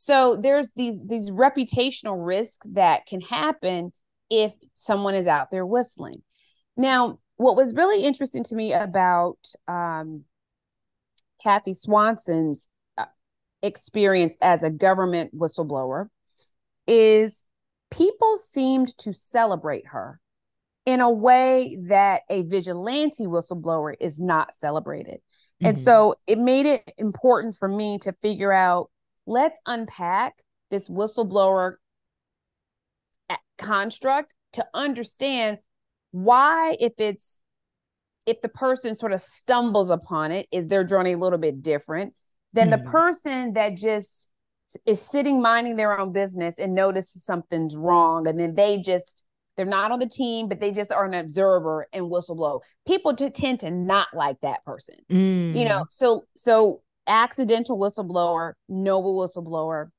So 0.00 0.38
there's 0.40 0.70
these 0.76 1.00
these 1.04 1.28
reputational 1.28 2.24
risks 2.24 2.64
that 2.74 3.06
can 3.06 3.20
happen 3.20 3.92
if 4.30 4.52
someone 4.74 5.16
is 5.16 5.26
out 5.26 5.50
there 5.50 5.66
whistling. 5.66 6.22
Now, 6.76 7.18
what 7.36 7.56
was 7.56 7.74
really 7.74 8.04
interesting 8.04 8.44
to 8.44 8.54
me 8.54 8.72
about 8.72 9.38
um, 9.66 10.22
Kathy 11.42 11.74
Swanson's 11.74 12.70
uh, 12.96 13.06
experience 13.60 14.36
as 14.40 14.62
a 14.62 14.70
government 14.70 15.36
whistleblower 15.36 16.06
is 16.86 17.42
people 17.90 18.36
seemed 18.36 18.96
to 18.98 19.12
celebrate 19.12 19.88
her 19.88 20.20
in 20.86 21.00
a 21.00 21.10
way 21.10 21.76
that 21.88 22.22
a 22.30 22.42
vigilante 22.42 23.26
whistleblower 23.26 23.94
is 23.98 24.20
not 24.20 24.54
celebrated. 24.54 25.16
Mm-hmm. 25.16 25.66
And 25.66 25.80
so 25.80 26.14
it 26.28 26.38
made 26.38 26.66
it 26.66 26.92
important 26.98 27.56
for 27.56 27.66
me 27.66 27.98
to 28.02 28.12
figure 28.22 28.52
out 28.52 28.90
let's 29.28 29.60
unpack 29.66 30.34
this 30.70 30.88
whistleblower 30.88 31.74
construct 33.58 34.34
to 34.52 34.64
understand 34.72 35.58
why 36.12 36.76
if 36.80 36.92
it's 36.98 37.36
if 38.24 38.40
the 38.40 38.48
person 38.48 38.94
sort 38.94 39.12
of 39.12 39.20
stumbles 39.20 39.90
upon 39.90 40.32
it 40.32 40.46
is 40.50 40.68
their 40.68 40.84
journey 40.84 41.12
a 41.12 41.18
little 41.18 41.38
bit 41.38 41.62
different 41.62 42.14
than 42.52 42.70
mm-hmm. 42.70 42.82
the 42.82 42.90
person 42.90 43.52
that 43.54 43.76
just 43.76 44.28
is 44.86 45.00
sitting 45.00 45.42
minding 45.42 45.76
their 45.76 45.98
own 45.98 46.12
business 46.12 46.58
and 46.58 46.74
notices 46.74 47.24
something's 47.24 47.76
wrong 47.76 48.26
and 48.26 48.38
then 48.38 48.54
they 48.54 48.78
just 48.78 49.24
they're 49.56 49.66
not 49.66 49.90
on 49.90 49.98
the 49.98 50.08
team 50.08 50.48
but 50.48 50.60
they 50.60 50.70
just 50.70 50.92
are 50.92 51.04
an 51.04 51.14
observer 51.14 51.86
and 51.92 52.04
whistleblow 52.04 52.60
people 52.86 53.14
to 53.14 53.28
tend 53.28 53.60
to 53.60 53.70
not 53.70 54.08
like 54.14 54.40
that 54.40 54.64
person 54.64 54.94
mm. 55.10 55.54
you 55.54 55.64
know 55.64 55.84
so 55.90 56.24
so 56.36 56.80
accidental 57.08 57.78
whistleblower 57.78 58.52
noble 58.68 59.16
whistleblower 59.16 59.90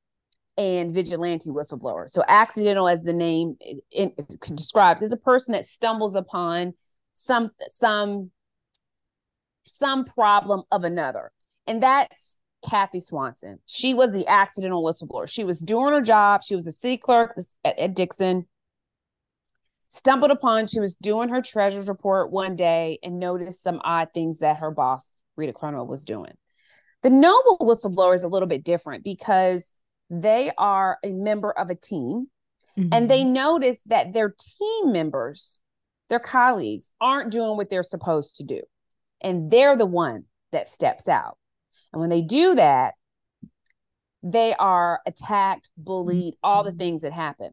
and 0.58 0.92
vigilante 0.92 1.50
whistleblower. 1.50 2.10
So 2.10 2.24
accidental 2.28 2.88
as 2.88 3.04
the 3.04 3.14
name 3.14 3.58
it, 3.62 3.84
it 3.92 4.40
describes 4.56 5.02
is 5.02 5.12
a 5.12 5.18
person 5.18 5.54
that 5.54 5.66
stumbles 5.66 6.16
upon 6.16 6.74
some 7.14 7.52
some 7.70 8.32
some 9.64 10.06
problem 10.06 10.64
of 10.72 10.84
another. 10.84 11.32
And 11.68 11.82
that's 11.82 12.38
Kathy 12.68 13.00
Swanson. 13.00 13.60
She 13.66 13.94
was 13.94 14.12
the 14.12 14.28
accidental 14.28 14.84
whistleblower. 14.84 15.30
She 15.30 15.44
was 15.44 15.60
doing 15.60 15.94
her 15.94 16.02
job. 16.02 16.44
She 16.44 16.56
was 16.56 16.68
a 16.68 16.72
city 16.72 16.98
clerk 16.98 17.38
at, 17.64 17.80
at 17.80 17.96
Dixon. 17.96 18.46
Stumbled 19.88 20.32
upon 20.32 20.68
she 20.68 20.80
was 20.80 20.96
doing 20.96 21.30
her 21.30 21.42
treasurer's 21.42 21.88
report 21.88 22.32
one 22.32 22.56
day 22.56 23.00
and 23.02 23.20
noticed 23.20 23.64
some 23.64 23.82
odd 23.84 24.10
things 24.14 24.40
that 24.40 24.58
her 24.58 24.72
boss, 24.72 25.12
Rita 25.36 25.54
Crundwell, 25.54 25.88
was 25.88 26.06
doing. 26.06 26.34
The 27.02 27.10
noble 27.10 27.58
whistleblower 27.60 28.16
is 28.16 28.24
a 28.24 28.28
little 28.28 28.48
bit 28.48 28.64
different 28.64 29.04
because 29.04 29.74
they 30.10 30.52
are 30.58 30.98
a 31.04 31.12
member 31.12 31.52
of 31.52 31.70
a 31.70 31.76
team 31.76 32.28
mm-hmm. 32.78 32.90
and 32.92 33.10
they 33.10 33.22
mm-hmm. 33.22 33.34
notice 33.34 33.82
that 33.86 34.14
their 34.14 34.34
team 34.38 34.92
members, 34.92 35.60
their 36.10 36.20
colleagues, 36.20 36.90
aren't 37.00 37.32
doing 37.32 37.58
what 37.58 37.70
they're 37.70 37.84
supposed 37.84 38.38
to 38.38 38.44
do. 38.44 38.62
And 39.22 39.52
they're 39.52 39.78
the 39.78 39.86
one 39.86 40.26
that 40.52 40.68
steps 40.68 41.08
out. 41.08 41.38
And 41.94 42.00
when 42.00 42.10
they 42.10 42.22
do 42.22 42.56
that, 42.56 42.96
they 44.22 44.54
are 44.56 45.02
attacked, 45.06 45.70
bullied, 45.78 46.36
all 46.44 46.64
the 46.64 46.72
mm-hmm. 46.72 46.80
things 46.80 47.02
that 47.04 47.14
happen. 47.14 47.52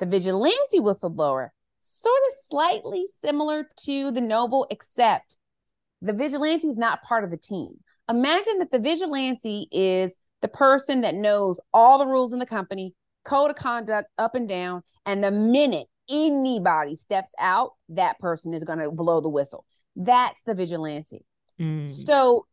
The 0.00 0.06
vigilante 0.06 0.80
whistleblower, 0.80 1.50
sort 1.80 2.20
of 2.28 2.34
slightly 2.48 3.06
similar 3.22 3.68
to 3.84 4.10
the 4.10 4.20
noble, 4.20 4.66
except 4.70 5.38
the 6.02 6.12
vigilante 6.12 6.66
is 6.66 6.76
not 6.76 7.02
part 7.02 7.24
of 7.24 7.30
the 7.30 7.36
team. 7.36 7.78
Imagine 8.08 8.58
that 8.58 8.70
the 8.70 8.78
vigilante 8.78 9.68
is 9.72 10.16
the 10.42 10.48
person 10.48 11.00
that 11.00 11.14
knows 11.14 11.58
all 11.72 11.98
the 11.98 12.06
rules 12.06 12.32
in 12.32 12.38
the 12.38 12.46
company, 12.46 12.94
code 13.24 13.50
of 13.50 13.56
conduct 13.56 14.08
up 14.18 14.34
and 14.34 14.48
down. 14.48 14.82
And 15.06 15.24
the 15.24 15.30
minute 15.30 15.86
anybody 16.08 16.96
steps 16.96 17.32
out, 17.40 17.72
that 17.88 18.18
person 18.18 18.52
is 18.52 18.64
going 18.64 18.78
to 18.78 18.90
blow 18.90 19.20
the 19.20 19.28
whistle. 19.28 19.64
That's 19.96 20.42
the 20.42 20.54
vigilante. 20.54 21.24
Mm. 21.60 21.88
So, 21.88 22.46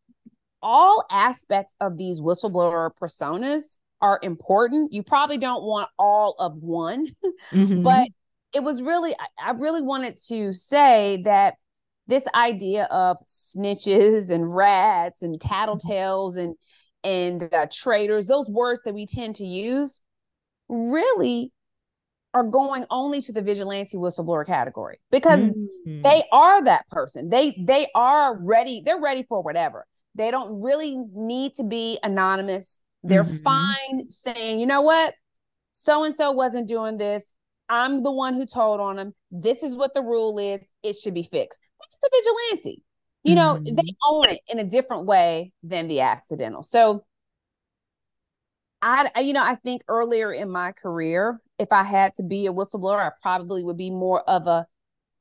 all 0.64 1.04
aspects 1.10 1.74
of 1.82 1.98
these 1.98 2.22
whistleblower 2.22 2.92
personas 3.02 3.78
are 4.00 4.20
important. 4.22 4.94
You 4.94 5.02
probably 5.02 5.38
don't 5.38 5.64
want 5.64 5.90
all 5.98 6.36
of 6.38 6.56
one, 6.58 7.08
mm-hmm. 7.52 7.82
but 7.82 8.08
it 8.54 8.62
was 8.62 8.82
really, 8.82 9.16
I 9.44 9.52
really 9.52 9.82
wanted 9.82 10.18
to 10.28 10.54
say 10.54 11.22
that 11.24 11.56
this 12.12 12.26
idea 12.36 12.84
of 12.92 13.18
snitches 13.26 14.30
and 14.30 14.54
rats 14.54 15.24
and 15.24 15.40
tattletales 15.40 16.38
and 16.38 16.56
and 17.04 17.52
uh, 17.52 17.66
traitors, 17.72 18.28
those 18.28 18.48
words 18.48 18.82
that 18.86 18.94
we 18.94 19.08
tend 19.08 19.38
to 19.38 19.46
use, 19.46 20.00
really 20.70 21.52
are 22.34 22.44
going 22.44 22.86
only 22.92 23.22
to 23.22 23.32
the 23.32 23.42
vigilante 23.42 23.98
whistleblower 23.98 24.46
category 24.46 25.00
because 25.10 25.40
mm-hmm. 25.40 26.02
they 26.02 26.24
are 26.32 26.64
that 26.64 26.88
person. 26.90 27.30
They 27.30 27.58
they 27.66 27.88
are 27.96 28.38
ready. 28.44 28.82
They're 28.86 29.00
ready 29.00 29.24
for 29.24 29.42
whatever. 29.42 29.88
They 30.14 30.30
don't 30.32 30.62
really 30.62 30.98
need 31.14 31.56
to 31.56 31.64
be 31.64 31.98
anonymous. 32.04 32.78
They're 33.04 33.24
mm-hmm. 33.24 33.44
fine 33.44 34.12
saying, 34.12 34.60
you 34.60 34.66
know 34.66 34.82
what, 34.82 35.16
so 35.72 36.04
and 36.04 36.16
so 36.16 36.32
wasn't 36.32 36.68
doing 36.68 36.98
this. 36.98 37.32
I'm 37.70 38.04
the 38.04 38.12
one 38.12 38.34
who 38.34 38.46
told 38.46 38.82
on 38.82 38.98
them. 38.98 39.16
This 39.32 39.64
is 39.64 39.76
what 39.76 39.94
the 39.94 40.02
rule 40.02 40.38
is. 40.38 40.68
It 40.84 40.98
should 40.98 41.14
be 41.14 41.24
fixed. 41.24 41.60
That's 41.82 41.98
the 42.02 42.10
vigilante 42.12 42.84
you 43.24 43.36
know 43.36 43.56
mm-hmm. 43.56 43.76
they 43.76 43.96
own 44.08 44.30
it 44.30 44.42
in 44.48 44.60
a 44.60 44.64
different 44.64 45.06
way 45.06 45.52
than 45.64 45.88
the 45.88 46.02
accidental 46.02 46.64
so 46.64 47.04
I, 48.82 49.12
you 49.22 49.34
know, 49.34 49.44
I 49.44 49.56
think 49.56 49.84
earlier 49.88 50.34
in 50.34 50.50
my 50.50 50.72
career, 50.72 51.40
if 51.60 51.72
I 51.72 51.84
had 51.84 52.16
to 52.16 52.24
be 52.24 52.48
a 52.48 52.54
whistleblower, 52.54 53.00
I 53.00 53.12
probably 53.22 53.64
would 53.64 53.78
be 53.78 53.92
more 53.92 54.28
of 54.28 54.48
a 54.48 54.66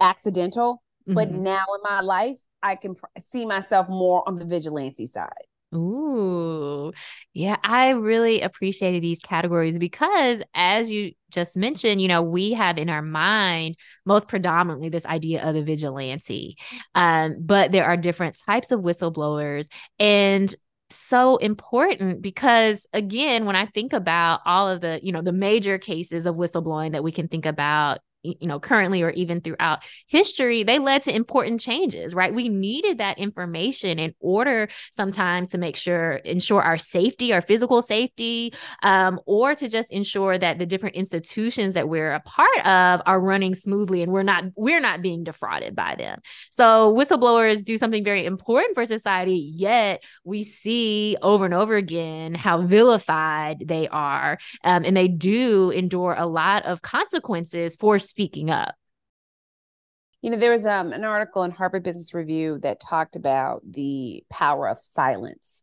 accidental. 0.01 0.83
Mm-hmm. 1.03 1.15
But 1.15 1.31
now 1.33 1.65
in 1.75 1.81
my 1.83 2.01
life, 2.01 2.39
I 2.63 2.77
can 2.77 2.95
see 3.19 3.45
myself 3.45 3.89
more 3.89 4.27
on 4.27 4.37
the 4.37 4.45
vigilante 4.45 5.07
side. 5.07 5.29
Ooh, 5.73 6.93
yeah, 7.33 7.57
I 7.63 7.91
really 7.91 8.41
appreciated 8.41 9.05
these 9.05 9.21
categories 9.21 9.79
because, 9.79 10.43
as 10.53 10.91
you 10.91 11.13
just 11.31 11.57
mentioned, 11.57 12.01
you 12.01 12.09
know, 12.09 12.23
we 12.23 12.55
have 12.55 12.77
in 12.77 12.91
our 12.91 13.03
mind 13.03 13.77
most 14.05 14.27
predominantly 14.27 14.89
this 14.89 15.07
idea 15.07 15.45
of 15.45 15.55
the 15.55 15.63
vigilante, 15.63 16.57
um, 16.97 17.37
but 17.41 17.71
there 17.71 17.85
are 17.85 17.97
different 17.97 18.37
types 18.45 18.73
of 18.73 18.81
whistleblowers, 18.81 19.69
and 20.01 20.53
so 20.93 21.37
important 21.37 22.21
because 22.21 22.85
again 22.93 23.45
when 23.47 23.55
i 23.55 23.65
think 23.65 23.93
about 23.93 24.41
all 24.45 24.69
of 24.69 24.81
the 24.81 24.99
you 25.05 25.13
know 25.13 25.23
the 25.23 25.31
major 25.33 25.79
cases 25.79 26.27
of 26.27 26.35
whistleblowing 26.35 26.91
that 26.91 27.05
we 27.05 27.13
can 27.13 27.29
think 27.29 27.47
about 27.47 28.01
you 28.23 28.47
know 28.47 28.61
currently 28.61 29.03
or 29.03 29.11
even 29.11 29.41
throughout 29.41 29.81
history 30.07 30.63
they 30.63 30.79
led 30.79 31.03
to 31.03 31.15
important 31.15 31.61
changes 31.61 32.15
right? 32.15 32.35
We 32.35 32.49
needed 32.49 32.99
that 32.99 33.19
information 33.19 33.99
in 33.99 34.15
order 34.21 34.69
sometimes 34.91 35.51
to 35.51 35.59
make 35.59 35.77
sure 35.77 36.13
ensure 36.13 36.63
our 36.63 36.79
safety 36.79 37.33
our 37.33 37.41
physical 37.41 37.83
safety 37.83 38.53
um, 38.83 39.21
or 39.27 39.55
to 39.55 39.69
just 39.69 39.93
ensure 39.93 40.39
that 40.39 40.59
the 40.59 40.67
different 40.67 40.97
institutions 40.97 41.75
that 41.75 41.89
we're 41.89 42.13
a 42.13 42.21
part 42.21 42.67
of 42.67 43.03
are 43.07 43.21
running 43.21 43.55
smoothly 43.55 44.03
and 44.03 44.13
we're 44.13 44.23
not 44.23 44.45
we're 44.57 44.81
not 44.81 45.03
being 45.03 45.25
defrauded 45.25 45.75
by 45.75 45.95
them. 45.97 46.21
So 46.51 46.95
whistleblowers 46.95 47.65
do 47.65 47.77
something 47.77 48.05
very 48.05 48.27
important 48.27 48.75
for 48.75 48.87
society 48.87 49.53
yet 49.55 50.03
we 50.25 50.43
see 50.43 51.17
over 51.23 51.45
and 51.45 51.55
over 51.55 51.77
again 51.77 52.35
how 52.35 52.63
vilified 52.63 53.63
they 53.65 53.89
are 53.89 54.39
um, 54.65 54.85
and 54.85 54.97
they 54.97 55.09
do 55.09 55.71
endure 55.71 56.15
a 56.17 56.27
lot 56.27 56.65
of 56.67 56.83
consequences 56.83 57.77
for 57.77 57.99
speaking 58.11 58.51
up? 58.51 58.75
You 60.23 60.31
know, 60.31 60.37
there 60.37 60.53
was 60.53 60.67
um, 60.67 60.93
an 60.93 61.05
article 61.05 61.45
in 61.45 61.51
Harvard 61.51 61.83
Business 61.83 62.13
Review 62.13 62.59
that 62.63 62.81
talked 62.81 63.17
about 63.17 63.63
the 63.65 64.23
power 64.31 64.69
of 64.69 64.79
silence. 64.79 65.63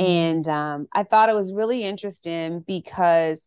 Mm-hmm. 0.00 0.10
And 0.10 0.48
um, 0.48 0.86
I 0.92 1.04
thought 1.04 1.28
it 1.28 1.34
was 1.34 1.52
really 1.52 1.84
interesting 1.84 2.64
because 2.66 3.46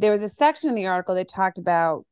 there 0.00 0.10
was 0.10 0.22
a 0.22 0.28
section 0.28 0.68
in 0.68 0.74
the 0.74 0.86
article 0.86 1.14
that 1.14 1.28
talked 1.28 1.58
about 1.58 2.04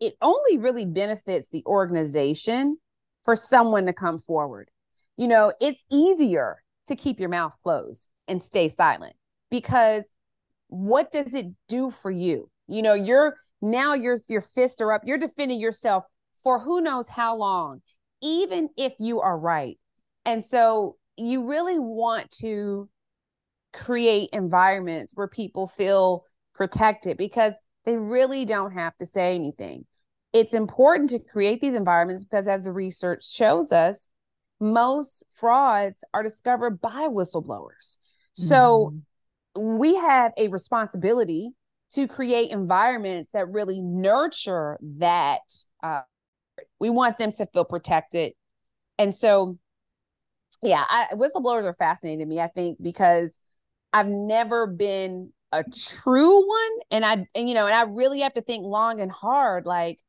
it 0.00 0.14
only 0.22 0.58
really 0.58 0.86
benefits 0.86 1.48
the 1.48 1.64
organization 1.66 2.78
for 3.24 3.34
someone 3.34 3.86
to 3.86 3.92
come 3.92 4.18
forward. 4.18 4.70
You 5.16 5.26
know, 5.26 5.52
it's 5.60 5.82
easier 5.90 6.62
to 6.86 6.94
keep 6.94 7.18
your 7.18 7.28
mouth 7.28 7.56
closed 7.62 8.06
and 8.28 8.42
stay 8.42 8.68
silent 8.68 9.14
because 9.50 10.10
what 10.68 11.10
does 11.10 11.34
it 11.34 11.46
do 11.66 11.90
for 11.90 12.10
you? 12.10 12.48
You 12.68 12.82
know, 12.82 12.94
you're 12.94 13.36
now 13.60 13.94
your 13.94 14.16
your 14.28 14.40
fists 14.40 14.80
are 14.80 14.92
up. 14.92 15.02
You're 15.04 15.18
defending 15.18 15.60
yourself 15.60 16.04
for 16.42 16.60
who 16.60 16.80
knows 16.80 17.08
how 17.08 17.36
long 17.36 17.80
even 18.20 18.68
if 18.76 18.94
you 18.98 19.20
are 19.20 19.38
right. 19.38 19.78
And 20.24 20.44
so 20.44 20.96
you 21.16 21.46
really 21.46 21.78
want 21.78 22.30
to 22.40 22.88
create 23.72 24.30
environments 24.32 25.12
where 25.14 25.28
people 25.28 25.68
feel 25.68 26.24
protected 26.54 27.16
because 27.16 27.54
they 27.84 27.96
really 27.96 28.44
don't 28.44 28.72
have 28.72 28.96
to 28.98 29.06
say 29.06 29.34
anything. 29.34 29.84
It's 30.32 30.54
important 30.54 31.10
to 31.10 31.18
create 31.18 31.60
these 31.60 31.74
environments 31.74 32.24
because 32.24 32.48
as 32.48 32.64
the 32.64 32.72
research 32.72 33.24
shows 33.24 33.72
us 33.72 34.08
most 34.60 35.22
frauds 35.34 36.02
are 36.12 36.22
discovered 36.22 36.80
by 36.80 37.06
whistleblowers. 37.08 37.96
So 38.32 38.92
mm-hmm. 39.56 39.78
we 39.78 39.94
have 39.94 40.32
a 40.36 40.48
responsibility 40.48 41.52
to 41.92 42.06
create 42.06 42.50
environments 42.50 43.30
that 43.30 43.48
really 43.50 43.80
nurture 43.80 44.78
that. 44.98 45.40
Uh, 45.82 46.02
we 46.80 46.90
want 46.90 47.18
them 47.18 47.32
to 47.32 47.46
feel 47.46 47.64
protected. 47.64 48.32
And 48.98 49.14
so, 49.14 49.58
yeah, 50.62 50.84
I, 50.88 51.06
whistleblowers 51.12 51.64
are 51.64 51.76
fascinating 51.78 52.20
to 52.20 52.26
me, 52.26 52.40
I 52.40 52.48
think, 52.48 52.78
because 52.82 53.38
I've 53.92 54.08
never 54.08 54.66
been 54.66 55.32
a 55.52 55.62
true 55.64 56.48
one. 56.48 56.70
And 56.90 57.04
I, 57.04 57.26
and, 57.34 57.48
you 57.48 57.54
know, 57.54 57.66
and 57.66 57.74
I 57.74 57.82
really 57.82 58.20
have 58.20 58.34
to 58.34 58.42
think 58.42 58.64
long 58.64 59.00
and 59.00 59.10
hard 59.10 59.66
like, 59.66 60.00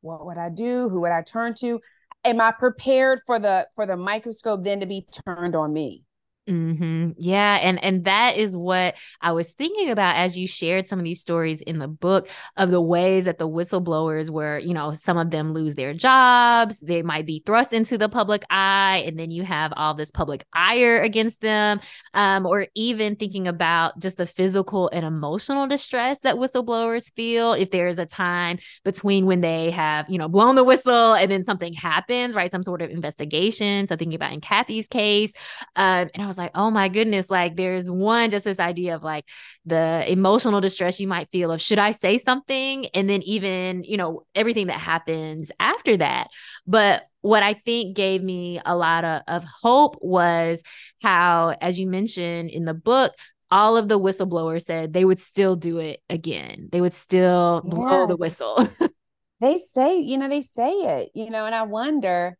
what 0.00 0.26
would 0.26 0.38
I 0.38 0.48
do? 0.48 0.88
Who 0.88 1.00
would 1.00 1.12
I 1.12 1.22
turn 1.22 1.54
to? 1.56 1.80
Am 2.24 2.40
I 2.40 2.52
prepared 2.52 3.20
for 3.26 3.38
the 3.38 3.66
for 3.74 3.86
the 3.86 3.96
microscope 3.96 4.62
then 4.62 4.80
to 4.80 4.86
be 4.86 5.06
turned 5.26 5.56
on 5.56 5.72
me? 5.72 6.04
Mm-hmm. 6.48 7.10
Yeah, 7.18 7.54
and 7.62 7.82
and 7.84 8.04
that 8.04 8.36
is 8.36 8.56
what 8.56 8.96
I 9.20 9.30
was 9.30 9.52
thinking 9.52 9.90
about 9.90 10.16
as 10.16 10.36
you 10.36 10.48
shared 10.48 10.88
some 10.88 10.98
of 10.98 11.04
these 11.04 11.20
stories 11.20 11.60
in 11.60 11.78
the 11.78 11.86
book 11.86 12.28
of 12.56 12.72
the 12.72 12.80
ways 12.80 13.26
that 13.26 13.38
the 13.38 13.48
whistleblowers 13.48 14.28
were, 14.28 14.58
you 14.58 14.74
know, 14.74 14.92
some 14.92 15.18
of 15.18 15.30
them 15.30 15.52
lose 15.52 15.76
their 15.76 15.94
jobs, 15.94 16.80
they 16.80 17.02
might 17.02 17.26
be 17.26 17.44
thrust 17.46 17.72
into 17.72 17.96
the 17.96 18.08
public 18.08 18.42
eye, 18.50 19.04
and 19.06 19.16
then 19.16 19.30
you 19.30 19.44
have 19.44 19.72
all 19.76 19.94
this 19.94 20.10
public 20.10 20.44
ire 20.52 21.00
against 21.00 21.40
them, 21.42 21.78
um, 22.12 22.44
or 22.44 22.66
even 22.74 23.14
thinking 23.14 23.46
about 23.46 23.96
just 24.00 24.16
the 24.16 24.26
physical 24.26 24.88
and 24.88 25.06
emotional 25.06 25.68
distress 25.68 26.18
that 26.20 26.34
whistleblowers 26.34 27.12
feel 27.14 27.52
if 27.52 27.70
there 27.70 27.86
is 27.86 28.00
a 28.00 28.06
time 28.06 28.58
between 28.84 29.26
when 29.26 29.42
they 29.42 29.70
have, 29.70 30.10
you 30.10 30.18
know, 30.18 30.28
blown 30.28 30.56
the 30.56 30.64
whistle 30.64 31.14
and 31.14 31.30
then 31.30 31.44
something 31.44 31.72
happens, 31.72 32.34
right? 32.34 32.50
Some 32.50 32.64
sort 32.64 32.82
of 32.82 32.90
investigation. 32.90 33.86
So 33.86 33.94
thinking 33.94 34.16
about 34.16 34.32
in 34.32 34.40
Kathy's 34.40 34.88
case, 34.88 35.34
um, 35.76 36.08
and 36.12 36.20
I 36.22 36.26
was 36.26 36.31
like, 36.38 36.52
oh 36.54 36.70
my 36.70 36.88
goodness, 36.88 37.30
like 37.30 37.56
there's 37.56 37.90
one, 37.90 38.30
just 38.30 38.44
this 38.44 38.60
idea 38.60 38.94
of 38.94 39.02
like 39.02 39.24
the 39.64 40.04
emotional 40.06 40.60
distress 40.60 41.00
you 41.00 41.08
might 41.08 41.30
feel 41.30 41.50
of 41.50 41.60
should 41.60 41.78
I 41.78 41.92
say 41.92 42.18
something? 42.18 42.86
And 42.94 43.08
then 43.08 43.22
even, 43.22 43.84
you 43.84 43.96
know, 43.96 44.24
everything 44.34 44.66
that 44.68 44.80
happens 44.80 45.50
after 45.58 45.96
that. 45.96 46.28
But 46.66 47.04
what 47.20 47.42
I 47.42 47.54
think 47.54 47.96
gave 47.96 48.22
me 48.22 48.60
a 48.64 48.76
lot 48.76 49.04
of, 49.04 49.22
of 49.28 49.44
hope 49.44 49.96
was 50.00 50.62
how, 51.00 51.56
as 51.60 51.78
you 51.78 51.86
mentioned 51.86 52.50
in 52.50 52.64
the 52.64 52.74
book, 52.74 53.12
all 53.50 53.76
of 53.76 53.88
the 53.88 54.00
whistleblowers 54.00 54.64
said 54.64 54.92
they 54.92 55.04
would 55.04 55.20
still 55.20 55.56
do 55.56 55.78
it 55.78 56.00
again. 56.08 56.68
They 56.72 56.80
would 56.80 56.94
still 56.94 57.62
yeah. 57.64 57.70
blow 57.70 58.06
the 58.06 58.16
whistle. 58.16 58.68
they 59.40 59.58
say, 59.58 59.98
you 59.98 60.18
know, 60.18 60.28
they 60.28 60.42
say 60.42 60.70
it, 60.70 61.10
you 61.14 61.30
know, 61.30 61.44
and 61.44 61.54
I 61.54 61.62
wonder, 61.64 62.38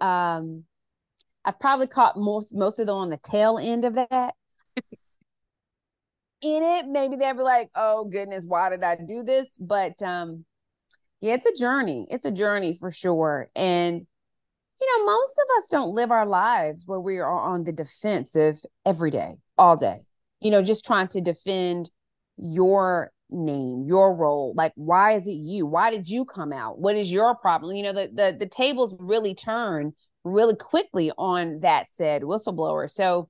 um, 0.00 0.64
I've 1.44 1.58
probably 1.60 1.86
caught 1.86 2.16
most 2.16 2.54
most 2.54 2.78
of 2.78 2.86
them 2.86 2.96
on 2.96 3.10
the 3.10 3.18
tail 3.18 3.58
end 3.58 3.84
of 3.84 3.94
that. 3.94 4.34
In 6.40 6.62
it, 6.64 6.86
maybe 6.88 7.16
they'll 7.16 7.34
be 7.34 7.42
like, 7.42 7.70
"Oh 7.74 8.04
goodness, 8.04 8.44
why 8.46 8.70
did 8.70 8.82
I 8.82 8.96
do 8.96 9.22
this?" 9.22 9.56
But 9.58 10.02
um, 10.02 10.44
yeah, 11.20 11.34
it's 11.34 11.46
a 11.46 11.54
journey. 11.54 12.06
It's 12.10 12.24
a 12.24 12.30
journey 12.30 12.74
for 12.74 12.90
sure. 12.90 13.48
And 13.54 14.06
you 14.80 14.98
know, 14.98 15.04
most 15.04 15.38
of 15.38 15.58
us 15.58 15.68
don't 15.68 15.94
live 15.94 16.10
our 16.10 16.26
lives 16.26 16.84
where 16.86 17.00
we 17.00 17.18
are 17.18 17.38
on 17.38 17.62
the 17.62 17.72
defensive 17.72 18.58
every 18.84 19.12
day, 19.12 19.34
all 19.56 19.76
day. 19.76 20.00
You 20.40 20.50
know, 20.50 20.62
just 20.62 20.84
trying 20.84 21.06
to 21.08 21.20
defend 21.20 21.90
your 22.36 23.12
name, 23.30 23.84
your 23.86 24.12
role. 24.14 24.52
Like, 24.56 24.72
why 24.74 25.12
is 25.12 25.28
it 25.28 25.34
you? 25.34 25.66
Why 25.66 25.92
did 25.92 26.08
you 26.08 26.24
come 26.24 26.52
out? 26.52 26.80
What 26.80 26.96
is 26.96 27.12
your 27.12 27.36
problem? 27.36 27.76
You 27.76 27.84
know, 27.84 27.92
the 27.92 28.10
the 28.12 28.36
the 28.40 28.46
tables 28.46 28.96
really 28.98 29.34
turn 29.34 29.92
really 30.24 30.56
quickly 30.56 31.12
on 31.16 31.60
that 31.60 31.88
said 31.88 32.22
whistleblower. 32.22 32.90
So 32.90 33.28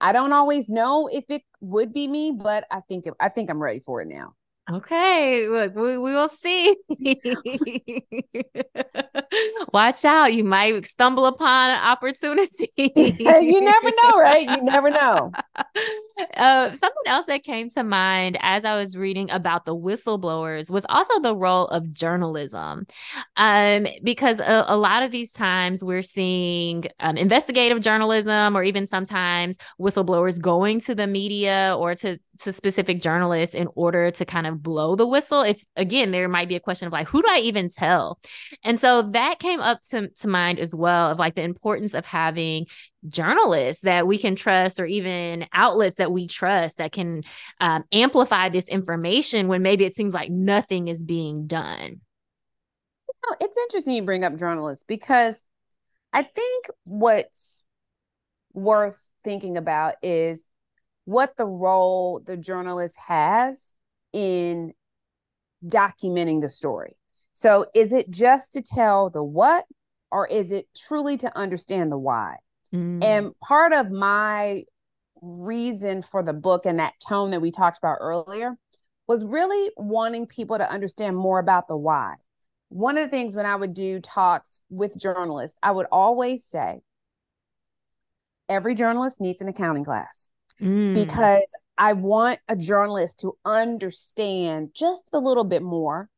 I 0.00 0.12
don't 0.12 0.32
always 0.32 0.68
know 0.68 1.08
if 1.08 1.24
it 1.28 1.42
would 1.60 1.92
be 1.92 2.06
me, 2.06 2.32
but 2.32 2.64
I 2.70 2.80
think 2.80 3.06
I 3.18 3.28
think 3.28 3.50
I'm 3.50 3.62
ready 3.62 3.80
for 3.80 4.00
it 4.00 4.08
now. 4.08 4.34
Okay, 4.70 5.48
look, 5.48 5.74
we, 5.74 5.96
we 5.96 6.12
will 6.12 6.28
see. 6.28 6.76
Watch 9.72 10.04
out. 10.04 10.34
You 10.34 10.44
might 10.44 10.86
stumble 10.86 11.26
upon 11.26 11.70
an 11.70 11.78
opportunity. 11.78 12.70
you 12.76 13.60
never 13.60 13.90
know, 14.02 14.18
right? 14.18 14.48
You 14.48 14.62
never 14.62 14.90
know. 14.90 15.32
Uh, 16.34 16.72
something 16.72 17.02
else 17.06 17.26
that 17.26 17.44
came 17.44 17.70
to 17.70 17.84
mind 17.84 18.36
as 18.40 18.64
I 18.64 18.76
was 18.76 18.96
reading 18.96 19.30
about 19.30 19.64
the 19.64 19.74
whistleblowers 19.74 20.70
was 20.70 20.84
also 20.88 21.20
the 21.20 21.34
role 21.34 21.66
of 21.68 21.92
journalism. 21.92 22.86
Um, 23.36 23.86
because 24.02 24.40
a, 24.40 24.64
a 24.66 24.76
lot 24.76 25.04
of 25.04 25.12
these 25.12 25.30
times 25.32 25.84
we're 25.84 26.02
seeing 26.02 26.84
um, 27.00 27.16
investigative 27.16 27.80
journalism 27.80 28.56
or 28.56 28.64
even 28.64 28.86
sometimes 28.86 29.58
whistleblowers 29.80 30.40
going 30.40 30.80
to 30.80 30.94
the 30.94 31.06
media 31.06 31.76
or 31.78 31.94
to 31.96 32.18
to 32.38 32.52
specific 32.52 33.00
journalists 33.00 33.54
in 33.54 33.68
order 33.74 34.10
to 34.10 34.24
kind 34.24 34.46
of 34.46 34.62
blow 34.62 34.94
the 34.96 35.06
whistle 35.06 35.42
if 35.42 35.64
again 35.76 36.10
there 36.10 36.28
might 36.28 36.48
be 36.48 36.56
a 36.56 36.60
question 36.60 36.86
of 36.86 36.92
like 36.92 37.08
who 37.08 37.22
do 37.22 37.28
i 37.30 37.38
even 37.38 37.68
tell? 37.68 38.18
And 38.62 38.78
so 38.78 39.02
that 39.10 39.38
came 39.38 39.60
up 39.60 39.82
to, 39.90 40.08
to 40.08 40.28
mind 40.28 40.58
as 40.58 40.74
well 40.74 41.10
of 41.10 41.18
like 41.18 41.34
the 41.34 41.42
importance 41.42 41.94
of 41.94 42.06
having 42.06 42.66
journalists 43.08 43.82
that 43.82 44.06
we 44.06 44.18
can 44.18 44.36
trust 44.36 44.80
or 44.80 44.86
even 44.86 45.46
outlets 45.52 45.96
that 45.96 46.12
we 46.12 46.26
trust 46.26 46.78
that 46.78 46.92
can 46.92 47.22
um, 47.60 47.84
amplify 47.92 48.48
this 48.48 48.68
information 48.68 49.48
when 49.48 49.62
maybe 49.62 49.84
it 49.84 49.94
seems 49.94 50.14
like 50.14 50.30
nothing 50.30 50.88
is 50.88 51.04
being 51.04 51.46
done. 51.46 52.00
You 53.08 53.30
know, 53.30 53.36
it's 53.40 53.56
interesting 53.56 53.94
you 53.94 54.02
bring 54.02 54.24
up 54.24 54.36
journalists 54.36 54.84
because 54.84 55.42
i 56.12 56.22
think 56.22 56.66
what's 56.84 57.64
worth 58.52 59.02
thinking 59.24 59.56
about 59.56 59.94
is 60.02 60.44
what 61.08 61.38
the 61.38 61.46
role 61.46 62.20
the 62.26 62.36
journalist 62.36 62.98
has 63.06 63.72
in 64.12 64.74
documenting 65.64 66.42
the 66.42 66.50
story. 66.50 66.98
So, 67.32 67.64
is 67.74 67.94
it 67.94 68.10
just 68.10 68.52
to 68.52 68.62
tell 68.62 69.08
the 69.08 69.24
what, 69.24 69.64
or 70.12 70.26
is 70.26 70.52
it 70.52 70.66
truly 70.76 71.16
to 71.16 71.34
understand 71.34 71.90
the 71.90 71.96
why? 71.96 72.36
Mm. 72.74 73.02
And 73.02 73.40
part 73.40 73.72
of 73.72 73.90
my 73.90 74.64
reason 75.22 76.02
for 76.02 76.22
the 76.22 76.34
book 76.34 76.66
and 76.66 76.78
that 76.78 76.92
tone 77.08 77.30
that 77.30 77.40
we 77.40 77.52
talked 77.52 77.78
about 77.78 77.96
earlier 78.02 78.58
was 79.06 79.24
really 79.24 79.70
wanting 79.78 80.26
people 80.26 80.58
to 80.58 80.70
understand 80.70 81.16
more 81.16 81.38
about 81.38 81.68
the 81.68 81.76
why. 81.76 82.16
One 82.68 82.98
of 82.98 83.04
the 83.04 83.10
things 83.10 83.34
when 83.34 83.46
I 83.46 83.56
would 83.56 83.72
do 83.72 83.98
talks 84.00 84.60
with 84.68 84.98
journalists, 84.98 85.56
I 85.62 85.70
would 85.70 85.86
always 85.90 86.44
say, 86.44 86.80
every 88.46 88.74
journalist 88.74 89.22
needs 89.22 89.40
an 89.40 89.48
accounting 89.48 89.84
class 89.84 90.28
mm. 90.60 90.94
because 90.94 91.52
I 91.76 91.92
want 91.92 92.40
a 92.48 92.56
journalist 92.56 93.20
to 93.20 93.36
understand 93.44 94.70
just 94.74 95.10
a 95.12 95.18
little 95.18 95.44
bit 95.44 95.62
more 95.62 96.08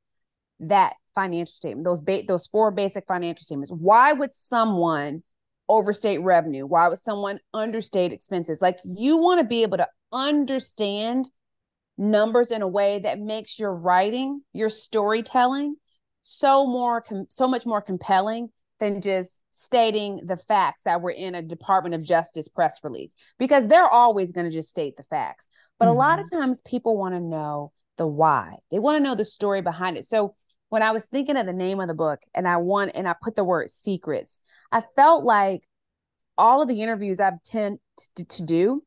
that 0.60 0.94
financial 1.14 1.52
statement, 1.52 1.84
those 1.84 2.00
ba- 2.00 2.22
those 2.26 2.46
four 2.46 2.70
basic 2.70 3.06
financial 3.06 3.44
statements. 3.44 3.70
Why 3.70 4.12
would 4.12 4.32
someone 4.32 5.22
overstate 5.68 6.18
revenue? 6.18 6.66
Why 6.66 6.88
would 6.88 6.98
someone 6.98 7.40
understate 7.54 8.12
expenses? 8.12 8.62
Like 8.62 8.78
you 8.84 9.16
want 9.16 9.40
to 9.40 9.46
be 9.46 9.62
able 9.62 9.78
to 9.78 9.88
understand 10.12 11.30
numbers 11.96 12.50
in 12.50 12.62
a 12.62 12.68
way 12.68 12.98
that 13.00 13.20
makes 13.20 13.58
your 13.58 13.74
writing, 13.74 14.42
your 14.52 14.70
storytelling 14.70 15.76
so 16.22 16.66
more 16.66 17.00
com- 17.00 17.26
so 17.30 17.48
much 17.48 17.64
more 17.66 17.80
compelling 17.80 18.50
than 18.78 19.00
just 19.00 19.38
stating 19.60 20.22
the 20.24 20.36
facts 20.36 20.82
that 20.84 21.02
were 21.02 21.10
in 21.10 21.34
a 21.34 21.42
Department 21.42 21.94
of 21.94 22.02
Justice 22.02 22.48
press 22.48 22.80
release 22.82 23.14
because 23.38 23.66
they're 23.66 23.88
always 23.88 24.32
going 24.32 24.46
to 24.46 24.52
just 24.52 24.70
state 24.70 24.96
the 24.96 25.02
facts. 25.04 25.48
But 25.78 25.86
mm-hmm. 25.86 25.96
a 25.96 25.98
lot 25.98 26.18
of 26.18 26.26
mm-hmm. 26.26 26.40
times 26.40 26.62
people 26.62 26.96
want 26.96 27.14
to 27.14 27.20
know 27.20 27.72
the 27.98 28.06
why. 28.06 28.56
They 28.70 28.78
want 28.78 28.96
to 28.96 29.02
know 29.02 29.14
the 29.14 29.24
story 29.24 29.60
behind 29.60 29.98
it. 29.98 30.06
So 30.06 30.34
when 30.70 30.82
I 30.82 30.92
was 30.92 31.04
thinking 31.04 31.36
of 31.36 31.44
the 31.44 31.52
name 31.52 31.80
of 31.80 31.88
the 31.88 31.94
book 31.94 32.20
and 32.34 32.48
I 32.48 32.56
want 32.56 32.92
and 32.94 33.06
I 33.06 33.14
put 33.20 33.36
the 33.36 33.44
word 33.44 33.70
secrets, 33.70 34.40
I 34.72 34.82
felt 34.96 35.24
like 35.24 35.62
all 36.38 36.62
of 36.62 36.68
the 36.68 36.80
interviews 36.80 37.20
I've 37.20 37.42
tend 37.42 37.80
to, 38.16 38.24
to 38.24 38.42
do, 38.42 38.82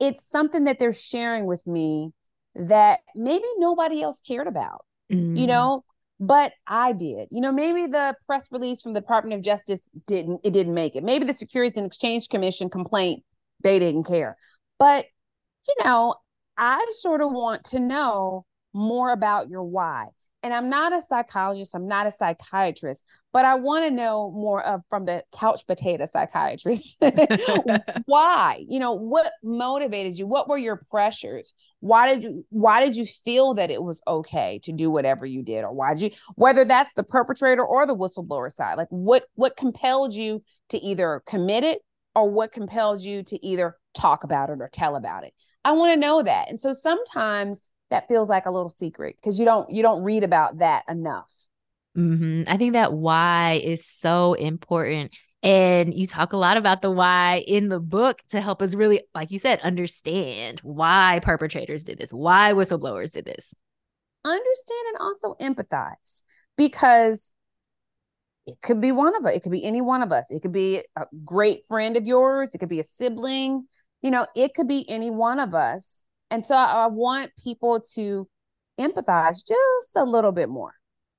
it's 0.00 0.28
something 0.28 0.64
that 0.64 0.78
they're 0.78 0.92
sharing 0.92 1.46
with 1.46 1.66
me 1.66 2.12
that 2.54 3.00
maybe 3.14 3.46
nobody 3.56 4.02
else 4.02 4.20
cared 4.20 4.46
about. 4.48 4.84
Mm-hmm. 5.10 5.36
You 5.36 5.46
know, 5.46 5.84
but 6.20 6.52
I 6.66 6.92
did. 6.92 7.28
You 7.30 7.40
know, 7.40 7.52
maybe 7.52 7.86
the 7.86 8.16
press 8.26 8.48
release 8.50 8.82
from 8.82 8.92
the 8.92 9.00
Department 9.00 9.34
of 9.34 9.42
Justice 9.42 9.88
didn't 10.06 10.40
it 10.44 10.52
didn't 10.52 10.74
make 10.74 10.96
it. 10.96 11.04
Maybe 11.04 11.24
the 11.24 11.32
Securities 11.32 11.76
and 11.76 11.86
Exchange 11.86 12.28
Commission 12.28 12.70
complaint 12.70 13.24
they 13.62 13.78
didn't 13.78 14.04
care. 14.04 14.36
But 14.78 15.06
you 15.66 15.84
know, 15.84 16.14
I 16.56 16.84
sort 16.92 17.20
of 17.20 17.32
want 17.32 17.64
to 17.64 17.78
know 17.78 18.44
more 18.72 19.12
about 19.12 19.48
your 19.48 19.64
why 19.64 20.06
and 20.42 20.54
I'm 20.54 20.70
not 20.70 20.92
a 20.92 21.02
psychologist, 21.02 21.74
I'm 21.74 21.88
not 21.88 22.06
a 22.06 22.12
psychiatrist, 22.12 23.04
but 23.32 23.44
I 23.44 23.56
want 23.56 23.84
to 23.84 23.90
know 23.90 24.30
more 24.30 24.64
of 24.64 24.82
from 24.88 25.04
the 25.04 25.24
couch 25.32 25.66
potato 25.66 26.06
psychiatrist. 26.06 26.96
why? 28.06 28.64
You 28.68 28.78
know, 28.78 28.92
what 28.92 29.32
motivated 29.42 30.18
you? 30.18 30.26
What 30.26 30.48
were 30.48 30.56
your 30.56 30.84
pressures? 30.90 31.54
Why 31.80 32.12
did 32.12 32.22
you 32.22 32.46
why 32.50 32.84
did 32.84 32.96
you 32.96 33.06
feel 33.24 33.54
that 33.54 33.70
it 33.70 33.82
was 33.82 34.00
okay 34.06 34.60
to 34.64 34.72
do 34.72 34.90
whatever 34.90 35.26
you 35.26 35.42
did 35.42 35.64
or 35.64 35.72
why 35.72 35.94
did 35.94 36.02
you 36.02 36.10
whether 36.34 36.64
that's 36.64 36.94
the 36.94 37.04
perpetrator 37.04 37.64
or 37.64 37.86
the 37.86 37.96
whistleblower 37.96 38.52
side? 38.52 38.78
Like 38.78 38.88
what 38.90 39.24
what 39.34 39.56
compelled 39.56 40.14
you 40.14 40.42
to 40.70 40.78
either 40.78 41.22
commit 41.26 41.64
it 41.64 41.80
or 42.14 42.30
what 42.30 42.52
compelled 42.52 43.00
you 43.00 43.22
to 43.24 43.46
either 43.46 43.76
talk 43.94 44.24
about 44.24 44.50
it 44.50 44.58
or 44.60 44.68
tell 44.72 44.96
about 44.96 45.24
it? 45.24 45.34
I 45.64 45.72
want 45.72 45.92
to 45.92 46.00
know 46.00 46.22
that. 46.22 46.48
And 46.48 46.60
so 46.60 46.72
sometimes 46.72 47.60
that 47.90 48.08
feels 48.08 48.28
like 48.28 48.46
a 48.46 48.50
little 48.50 48.70
secret 48.70 49.16
because 49.16 49.38
you 49.38 49.44
don't 49.44 49.70
you 49.70 49.82
don't 49.82 50.02
read 50.02 50.24
about 50.24 50.58
that 50.58 50.84
enough. 50.88 51.32
Mm-hmm. 51.96 52.42
i 52.46 52.56
think 52.56 52.74
that 52.74 52.92
why 52.92 53.60
is 53.64 53.84
so 53.84 54.34
important 54.34 55.10
and 55.42 55.94
you 55.94 56.06
talk 56.06 56.32
a 56.32 56.36
lot 56.36 56.56
about 56.56 56.82
the 56.82 56.90
why 56.90 57.44
in 57.46 57.68
the 57.68 57.78
book 57.80 58.20
to 58.30 58.40
help 58.40 58.60
us 58.60 58.74
really 58.74 59.02
like 59.14 59.30
you 59.30 59.38
said 59.38 59.60
understand 59.60 60.60
why 60.60 61.20
perpetrators 61.22 61.84
did 61.84 61.98
this 61.98 62.12
why 62.12 62.52
whistleblowers 62.52 63.12
did 63.12 63.24
this. 63.24 63.54
Understand 64.24 64.86
and 64.88 64.98
also 65.00 65.34
empathize 65.40 66.22
because 66.56 67.30
it 68.46 68.60
could 68.60 68.80
be 68.80 68.90
one 68.90 69.14
of 69.14 69.24
us 69.24 69.36
it 69.36 69.42
could 69.42 69.52
be 69.52 69.64
any 69.64 69.80
one 69.80 70.02
of 70.02 70.10
us. 70.10 70.30
It 70.30 70.42
could 70.42 70.52
be 70.52 70.82
a 70.96 71.04
great 71.24 71.66
friend 71.68 71.96
of 71.96 72.06
yours 72.06 72.54
it 72.54 72.58
could 72.58 72.68
be 72.68 72.80
a 72.80 72.84
sibling 72.84 73.66
you 74.02 74.10
know 74.10 74.26
it 74.34 74.54
could 74.54 74.68
be 74.68 74.88
any 74.90 75.10
one 75.10 75.38
of 75.38 75.54
us 75.54 76.02
and 76.30 76.44
so 76.44 76.54
I, 76.54 76.84
I 76.84 76.86
want 76.86 77.32
people 77.42 77.80
to 77.94 78.28
empathize 78.78 79.46
just 79.46 79.96
a 79.96 80.04
little 80.04 80.32
bit 80.32 80.48
more. 80.48 80.72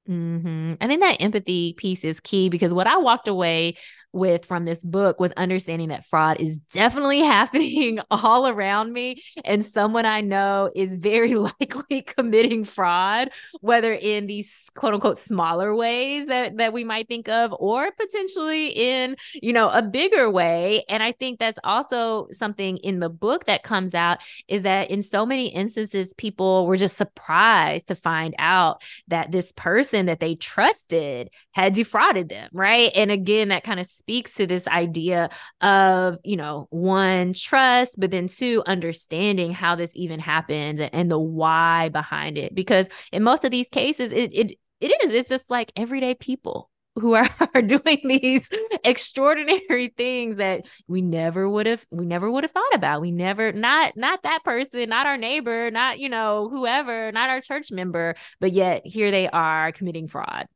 Mm-hmm. 0.09 0.73
I 0.81 0.87
think 0.87 1.01
that 1.01 1.21
empathy 1.21 1.73
piece 1.73 2.03
is 2.03 2.19
key 2.19 2.49
because 2.49 2.73
what 2.73 2.87
I 2.87 2.97
walked 2.97 3.27
away 3.27 3.77
with 4.11 4.45
from 4.45 4.65
this 4.65 4.83
book 4.83 5.19
was 5.19 5.31
understanding 5.33 5.89
that 5.89 6.05
fraud 6.05 6.37
is 6.39 6.59
definitely 6.59 7.19
happening 7.29 7.99
all 8.09 8.47
around 8.47 8.93
me. 8.93 9.21
And 9.45 9.63
someone 9.63 10.05
I 10.05 10.21
know 10.21 10.71
is 10.75 10.95
very 10.95 11.35
likely 11.35 12.01
committing 12.01 12.65
fraud, 12.65 13.29
whether 13.61 13.93
in 13.93 14.27
these 14.27 14.69
quote 14.75 14.93
unquote 14.93 15.19
smaller 15.19 15.75
ways 15.75 16.27
that, 16.27 16.57
that 16.57 16.73
we 16.73 16.83
might 16.83 17.07
think 17.07 17.29
of, 17.29 17.53
or 17.59 17.91
potentially 17.91 18.67
in, 18.67 19.15
you 19.33 19.53
know, 19.53 19.69
a 19.69 19.81
bigger 19.81 20.29
way. 20.29 20.83
And 20.89 21.03
I 21.03 21.11
think 21.11 21.39
that's 21.39 21.59
also 21.63 22.27
something 22.31 22.77
in 22.77 22.99
the 22.99 23.09
book 23.09 23.45
that 23.45 23.63
comes 23.63 23.93
out 23.93 24.19
is 24.47 24.63
that 24.63 24.89
in 24.89 25.01
so 25.01 25.25
many 25.25 25.47
instances, 25.47 26.13
people 26.13 26.65
were 26.65 26.77
just 26.77 26.97
surprised 26.97 27.87
to 27.87 27.95
find 27.95 28.33
out 28.39 28.81
that 29.07 29.31
this 29.31 29.51
person 29.51 30.07
that 30.07 30.19
they 30.19 30.35
trusted 30.35 31.29
had 31.51 31.73
defrauded 31.73 32.29
them. 32.29 32.49
Right. 32.53 32.91
And 32.95 33.11
again, 33.11 33.49
that 33.49 33.63
kind 33.63 33.79
of 33.79 33.85
speaks 33.99 34.33
to 34.35 34.47
this 34.47 34.67
idea 34.67 35.29
of, 35.61 36.17
you 36.23 36.37
know, 36.37 36.67
one, 36.71 37.33
trust, 37.33 37.99
but 37.99 38.11
then 38.11 38.27
two, 38.27 38.63
understanding 38.65 39.51
how 39.51 39.75
this 39.75 39.95
even 39.95 40.19
happens 40.19 40.79
and 40.79 41.11
the 41.11 41.19
why 41.19 41.89
behind 41.89 42.37
it. 42.37 42.55
Because 42.55 42.89
in 43.11 43.23
most 43.23 43.45
of 43.45 43.51
these 43.51 43.69
cases, 43.69 44.11
it 44.13 44.33
it 44.33 44.57
it 44.81 45.03
is. 45.03 45.13
It's 45.13 45.29
just 45.29 45.49
like 45.49 45.71
everyday 45.75 46.15
people 46.15 46.69
who 46.95 47.13
are, 47.13 47.29
are 47.55 47.61
doing 47.61 47.99
these 48.03 48.49
extraordinary 48.83 49.93
things 49.97 50.37
that 50.37 50.65
we 50.87 51.01
never 51.01 51.49
would 51.49 51.65
have 51.65 51.85
we 51.91 52.05
never 52.05 52.29
would 52.29 52.43
have 52.43 52.51
thought 52.51 52.73
about 52.73 53.01
we 53.01 53.11
never 53.11 53.51
not 53.51 53.95
not 53.95 54.23
that 54.23 54.43
person 54.43 54.89
not 54.89 55.05
our 55.05 55.17
neighbor 55.17 55.71
not 55.71 55.99
you 55.99 56.09
know 56.09 56.47
whoever 56.49 57.11
not 57.11 57.29
our 57.29 57.41
church 57.41 57.71
member 57.71 58.15
but 58.39 58.51
yet 58.51 58.81
here 58.85 59.11
they 59.11 59.29
are 59.29 59.71
committing 59.71 60.07
fraud 60.07 60.47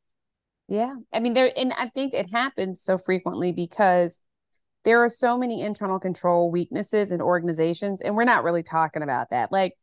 yeah. 0.68 0.94
I 1.12 1.20
mean, 1.20 1.34
there, 1.34 1.50
and 1.56 1.72
I 1.74 1.88
think 1.88 2.14
it 2.14 2.30
happens 2.30 2.82
so 2.82 2.98
frequently 2.98 3.52
because 3.52 4.20
there 4.84 5.02
are 5.02 5.08
so 5.08 5.36
many 5.36 5.62
internal 5.62 5.98
control 5.98 6.50
weaknesses 6.50 7.10
in 7.10 7.20
organizations, 7.20 8.00
and 8.00 8.16
we're 8.16 8.24
not 8.24 8.44
really 8.44 8.62
talking 8.62 9.02
about 9.02 9.30
that. 9.30 9.50
Like, 9.50 9.74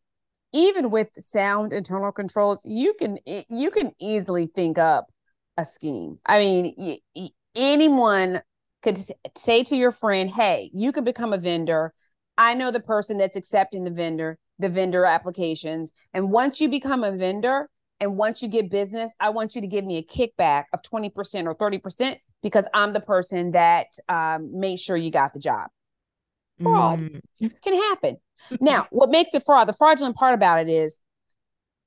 even 0.54 0.92
with 0.92 1.10
sound 1.18 1.74
internal 1.74 2.12
controls, 2.12 2.62
you 2.66 2.94
can 2.94 3.18
you 3.26 3.72
can 3.72 3.92
easily 4.00 4.48
think 4.48 4.78
up 4.78 5.08
a 5.58 5.66
scheme. 5.66 6.20
I 6.26 6.40
mean, 6.40 6.98
anyone 7.56 8.42
could 8.82 9.00
say 9.38 9.64
to 9.64 9.76
your 9.76 9.92
friend, 9.92 10.30
"Hey, 10.30 10.72
you 10.74 10.92
could 10.92 11.06
become 11.06 11.34
a 11.34 11.38
vendor. 11.38 11.94
I 12.38 12.54
know 12.54 12.72
the 12.72 12.80
person 12.80 13.18
that's 13.18 13.36
accepting 13.36 13.84
the 13.84 13.92
vendor, 13.92 14.38
the 14.60 14.70
vendor 14.70 15.06
applications, 15.06 15.94
and 16.14 16.32
once 16.32 16.60
you 16.60 16.70
become 16.70 17.04
a 17.04 17.12
vendor, 17.12 17.70
and 18.02 18.18
once 18.18 18.42
you 18.42 18.50
get 18.50 18.70
business, 18.72 19.14
I 19.20 19.30
want 19.30 19.56
you 19.56 19.62
to 19.62 19.68
give 19.68 19.86
me 19.86 19.98
a 19.98 20.04
kickback 20.04 20.66
of 20.74 20.82
20% 20.82 21.14
or 21.46 21.54
30% 21.54 22.18
because 22.42 22.66
I'm 22.74 22.94
the 22.94 23.00
person 23.00 23.52
that 23.52 23.88
um, 24.10 24.60
made 24.60 24.80
sure 24.80 24.98
you 24.98 25.12
got 25.12 25.34
the 25.34 25.40
job. 25.40 25.70
Fraud 26.62 27.00
mm. 27.00 27.52
can 27.64 27.74
happen. 27.76 28.18
now, 28.60 28.88
what 28.90 29.12
makes 29.12 29.36
it 29.36 29.44
fraud? 29.46 29.68
The 29.68 29.74
fraudulent 29.74 30.16
part 30.16 30.34
about 30.34 30.60
it 30.60 30.68
is 30.68 31.00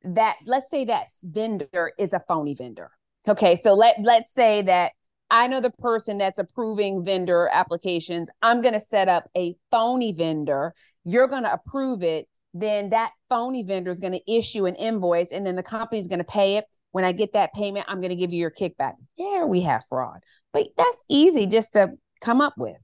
that 0.04 0.36
let's 0.46 0.70
say 0.70 0.84
that 0.84 1.08
vendor 1.24 1.92
is 1.98 2.12
a 2.12 2.22
phony 2.28 2.54
vendor. 2.54 2.92
Okay, 3.26 3.56
so 3.56 3.74
let 3.74 3.96
let's 4.02 4.32
say 4.32 4.62
that 4.62 4.92
I 5.30 5.48
know 5.48 5.60
the 5.60 5.70
person 5.70 6.18
that's 6.18 6.38
approving 6.38 7.02
vendor 7.02 7.48
applications. 7.52 8.28
I'm 8.40 8.60
going 8.60 8.74
to 8.74 8.80
set 8.80 9.08
up 9.08 9.28
a 9.36 9.56
phony 9.70 10.12
vendor. 10.12 10.74
You're 11.04 11.26
going 11.28 11.42
to 11.44 11.52
approve 11.52 12.02
it 12.02 12.28
then 12.54 12.90
that 12.90 13.10
phony 13.28 13.64
vendor 13.64 13.90
is 13.90 14.00
going 14.00 14.12
to 14.12 14.32
issue 14.32 14.64
an 14.66 14.76
invoice 14.76 15.32
and 15.32 15.44
then 15.44 15.56
the 15.56 15.62
company 15.62 16.00
is 16.00 16.06
going 16.06 16.20
to 16.20 16.24
pay 16.24 16.56
it. 16.56 16.64
When 16.92 17.04
I 17.04 17.10
get 17.10 17.32
that 17.32 17.52
payment, 17.52 17.86
I'm 17.88 18.00
going 18.00 18.10
to 18.10 18.16
give 18.16 18.32
you 18.32 18.38
your 18.38 18.52
kickback. 18.52 18.94
There 19.18 19.46
we 19.46 19.62
have 19.62 19.84
fraud. 19.88 20.20
But 20.52 20.68
that's 20.76 21.02
easy 21.08 21.48
just 21.48 21.72
to 21.72 21.90
come 22.20 22.40
up 22.40 22.54
with. 22.56 22.76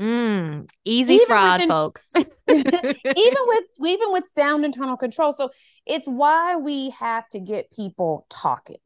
Mm, 0.00 0.70
easy 0.84 1.14
even 1.14 1.26
fraud, 1.26 1.60
within, 1.60 1.68
folks. 1.68 2.12
even 2.16 2.24
with 3.16 3.64
even 3.84 4.12
with 4.12 4.26
sound 4.26 4.64
internal 4.64 4.96
control. 4.96 5.32
So 5.32 5.50
it's 5.84 6.06
why 6.06 6.54
we 6.54 6.90
have 6.90 7.28
to 7.30 7.40
get 7.40 7.72
people 7.72 8.24
talking. 8.30 8.76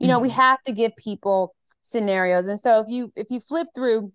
You 0.00 0.08
know, 0.08 0.18
mm 0.18 0.22
we 0.22 0.30
have 0.30 0.62
to 0.64 0.72
give 0.72 0.94
people 0.96 1.54
scenarios. 1.82 2.48
And 2.48 2.58
so 2.58 2.80
if 2.80 2.86
you 2.88 3.12
if 3.14 3.30
you 3.30 3.38
flip 3.38 3.68
through 3.76 4.12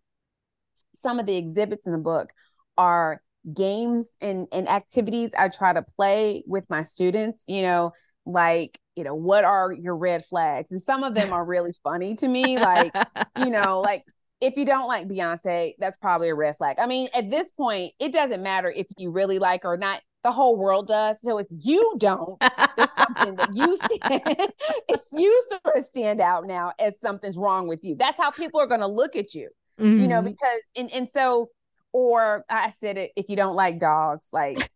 some 0.93 1.19
of 1.19 1.25
the 1.25 1.37
exhibits 1.37 1.85
in 1.85 1.93
the 1.93 1.97
book 1.97 2.31
are 2.77 3.21
games 3.53 4.15
and, 4.21 4.47
and 4.51 4.69
activities 4.69 5.33
I 5.37 5.49
try 5.49 5.73
to 5.73 5.81
play 5.81 6.43
with 6.45 6.69
my 6.69 6.83
students, 6.83 7.43
you 7.47 7.61
know, 7.61 7.93
like, 8.25 8.79
you 8.95 9.03
know, 9.03 9.15
what 9.15 9.43
are 9.43 9.71
your 9.71 9.95
red 9.95 10.25
flags? 10.25 10.71
And 10.71 10.81
some 10.81 11.03
of 11.03 11.15
them 11.15 11.33
are 11.33 11.43
really 11.43 11.73
funny 11.83 12.15
to 12.15 12.27
me. 12.27 12.59
Like, 12.59 12.93
you 13.37 13.49
know, 13.49 13.79
like 13.79 14.03
if 14.41 14.57
you 14.57 14.65
don't 14.65 14.87
like 14.87 15.07
Beyonce, 15.07 15.73
that's 15.79 15.97
probably 15.97 16.29
a 16.29 16.35
red 16.35 16.57
flag. 16.57 16.77
I 16.79 16.87
mean, 16.87 17.07
at 17.13 17.29
this 17.29 17.51
point, 17.51 17.93
it 17.99 18.11
doesn't 18.11 18.41
matter 18.41 18.69
if 18.75 18.87
you 18.97 19.11
really 19.11 19.39
like 19.39 19.63
her 19.63 19.73
or 19.73 19.77
not. 19.77 20.01
The 20.23 20.31
whole 20.31 20.55
world 20.55 20.87
does. 20.87 21.17
So 21.23 21.39
if 21.39 21.47
you 21.49 21.95
don't, 21.97 22.39
there's 22.77 22.89
something 22.95 23.35
that 23.37 23.55
you 23.55 23.75
stand, 23.77 24.01
it's 24.87 25.07
you 25.13 25.43
sort 25.49 25.77
of 25.77 25.85
stand 25.85 26.21
out 26.21 26.45
now 26.45 26.73
as 26.79 26.99
something's 26.99 27.37
wrong 27.37 27.67
with 27.67 27.79
you. 27.83 27.95
That's 27.95 28.19
how 28.19 28.29
people 28.29 28.59
are 28.59 28.67
going 28.67 28.81
to 28.81 28.87
look 28.87 29.15
at 29.15 29.33
you, 29.33 29.49
mm-hmm. 29.79 29.99
you 29.99 30.07
know, 30.07 30.17
mm-hmm. 30.17 30.27
because 30.27 30.61
and 30.75 30.91
and 30.91 31.09
so 31.09 31.49
or 31.93 32.45
I 32.49 32.69
said 32.71 32.97
it 32.97 33.11
if 33.15 33.29
you 33.29 33.35
don't 33.35 33.55
like 33.55 33.79
dogs, 33.79 34.27
like 34.31 34.69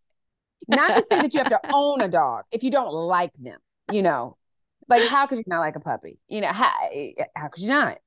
not 0.68 0.95
to 0.95 1.03
say 1.03 1.22
that 1.22 1.34
you 1.34 1.39
have 1.39 1.49
to 1.49 1.59
own 1.74 2.01
a 2.01 2.07
dog 2.07 2.43
if 2.51 2.63
you 2.63 2.72
don't 2.72 2.91
like 2.91 3.34
them, 3.34 3.59
you 3.91 4.01
know. 4.01 4.38
Like 4.88 5.07
how 5.09 5.26
could 5.26 5.39
you 5.39 5.43
not 5.47 5.59
like 5.59 5.76
a 5.76 5.80
puppy? 5.80 6.20
You 6.28 6.41
know, 6.41 6.51
how 6.51 6.72
how 7.36 7.47
could 7.47 7.63
you 7.63 7.70
not? 7.70 7.97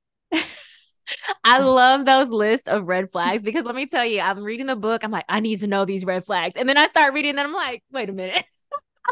I 1.43 1.59
love 1.59 2.05
those 2.05 2.29
lists 2.29 2.67
of 2.67 2.87
red 2.87 3.11
flags 3.11 3.43
because 3.43 3.65
let 3.65 3.75
me 3.75 3.85
tell 3.85 4.05
you, 4.05 4.21
I'm 4.21 4.43
reading 4.43 4.67
the 4.67 4.75
book. 4.75 5.03
I'm 5.03 5.11
like, 5.11 5.25
I 5.27 5.39
need 5.39 5.59
to 5.59 5.67
know 5.67 5.85
these 5.85 6.05
red 6.05 6.25
flags. 6.25 6.55
And 6.55 6.69
then 6.69 6.77
I 6.77 6.87
start 6.87 7.13
reading, 7.13 7.31
and 7.31 7.39
I'm 7.39 7.53
like, 7.53 7.83
wait 7.91 8.09
a 8.09 8.13
minute. 8.13 8.43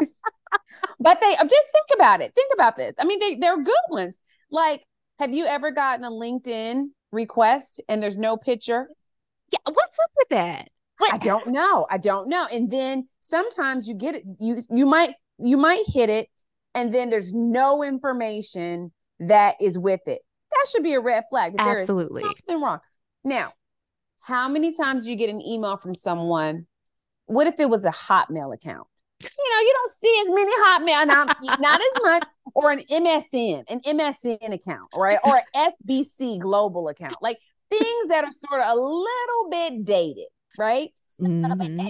but 1.00 1.20
they 1.20 1.36
uh, 1.36 1.44
just 1.44 1.68
think 1.72 1.86
about 1.94 2.20
it. 2.20 2.34
Think 2.34 2.52
about 2.54 2.76
this. 2.76 2.94
I 2.98 3.04
mean, 3.04 3.18
they, 3.18 3.34
they're 3.36 3.62
good 3.62 3.74
ones. 3.90 4.16
Like, 4.50 4.84
have 5.18 5.34
you 5.34 5.46
ever 5.46 5.70
gotten 5.70 6.04
a 6.04 6.10
LinkedIn 6.10 6.88
request 7.12 7.80
and 7.88 8.02
there's 8.02 8.16
no 8.16 8.36
picture? 8.36 8.88
Yeah, 9.52 9.58
what's 9.72 9.98
up 9.98 10.10
with 10.16 10.28
that? 10.30 10.68
What? 10.98 11.14
I 11.14 11.18
don't 11.18 11.48
know. 11.48 11.86
I 11.90 11.98
don't 11.98 12.28
know. 12.28 12.46
And 12.50 12.70
then 12.70 13.08
sometimes 13.20 13.88
you 13.88 13.94
get 13.94 14.16
it. 14.16 14.24
You 14.38 14.58
you 14.70 14.86
might 14.86 15.14
you 15.38 15.56
might 15.56 15.84
hit 15.86 16.10
it, 16.10 16.28
and 16.74 16.92
then 16.92 17.10
there's 17.10 17.32
no 17.32 17.82
information 17.82 18.92
that 19.20 19.56
is 19.60 19.78
with 19.78 20.00
it. 20.06 20.20
That 20.50 20.66
should 20.70 20.82
be 20.82 20.94
a 20.94 21.00
red 21.00 21.24
flag. 21.30 21.54
Absolutely, 21.58 22.22
there 22.22 22.30
is 22.30 22.36
something 22.46 22.62
wrong. 22.62 22.80
Now, 23.24 23.52
how 24.22 24.48
many 24.48 24.74
times 24.74 25.04
do 25.04 25.10
you 25.10 25.16
get 25.16 25.30
an 25.30 25.40
email 25.40 25.76
from 25.76 25.94
someone? 25.94 26.66
What 27.26 27.46
if 27.46 27.60
it 27.60 27.68
was 27.68 27.84
a 27.84 27.90
Hotmail 27.90 28.54
account? 28.54 28.86
You 29.20 29.28
know, 29.28 29.60
you 29.60 29.74
don't 29.74 29.92
see 29.92 30.22
as 30.22 30.34
many 30.34 30.52
Hotmail, 30.64 31.06
not, 31.06 31.36
not 31.60 31.80
as 31.80 32.02
much, 32.02 32.24
or 32.54 32.70
an 32.70 32.80
MSN, 32.80 33.64
an 33.68 33.80
MSN 33.80 34.52
account, 34.52 34.90
right? 34.96 35.18
Or 35.24 35.40
an 35.54 35.72
SBC 35.88 36.38
global 36.38 36.88
account. 36.88 37.16
Like 37.20 37.38
things 37.70 38.08
that 38.08 38.24
are 38.24 38.30
sort 38.30 38.60
of 38.60 38.76
a 38.76 38.80
little 38.80 39.50
bit 39.50 39.84
dated, 39.84 40.28
right? 40.58 40.90
Mm-hmm. 41.20 41.88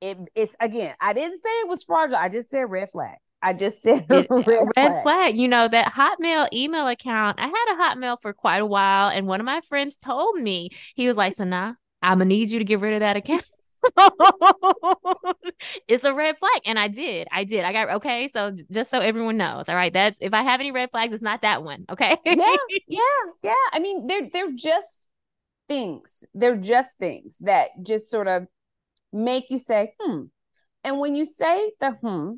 It, 0.00 0.18
it's 0.34 0.56
again, 0.60 0.94
I 1.00 1.12
didn't 1.12 1.42
say 1.42 1.48
it 1.48 1.68
was 1.68 1.82
fraudulent. 1.82 2.22
I 2.22 2.28
just 2.28 2.50
said 2.50 2.70
red 2.70 2.90
flag. 2.90 3.16
I 3.42 3.52
just 3.52 3.82
said 3.82 4.06
red, 4.10 4.26
red 4.30 4.68
flag. 4.74 5.02
flag. 5.02 5.38
You 5.38 5.48
know, 5.48 5.68
that 5.68 5.92
Hotmail 5.92 6.48
email 6.52 6.88
account, 6.88 7.38
I 7.38 7.46
had 7.46 7.74
a 7.74 7.76
Hotmail 7.76 8.18
for 8.22 8.32
quite 8.32 8.58
a 8.58 8.66
while. 8.66 9.08
And 9.10 9.26
one 9.26 9.40
of 9.40 9.46
my 9.46 9.60
friends 9.68 9.96
told 9.96 10.40
me, 10.40 10.70
he 10.94 11.06
was 11.06 11.16
like, 11.16 11.34
Sana, 11.34 11.76
I'm 12.02 12.18
going 12.18 12.28
to 12.28 12.34
need 12.34 12.50
you 12.50 12.58
to 12.58 12.64
get 12.64 12.80
rid 12.80 12.94
of 12.94 13.00
that 13.00 13.16
account. 13.16 13.44
it's 15.88 16.04
a 16.04 16.14
red 16.14 16.38
flag. 16.38 16.60
And 16.64 16.78
I 16.78 16.88
did. 16.88 17.28
I 17.30 17.44
did. 17.44 17.64
I 17.64 17.72
got 17.72 17.90
okay. 17.96 18.28
So 18.28 18.54
just 18.70 18.90
so 18.90 19.00
everyone 19.00 19.36
knows. 19.36 19.68
All 19.68 19.74
right. 19.74 19.92
That's 19.92 20.18
if 20.20 20.34
I 20.34 20.42
have 20.42 20.60
any 20.60 20.72
red 20.72 20.90
flags, 20.90 21.12
it's 21.12 21.22
not 21.22 21.42
that 21.42 21.62
one. 21.62 21.84
Okay. 21.90 22.16
yeah. 22.24 22.56
Yeah. 22.88 23.00
Yeah. 23.42 23.52
I 23.72 23.78
mean, 23.78 24.06
they're 24.06 24.28
they're 24.32 24.52
just 24.52 25.06
things. 25.68 26.24
They're 26.34 26.56
just 26.56 26.98
things 26.98 27.38
that 27.40 27.70
just 27.82 28.10
sort 28.10 28.28
of 28.28 28.46
make 29.12 29.50
you 29.50 29.58
say, 29.58 29.94
hmm. 30.00 30.24
And 30.82 30.98
when 30.98 31.14
you 31.14 31.24
say 31.24 31.72
the 31.80 31.92
hmm, 31.92 32.32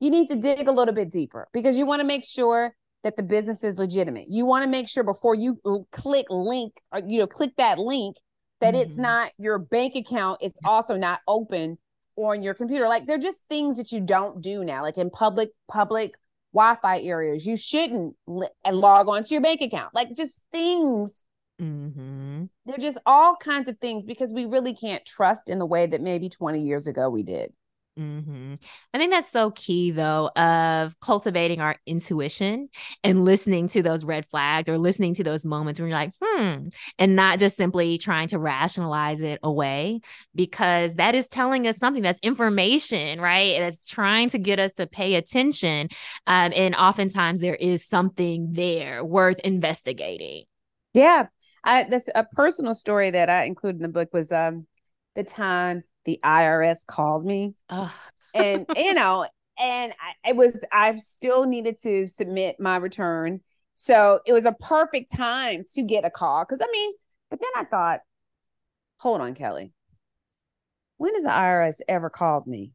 you 0.00 0.10
need 0.10 0.28
to 0.28 0.36
dig 0.36 0.68
a 0.68 0.72
little 0.72 0.94
bit 0.94 1.10
deeper 1.10 1.48
because 1.52 1.76
you 1.78 1.86
want 1.86 2.00
to 2.00 2.06
make 2.06 2.24
sure 2.24 2.74
that 3.02 3.16
the 3.16 3.22
business 3.22 3.64
is 3.64 3.78
legitimate. 3.78 4.26
You 4.28 4.44
want 4.44 4.64
to 4.64 4.70
make 4.70 4.88
sure 4.88 5.04
before 5.04 5.34
you 5.34 5.58
click 5.92 6.26
link 6.30 6.74
or 6.92 7.00
you 7.06 7.18
know 7.18 7.26
click 7.26 7.52
that 7.56 7.78
link 7.78 8.16
that 8.60 8.74
mm-hmm. 8.74 8.82
it's 8.82 8.96
not 8.96 9.32
your 9.38 9.58
bank 9.58 9.94
account 9.94 10.38
it's 10.40 10.58
also 10.64 10.96
not 10.96 11.20
open 11.26 11.78
on 12.16 12.42
your 12.42 12.54
computer. 12.54 12.88
Like 12.88 13.06
they're 13.06 13.18
just 13.18 13.44
things 13.48 13.76
that 13.78 13.92
you 13.92 14.00
don't 14.00 14.40
do 14.40 14.64
now 14.64 14.82
like 14.82 14.98
in 14.98 15.10
public 15.10 15.50
public 15.68 16.14
wi-fi 16.52 17.00
areas. 17.00 17.46
You 17.46 17.56
shouldn't 17.56 18.14
li- 18.26 18.48
log 18.70 19.08
on 19.08 19.22
to 19.22 19.28
your 19.30 19.40
bank 19.40 19.60
account. 19.60 19.94
Like 19.94 20.14
just 20.14 20.42
things. 20.52 21.22
Mm-hmm. 21.60 22.44
they're 22.64 22.78
just 22.78 22.96
all 23.04 23.36
kinds 23.36 23.68
of 23.68 23.76
things 23.80 24.06
because 24.06 24.32
we 24.32 24.46
really 24.46 24.74
can't 24.74 25.04
trust 25.04 25.50
in 25.50 25.58
the 25.58 25.66
way 25.66 25.84
that 25.84 26.00
maybe 26.00 26.30
20 26.30 26.58
years 26.58 26.86
ago 26.86 27.10
we 27.10 27.22
did 27.22 27.52
Mm-hmm. 28.00 28.54
I 28.94 28.98
think 28.98 29.12
that's 29.12 29.28
so 29.28 29.50
key, 29.50 29.90
though, 29.90 30.30
of 30.34 30.98
cultivating 31.00 31.60
our 31.60 31.76
intuition 31.84 32.70
and 33.04 33.26
listening 33.26 33.68
to 33.68 33.82
those 33.82 34.04
red 34.04 34.24
flags 34.30 34.70
or 34.70 34.78
listening 34.78 35.12
to 35.14 35.24
those 35.24 35.44
moments 35.44 35.78
when 35.78 35.90
you're 35.90 35.98
like, 35.98 36.14
hmm, 36.22 36.68
and 36.98 37.14
not 37.14 37.38
just 37.38 37.58
simply 37.58 37.98
trying 37.98 38.28
to 38.28 38.38
rationalize 38.38 39.20
it 39.20 39.38
away, 39.42 40.00
because 40.34 40.94
that 40.94 41.14
is 41.14 41.28
telling 41.28 41.66
us 41.66 41.76
something 41.76 42.02
that's 42.02 42.18
information, 42.20 43.20
right? 43.20 43.58
That's 43.58 43.86
trying 43.86 44.30
to 44.30 44.38
get 44.38 44.58
us 44.58 44.72
to 44.74 44.86
pay 44.86 45.16
attention. 45.16 45.88
Um, 46.26 46.52
and 46.56 46.74
oftentimes 46.74 47.40
there 47.40 47.54
is 47.54 47.86
something 47.86 48.54
there 48.54 49.04
worth 49.04 49.40
investigating. 49.40 50.44
Yeah. 50.94 51.26
I, 51.62 51.84
that's 51.84 52.08
a 52.14 52.24
personal 52.24 52.74
story 52.74 53.10
that 53.10 53.28
I 53.28 53.44
included 53.44 53.76
in 53.76 53.82
the 53.82 53.88
book 53.88 54.08
was 54.14 54.32
um, 54.32 54.66
the 55.14 55.22
time 55.22 55.82
the 56.10 56.20
IRS 56.24 56.84
called 56.84 57.24
me. 57.24 57.54
and 58.34 58.66
you 58.76 58.94
know, 58.94 59.26
and 59.58 59.92
I, 59.92 60.30
it 60.30 60.36
was 60.36 60.64
I 60.72 60.96
still 60.96 61.44
needed 61.44 61.78
to 61.82 62.08
submit 62.08 62.58
my 62.58 62.76
return. 62.76 63.40
So 63.74 64.20
it 64.26 64.32
was 64.32 64.44
a 64.44 64.52
perfect 64.52 65.14
time 65.14 65.64
to 65.74 65.82
get 65.82 66.04
a 66.04 66.10
call. 66.10 66.44
Cause 66.44 66.58
I 66.60 66.66
mean, 66.70 66.92
but 67.30 67.40
then 67.40 67.50
I 67.54 67.64
thought, 67.64 68.00
hold 68.98 69.20
on, 69.20 69.34
Kelly. 69.34 69.72
When 70.98 71.14
has 71.14 71.24
the 71.24 71.30
IRS 71.30 71.80
ever 71.88 72.10
called 72.10 72.46
me? 72.46 72.72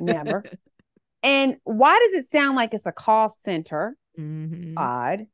Never. 0.00 0.42
and 1.22 1.58
why 1.64 2.00
does 2.00 2.14
it 2.14 2.28
sound 2.28 2.56
like 2.56 2.74
it's 2.74 2.86
a 2.86 2.92
call 2.92 3.28
center? 3.44 3.96
Mm-hmm. 4.18 4.76
Odd. 4.76 5.26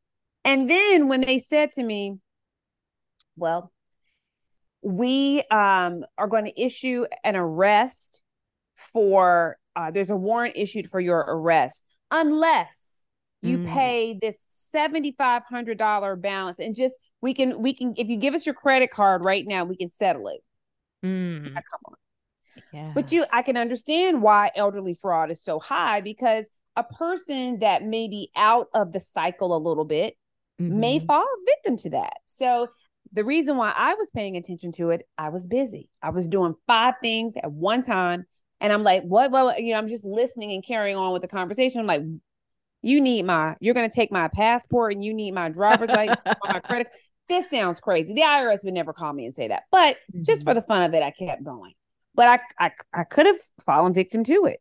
And 0.45 0.69
then 0.69 1.09
when 1.09 1.23
they 1.23 1.39
said 1.39 1.73
to 1.73 1.83
me, 1.83 2.19
well, 3.37 3.73
we 4.83 5.43
um, 5.51 6.05
are 6.19 6.27
going 6.27 6.45
to 6.45 6.61
issue 6.61 7.05
an 7.25 7.37
arrest 7.37 8.23
for 8.75 9.57
uh, 9.77 9.91
there's 9.91 10.11
a 10.11 10.17
warrant 10.17 10.55
issued 10.57 10.89
for 10.89 11.01
your 11.01 11.21
arrest 11.21 11.85
unless 12.11 12.91
you 13.41 13.59
mm. 13.59 13.73
pay 13.73 14.19
this 14.21 14.47
$7500 14.75 16.21
balance 16.21 16.59
and 16.59 16.75
just 16.75 16.97
we 17.21 17.35
can 17.35 17.61
we 17.61 17.75
can 17.75 17.95
if 17.97 18.09
you 18.09 18.17
give 18.17 18.35
us 18.35 18.45
your 18.45 18.55
credit 18.55 18.91
card 18.91 19.23
right 19.23 19.47
now 19.47 19.65
we 19.65 19.77
can 19.77 19.89
settle 19.89 20.29
it 20.29 20.41
mm. 21.05 21.45
come 21.55 21.81
on 21.87 21.95
yeah. 22.73 22.93
but 22.95 23.13
you 23.13 23.25
i 23.33 23.43
can 23.43 23.57
understand 23.57 24.23
why 24.23 24.51
elderly 24.57 24.95
fraud 24.95 25.31
is 25.31 25.43
so 25.43 25.59
high 25.59 26.01
because 26.01 26.49
a 26.77 26.83
person 26.83 27.59
that 27.59 27.85
may 27.85 28.09
be 28.09 28.31
out 28.35 28.69
of 28.75 28.93
the 28.93 29.01
cycle 29.01 29.55
a 29.55 29.59
little 29.59 29.85
bit 29.85 30.17
mm-hmm. 30.61 30.81
may 30.81 30.99
fall 30.99 31.27
victim 31.47 31.77
to 31.77 31.91
that 31.91 32.15
so 32.27 32.69
the 33.13 33.25
reason 33.25 33.57
why 33.57 33.73
I 33.77 33.95
was 33.95 34.11
paying 34.11 34.37
attention 34.37 34.73
to 34.73 34.91
it, 34.91 35.07
I 35.19 35.29
was 35.29 35.47
busy. 35.47 35.89
I 36.03 36.11
was 36.11 36.29
doing 36.29 36.55
five 36.67 36.95
things 37.03 37.37
at 37.37 37.51
one 37.51 37.83
time. 37.83 38.25
And 38.61 38.73
I'm 38.73 38.83
like, 38.83 39.03
what, 39.03 39.31
what, 39.31 39.63
you 39.63 39.73
know, 39.73 39.79
I'm 39.79 39.89
just 39.89 40.05
listening 40.05 40.53
and 40.53 40.65
carrying 40.65 40.97
on 40.97 41.13
with 41.13 41.23
the 41.23 41.29
conversation. 41.29 41.81
I'm 41.81 41.87
like, 41.87 42.03
you 42.81 43.01
need 43.01 43.25
my, 43.25 43.57
you're 43.61 43.75
going 43.75 43.89
to 43.89 43.95
take 43.95 44.11
my 44.11 44.29
passport 44.29 44.95
and 44.95 45.05
you 45.05 45.13
need 45.15 45.33
my 45.33 45.49
driver's 45.49 45.89
license, 45.91 46.21
my 46.45 46.61
credit. 46.61 46.89
This 47.29 47.51
sounds 47.51 47.81
crazy. 47.81 48.15
The 48.15 48.23
IRS 48.23 48.65
would 48.65 48.75
never 48.75 48.93
call 48.93 49.13
me 49.13 49.25
and 49.25 49.35
say 49.35 49.49
that. 49.49 49.65
But 49.71 49.97
mm-hmm. 49.97 50.23
just 50.23 50.45
for 50.45 50.55
the 50.55 50.63
fun 50.63 50.83
of 50.83 50.95
it, 50.95 51.03
I 51.03 51.11
kept 51.11 51.45
going. 51.45 51.75
But 52.15 52.29
I, 52.29 52.67
I, 52.67 52.73
I 52.93 53.05
could 53.05 53.27
have 53.27 53.39
fallen 53.65 53.93
victim 53.93 54.25
to 54.25 54.47
it. 54.47 54.61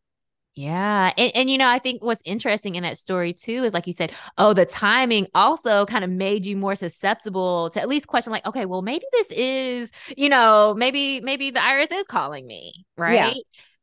Yeah. 0.55 1.13
And, 1.17 1.31
and, 1.33 1.49
you 1.49 1.57
know, 1.57 1.67
I 1.67 1.79
think 1.79 2.03
what's 2.03 2.21
interesting 2.25 2.75
in 2.75 2.83
that 2.83 2.97
story 2.97 3.31
too 3.33 3.63
is 3.63 3.73
like 3.73 3.87
you 3.87 3.93
said, 3.93 4.11
oh, 4.37 4.53
the 4.53 4.65
timing 4.65 5.27
also 5.33 5.85
kind 5.85 6.03
of 6.03 6.09
made 6.09 6.45
you 6.45 6.57
more 6.57 6.75
susceptible 6.75 7.69
to 7.71 7.81
at 7.81 7.87
least 7.87 8.07
question, 8.07 8.31
like, 8.31 8.45
okay, 8.45 8.65
well, 8.65 8.81
maybe 8.81 9.05
this 9.13 9.31
is, 9.31 9.91
you 10.17 10.27
know, 10.27 10.75
maybe, 10.77 11.21
maybe 11.21 11.51
the 11.51 11.59
IRS 11.59 11.91
is 11.93 12.05
calling 12.05 12.45
me. 12.45 12.85
Right. 12.97 13.13
Yeah. 13.13 13.33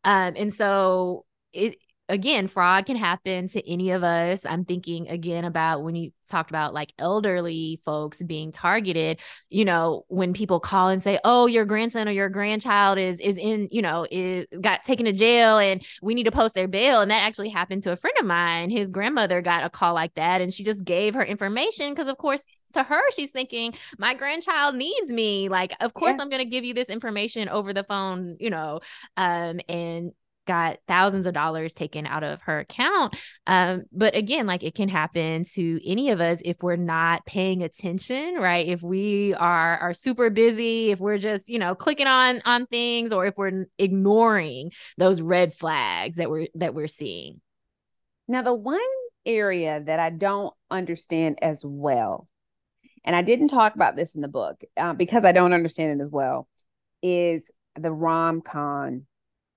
Um, 0.04 0.34
and 0.36 0.52
so 0.52 1.24
it, 1.52 1.76
again, 2.08 2.48
fraud 2.48 2.86
can 2.86 2.96
happen 2.96 3.48
to 3.48 3.70
any 3.70 3.90
of 3.90 4.02
us. 4.02 4.46
I'm 4.46 4.64
thinking 4.64 5.08
again 5.08 5.44
about 5.44 5.82
when 5.82 5.94
you 5.94 6.10
talked 6.28 6.50
about 6.50 6.74
like 6.74 6.92
elderly 6.98 7.80
folks 7.84 8.22
being 8.22 8.52
targeted, 8.52 9.20
you 9.50 9.64
know, 9.64 10.04
when 10.08 10.32
people 10.32 10.60
call 10.60 10.88
and 10.88 11.02
say, 11.02 11.18
"Oh, 11.24 11.46
your 11.46 11.64
grandson 11.64 12.08
or 12.08 12.12
your 12.12 12.28
grandchild 12.28 12.98
is 12.98 13.20
is 13.20 13.38
in, 13.38 13.68
you 13.70 13.82
know, 13.82 14.06
is 14.10 14.46
got 14.60 14.84
taken 14.84 15.06
to 15.06 15.12
jail 15.12 15.58
and 15.58 15.84
we 16.02 16.14
need 16.14 16.24
to 16.24 16.32
post 16.32 16.54
their 16.54 16.68
bail." 16.68 17.00
And 17.00 17.10
that 17.10 17.22
actually 17.22 17.50
happened 17.50 17.82
to 17.82 17.92
a 17.92 17.96
friend 17.96 18.16
of 18.18 18.26
mine. 18.26 18.70
His 18.70 18.90
grandmother 18.90 19.42
got 19.42 19.64
a 19.64 19.70
call 19.70 19.94
like 19.94 20.14
that 20.14 20.40
and 20.40 20.52
she 20.52 20.64
just 20.64 20.84
gave 20.84 21.14
her 21.14 21.24
information 21.24 21.90
because 21.90 22.08
of 22.08 22.16
course 22.18 22.46
to 22.74 22.82
her 22.82 23.00
she's 23.12 23.30
thinking 23.30 23.72
my 23.98 24.14
grandchild 24.14 24.74
needs 24.74 25.10
me 25.10 25.48
like 25.48 25.72
of 25.80 25.94
course 25.94 26.12
yes. 26.12 26.20
i'm 26.20 26.28
going 26.28 26.42
to 26.42 26.48
give 26.48 26.64
you 26.64 26.74
this 26.74 26.90
information 26.90 27.48
over 27.48 27.72
the 27.72 27.82
phone 27.82 28.36
you 28.38 28.50
know 28.50 28.80
um 29.16 29.58
and 29.68 30.12
got 30.48 30.78
thousands 30.88 31.26
of 31.26 31.34
dollars 31.34 31.74
taken 31.74 32.06
out 32.06 32.24
of 32.24 32.40
her 32.42 32.58
account. 32.58 33.14
Um, 33.46 33.84
but 33.92 34.16
again, 34.16 34.46
like 34.46 34.64
it 34.64 34.74
can 34.74 34.88
happen 34.88 35.44
to 35.54 35.88
any 35.88 36.10
of 36.10 36.20
us 36.20 36.42
if 36.44 36.56
we're 36.62 36.74
not 36.76 37.24
paying 37.26 37.62
attention, 37.62 38.34
right? 38.34 38.66
If 38.66 38.82
we 38.82 39.34
are 39.34 39.78
are 39.78 39.94
super 39.94 40.30
busy, 40.30 40.90
if 40.90 40.98
we're 40.98 41.18
just, 41.18 41.48
you 41.48 41.60
know, 41.60 41.76
clicking 41.76 42.08
on 42.08 42.42
on 42.44 42.66
things 42.66 43.12
or 43.12 43.26
if 43.26 43.34
we're 43.36 43.66
ignoring 43.78 44.72
those 44.96 45.20
red 45.20 45.54
flags 45.54 46.16
that 46.16 46.30
we're 46.30 46.48
that 46.56 46.74
we're 46.74 46.88
seeing. 46.88 47.40
Now, 48.26 48.42
the 48.42 48.54
one 48.54 48.80
area 49.24 49.80
that 49.84 50.00
I 50.00 50.10
don't 50.10 50.54
understand 50.70 51.38
as 51.42 51.62
well, 51.64 52.26
and 53.04 53.14
I 53.14 53.22
didn't 53.22 53.48
talk 53.48 53.74
about 53.74 53.96
this 53.96 54.14
in 54.14 54.22
the 54.22 54.28
book 54.28 54.62
uh, 54.76 54.94
because 54.94 55.24
I 55.24 55.32
don't 55.32 55.52
understand 55.52 56.00
it 56.00 56.02
as 56.02 56.10
well, 56.10 56.48
is 57.02 57.50
the 57.74 57.92
rom 57.92 58.40
con, 58.40 59.06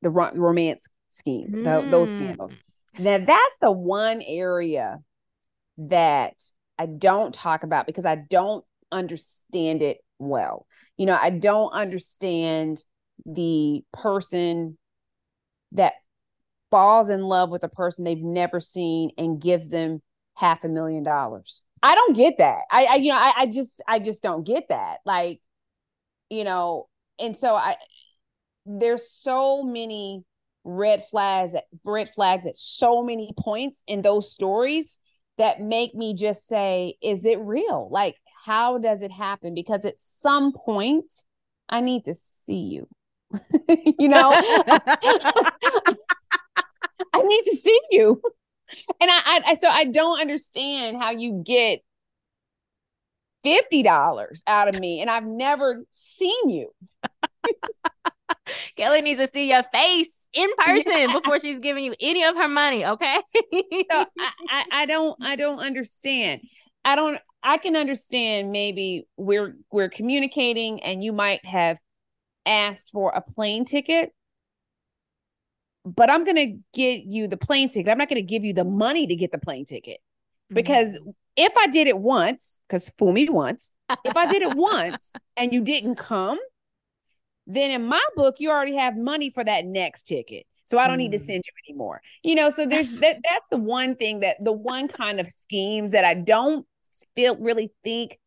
the 0.01 0.09
ro- 0.09 0.31
romance 0.33 0.87
scheme, 1.09 1.49
mm. 1.51 1.63
the, 1.63 1.89
those 1.89 2.09
scandals. 2.11 2.55
Now, 2.97 3.17
that's 3.19 3.57
the 3.61 3.71
one 3.71 4.21
area 4.25 4.99
that 5.77 6.35
I 6.77 6.85
don't 6.85 7.33
talk 7.33 7.63
about 7.63 7.85
because 7.85 8.05
I 8.05 8.15
don't 8.15 8.65
understand 8.91 9.81
it 9.81 9.99
well. 10.19 10.65
You 10.97 11.05
know, 11.05 11.17
I 11.19 11.29
don't 11.29 11.71
understand 11.71 12.83
the 13.25 13.83
person 13.93 14.77
that 15.73 15.93
falls 16.69 17.09
in 17.09 17.21
love 17.21 17.49
with 17.49 17.63
a 17.63 17.69
person 17.69 18.03
they've 18.03 18.17
never 18.17 18.59
seen 18.59 19.11
and 19.17 19.41
gives 19.41 19.69
them 19.69 20.01
half 20.35 20.63
a 20.63 20.69
million 20.69 21.03
dollars. 21.03 21.61
I 21.83 21.95
don't 21.95 22.15
get 22.15 22.35
that. 22.37 22.61
I, 22.71 22.85
I 22.85 22.95
you 22.95 23.09
know, 23.09 23.17
I, 23.17 23.33
I 23.37 23.45
just 23.47 23.81
I 23.87 23.99
just 23.99 24.21
don't 24.21 24.45
get 24.45 24.65
that. 24.69 24.97
Like, 25.05 25.41
you 26.29 26.43
know, 26.43 26.87
and 27.19 27.35
so 27.35 27.55
I 27.55 27.75
there's 28.65 29.09
so 29.09 29.63
many 29.63 30.23
red 30.63 31.03
flags 31.09 31.53
red 31.83 32.07
flags 32.09 32.45
at 32.45 32.57
so 32.57 33.01
many 33.01 33.31
points 33.39 33.81
in 33.87 34.03
those 34.03 34.31
stories 34.31 34.99
that 35.37 35.59
make 35.59 35.95
me 35.95 36.13
just 36.13 36.47
say 36.47 36.95
is 37.01 37.25
it 37.25 37.39
real? 37.39 37.89
Like 37.91 38.15
how 38.45 38.77
does 38.77 39.01
it 39.01 39.11
happen? 39.11 39.53
Because 39.53 39.85
at 39.85 39.95
some 40.21 40.51
point 40.53 41.11
i 41.69 41.81
need 41.81 42.05
to 42.05 42.15
see 42.45 42.59
you. 42.59 42.87
You 43.99 44.09
know? 44.09 44.31
I 47.13 47.21
need 47.23 47.43
to 47.43 47.55
see 47.55 47.79
you. 47.91 48.21
And 48.99 49.09
I, 49.11 49.41
I 49.45 49.55
so 49.55 49.69
i 49.69 49.85
don't 49.85 50.19
understand 50.19 50.97
how 50.97 51.11
you 51.11 51.43
get 51.45 51.81
$50 53.43 54.43
out 54.47 54.67
of 54.67 54.79
me 54.79 55.01
and 55.01 55.09
i've 55.09 55.25
never 55.25 55.83
seen 55.89 56.49
you 56.49 56.71
Kelly 58.75 59.01
needs 59.01 59.19
to 59.19 59.29
see 59.33 59.49
your 59.49 59.63
face 59.71 60.19
in 60.33 60.49
person 60.57 60.91
yeah. 60.91 61.13
before 61.13 61.39
she's 61.39 61.59
giving 61.59 61.83
you 61.83 61.95
any 61.99 62.23
of 62.23 62.35
her 62.35 62.47
money. 62.47 62.85
Okay. 62.85 63.19
so 63.33 63.39
I, 63.91 64.05
I, 64.49 64.63
I 64.71 64.85
don't 64.85 65.17
I 65.21 65.35
don't 65.35 65.59
understand. 65.59 66.41
I 66.85 66.95
don't 66.95 67.19
I 67.43 67.57
can 67.57 67.75
understand 67.75 68.51
maybe 68.51 69.07
we're 69.17 69.55
we're 69.71 69.89
communicating 69.89 70.81
and 70.83 71.03
you 71.03 71.13
might 71.13 71.43
have 71.45 71.79
asked 72.45 72.91
for 72.91 73.11
a 73.11 73.21
plane 73.21 73.65
ticket 73.65 74.11
but 75.85 76.09
I'm 76.09 76.23
going 76.23 76.35
to 76.35 76.57
get 76.73 77.03
you 77.05 77.27
the 77.27 77.37
plane 77.37 77.69
ticket. 77.69 77.89
I'm 77.89 77.97
not 77.97 78.09
going 78.09 78.21
to 78.21 78.27
give 78.27 78.43
you 78.43 78.53
the 78.53 78.63
money 78.63 79.07
to 79.07 79.15
get 79.15 79.31
the 79.31 79.37
plane 79.37 79.65
ticket. 79.65 79.97
Because 80.49 80.97
mm-hmm. 80.97 81.09
if 81.35 81.53
I 81.57 81.67
did 81.67 81.87
it 81.87 81.97
once, 81.97 82.59
because 82.67 82.89
fool 82.97 83.13
me 83.13 83.27
once, 83.29 83.71
if 84.05 84.15
I 84.15 84.31
did 84.31 84.41
it 84.41 84.55
once 84.55 85.13
and 85.37 85.53
you 85.53 85.61
didn't 85.61 85.95
come, 85.95 86.37
then 87.47 87.71
in 87.71 87.85
my 87.85 88.03
book, 88.15 88.35
you 88.39 88.49
already 88.49 88.75
have 88.75 88.95
money 88.97 89.29
for 89.29 89.43
that 89.43 89.65
next 89.65 90.03
ticket. 90.03 90.45
So 90.65 90.77
I 90.77 90.87
don't 90.87 90.97
mm. 90.97 91.09
need 91.09 91.11
to 91.13 91.17
mm. 91.17 91.25
send 91.25 91.43
you 91.45 91.53
anymore. 91.69 92.01
You 92.23 92.35
know, 92.35 92.49
so 92.49 92.65
there's 92.65 92.93
that 92.93 93.17
that's 93.29 93.47
the 93.49 93.57
one 93.57 93.95
thing 93.95 94.21
that 94.21 94.43
the 94.43 94.53
one 94.53 94.87
kind 94.87 95.19
of 95.19 95.27
schemes 95.27 95.91
that 95.91 96.05
I 96.05 96.13
don't 96.13 96.65
feel 97.15 97.35
really 97.37 97.71
think 97.83 98.17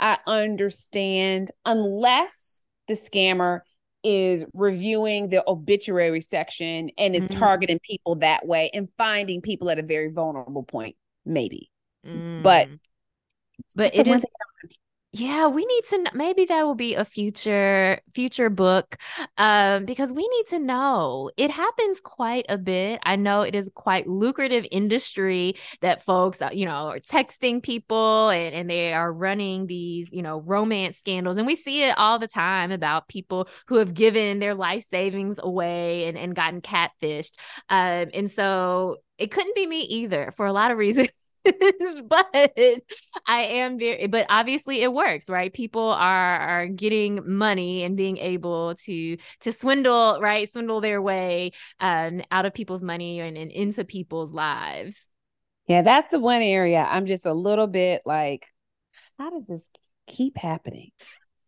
I 0.00 0.18
understand 0.26 1.50
unless 1.64 2.62
the 2.86 2.94
scammer 2.94 3.60
is 4.04 4.44
reviewing 4.54 5.28
the 5.28 5.42
obituary 5.48 6.20
section 6.20 6.90
and 6.96 7.16
is 7.16 7.26
mm. 7.26 7.38
targeting 7.38 7.80
people 7.82 8.16
that 8.16 8.46
way 8.46 8.70
and 8.72 8.88
finding 8.96 9.40
people 9.42 9.70
at 9.70 9.78
a 9.78 9.82
very 9.82 10.10
vulnerable 10.10 10.62
point, 10.62 10.96
maybe. 11.26 11.70
Mm. 12.06 12.42
But 12.42 12.68
but 13.74 13.94
it 13.94 14.06
is 14.06 14.24
yeah 15.12 15.46
we 15.46 15.64
need 15.64 15.84
to 15.84 16.04
maybe 16.12 16.44
that 16.44 16.66
will 16.66 16.74
be 16.74 16.94
a 16.94 17.04
future 17.04 17.98
future 18.14 18.50
book 18.50 18.96
um 19.38 19.86
because 19.86 20.12
we 20.12 20.28
need 20.28 20.46
to 20.48 20.58
know. 20.58 21.30
It 21.36 21.50
happens 21.50 22.00
quite 22.00 22.44
a 22.48 22.58
bit. 22.58 23.00
I 23.04 23.16
know 23.16 23.40
it 23.40 23.54
is 23.54 23.70
quite 23.74 24.06
lucrative 24.06 24.66
industry 24.70 25.56
that 25.80 26.04
folks 26.04 26.42
uh, 26.42 26.50
you 26.52 26.66
know 26.66 26.88
are 26.88 27.00
texting 27.00 27.62
people 27.62 28.28
and, 28.28 28.54
and 28.54 28.70
they 28.70 28.92
are 28.92 29.10
running 29.12 29.66
these 29.66 30.12
you 30.12 30.22
know 30.22 30.40
romance 30.40 30.98
scandals 30.98 31.38
and 31.38 31.46
we 31.46 31.54
see 31.54 31.84
it 31.84 31.96
all 31.96 32.18
the 32.18 32.28
time 32.28 32.70
about 32.70 33.08
people 33.08 33.48
who 33.66 33.76
have 33.76 33.94
given 33.94 34.40
their 34.40 34.54
life 34.54 34.82
savings 34.84 35.40
away 35.42 36.06
and, 36.06 36.18
and 36.18 36.34
gotten 36.34 36.60
catfished 36.60 37.32
um 37.70 38.08
and 38.12 38.30
so 38.30 38.96
it 39.16 39.30
couldn't 39.30 39.54
be 39.54 39.66
me 39.66 39.80
either 39.80 40.32
for 40.36 40.46
a 40.46 40.52
lot 40.52 40.70
of 40.70 40.78
reasons 40.78 41.08
but 42.04 42.26
I 43.26 43.42
am 43.42 43.78
very 43.78 44.06
but 44.06 44.26
obviously 44.28 44.82
it 44.82 44.92
works, 44.92 45.28
right? 45.30 45.52
People 45.52 45.88
are 45.88 46.38
are 46.38 46.66
getting 46.66 47.20
money 47.24 47.84
and 47.84 47.96
being 47.96 48.18
able 48.18 48.74
to 48.86 49.16
to 49.40 49.52
swindle, 49.52 50.18
right? 50.20 50.50
Swindle 50.50 50.80
their 50.80 51.00
way 51.00 51.52
um 51.80 52.22
out 52.30 52.46
of 52.46 52.54
people's 52.54 52.84
money 52.84 53.20
and, 53.20 53.36
and 53.36 53.50
into 53.50 53.84
people's 53.84 54.32
lives. 54.32 55.08
Yeah, 55.66 55.82
that's 55.82 56.10
the 56.10 56.18
one 56.18 56.42
area 56.42 56.86
I'm 56.88 57.06
just 57.06 57.26
a 57.26 57.34
little 57.34 57.66
bit 57.66 58.02
like, 58.06 58.46
how 59.18 59.30
does 59.30 59.46
this 59.46 59.70
keep 60.06 60.36
happening? 60.38 60.90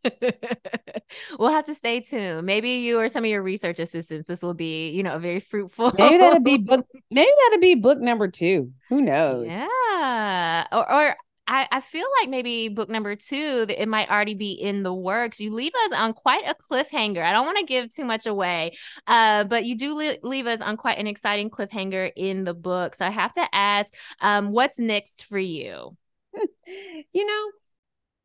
we'll 1.38 1.51
have 1.51 1.64
to 1.64 1.74
stay 1.74 2.01
tuned. 2.01 2.46
Maybe 2.46 2.70
you 2.70 2.98
or 2.98 3.09
some 3.09 3.24
of 3.24 3.30
your 3.30 3.42
research 3.42 3.78
assistants, 3.78 4.26
this 4.26 4.42
will 4.42 4.55
be, 4.55 4.90
you 4.90 5.03
know, 5.03 5.18
very 5.18 5.40
fruitful. 5.40 5.92
Maybe 5.96 6.18
that'll 6.18 6.40
be 6.40 6.59
book. 6.59 6.86
Maybe 7.11 7.30
that'll 7.44 7.61
be 7.61 7.74
book 7.74 8.01
number 8.01 8.28
two. 8.28 8.72
Who 8.88 9.01
knows? 9.01 9.46
Yeah. 9.48 10.66
Or, 10.72 10.92
or 10.92 11.16
I, 11.51 11.66
I 11.72 11.80
feel 11.80 12.07
like 12.20 12.30
maybe 12.30 12.68
book 12.68 12.88
number 12.88 13.16
two, 13.16 13.66
it 13.68 13.88
might 13.88 14.09
already 14.09 14.34
be 14.34 14.53
in 14.53 14.84
the 14.84 14.94
works. 14.94 15.40
You 15.40 15.53
leave 15.53 15.72
us 15.86 15.92
on 15.92 16.12
quite 16.12 16.44
a 16.46 16.55
cliffhanger. 16.55 17.24
I 17.24 17.32
don't 17.32 17.44
want 17.44 17.59
to 17.59 17.64
give 17.64 17.92
too 17.92 18.05
much 18.05 18.26
away, 18.26 18.76
uh, 19.09 19.42
but 19.44 19.64
you 19.64 19.76
do 19.76 19.96
li- 19.96 20.20
leave 20.22 20.46
us 20.46 20.61
on 20.61 20.76
quite 20.76 20.98
an 20.98 21.09
exciting 21.09 21.51
cliffhanger 21.51 22.12
in 22.14 22.44
the 22.44 22.55
book. 22.55 22.94
So 22.94 23.05
I 23.05 23.11
have 23.11 23.32
to 23.32 23.53
ask, 23.53 23.92
um, 24.20 24.53
what's 24.53 24.78
next 24.78 25.24
for 25.24 25.40
you? 25.40 25.96
you 27.12 27.26
know, 27.26 27.51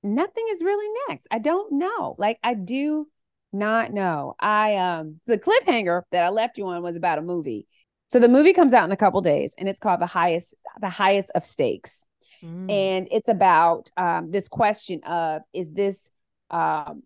nothing 0.06 0.46
is 0.50 0.64
really 0.64 0.94
next. 1.10 1.28
I 1.32 1.40
don't 1.40 1.74
know. 1.74 2.16
Like 2.18 2.40
I 2.44 2.54
do 2.54 3.08
not 3.52 3.92
know. 3.92 4.36
I 4.40 4.76
um 4.78 5.20
the 5.26 5.38
cliffhanger 5.38 6.04
that 6.12 6.24
I 6.24 6.30
left 6.30 6.58
you 6.58 6.68
on 6.68 6.84
was 6.84 6.96
about 6.96 7.18
a 7.18 7.22
movie. 7.22 7.68
So 8.08 8.20
the 8.20 8.30
movie 8.30 8.54
comes 8.54 8.74
out 8.74 8.86
in 8.86 8.92
a 8.92 8.98
couple 8.98 9.22
days 9.22 9.56
and 9.58 9.68
it's 9.68 9.80
called 9.80 10.00
The 10.00 10.06
Highest 10.06 10.56
The 10.80 10.90
Highest 10.90 11.32
of 11.36 11.44
Stakes. 11.46 12.06
Mm. 12.44 12.72
And 12.72 13.08
it's 13.12 13.30
about 13.30 13.90
um 13.98 14.32
this 14.32 14.48
question 14.48 15.02
of 15.04 15.42
is 15.54 15.74
this 15.74 16.10
um 16.52 17.04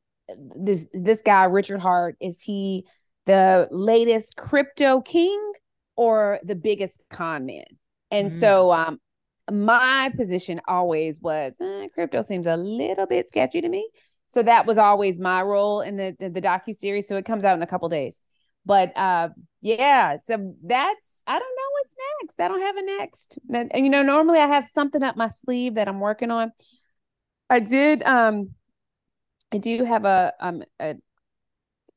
this 0.55 0.87
this 0.93 1.21
guy 1.21 1.45
Richard 1.45 1.79
Heart 1.79 2.17
is 2.19 2.41
he 2.41 2.85
the 3.25 3.67
latest 3.71 4.35
crypto 4.35 5.01
king 5.01 5.53
or 5.95 6.39
the 6.43 6.55
biggest 6.55 7.01
con 7.09 7.45
man? 7.45 7.65
And 8.11 8.27
mm. 8.27 8.31
so 8.31 8.71
um 8.71 8.99
my 9.51 10.11
position 10.15 10.61
always 10.67 11.19
was 11.19 11.53
eh, 11.61 11.87
crypto 11.93 12.21
seems 12.21 12.47
a 12.47 12.57
little 12.57 13.05
bit 13.05 13.29
sketchy 13.29 13.61
to 13.61 13.69
me. 13.69 13.89
So 14.27 14.43
that 14.43 14.65
was 14.65 14.77
always 14.77 15.19
my 15.19 15.41
role 15.41 15.81
in 15.81 15.95
the 15.95 16.15
the, 16.19 16.29
the 16.29 16.41
docu 16.41 16.73
series. 16.73 17.07
So 17.07 17.17
it 17.17 17.25
comes 17.25 17.45
out 17.45 17.55
in 17.55 17.63
a 17.63 17.67
couple 17.67 17.89
days. 17.89 18.21
But 18.65 18.95
uh, 18.97 19.29
yeah, 19.61 20.17
so 20.17 20.55
that's 20.63 21.23
I 21.25 21.39
don't 21.39 21.41
know 21.41 21.69
what's 21.73 21.95
next. 22.21 22.39
I 22.39 22.47
don't 22.47 22.61
have 22.61 22.77
a 22.77 22.81
next. 22.83 23.39
And 23.51 23.71
you 23.73 23.89
know, 23.89 24.03
normally 24.03 24.39
I 24.39 24.47
have 24.47 24.65
something 24.65 25.01
up 25.03 25.15
my 25.15 25.29
sleeve 25.29 25.75
that 25.75 25.87
I'm 25.87 25.99
working 25.99 26.31
on. 26.31 26.51
I 27.49 27.59
did 27.59 28.03
um 28.03 28.51
I 29.51 29.57
do 29.57 29.83
have 29.83 30.05
a 30.05 30.33
um 30.39 30.63
a, 30.79 30.95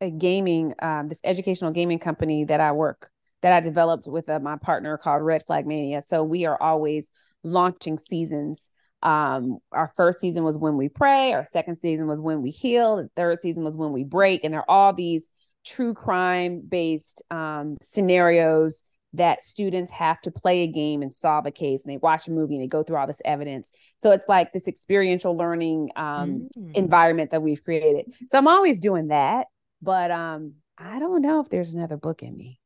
a 0.01 0.11
gaming 0.11 0.75
um 0.81 1.09
this 1.09 1.21
educational 1.25 1.73
gaming 1.73 1.99
company 1.99 2.45
that 2.45 2.61
I 2.61 2.73
work 2.73 3.11
that 3.43 3.53
I 3.53 3.61
developed 3.61 4.07
with 4.07 4.29
uh, 4.29 4.39
my 4.39 4.57
partner 4.57 4.97
called 4.97 5.23
Red 5.23 5.45
Flag 5.47 5.67
Mania. 5.67 6.01
So 6.01 6.23
we 6.23 6.47
are 6.47 6.61
always 6.61 7.11
launching 7.43 7.99
seasons. 7.99 8.71
Um, 9.03 9.59
our 9.73 9.93
first 9.97 10.21
season 10.21 10.45
was 10.45 10.59
when 10.59 10.77
we 10.77 10.89
pray, 10.89 11.33
our 11.33 11.45
second 11.45 11.81
season 11.81 12.07
was 12.07 12.21
when 12.21 12.41
we 12.41 12.51
heal, 12.51 12.97
the 12.97 13.11
third 13.17 13.41
season 13.41 13.65
was 13.65 13.77
when 13.77 13.93
we 13.93 14.05
break, 14.05 14.45
and 14.45 14.55
they're 14.55 14.71
all 14.71 14.93
these 14.93 15.29
true 15.65 15.95
crime 15.95 16.63
based 16.69 17.23
um, 17.31 17.77
scenarios 17.83 18.85
that 19.15 19.43
students 19.43 19.93
have 19.93 20.21
to 20.23 20.31
play 20.31 20.63
a 20.63 20.67
game 20.67 21.03
and 21.03 21.13
solve 21.13 21.45
a 21.45 21.51
case 21.51 21.85
and 21.85 21.93
they 21.93 21.99
watch 21.99 22.27
a 22.29 22.31
movie 22.31 22.55
and 22.55 22.63
they 22.63 22.69
go 22.69 22.83
through 22.83 22.97
all 22.97 23.07
this 23.07 23.21
evidence. 23.25 23.71
So 23.99 24.11
it's 24.11 24.27
like 24.27 24.53
this 24.53 24.67
experiential 24.67 25.37
learning 25.37 25.91
um, 25.97 26.49
mm. 26.57 26.75
environment 26.75 27.31
that 27.31 27.43
we've 27.43 27.63
created. 27.63 28.07
So 28.29 28.39
i'm 28.39 28.49
always 28.49 28.79
doing 28.79 29.09
that 29.09 29.49
but 29.83 30.11
um, 30.11 30.55
i 30.79 30.99
don't 30.99 31.21
know 31.21 31.41
if 31.41 31.49
there's 31.49 31.75
another 31.75 31.97
book 31.97 32.23
in 32.23 32.37
me 32.37 32.61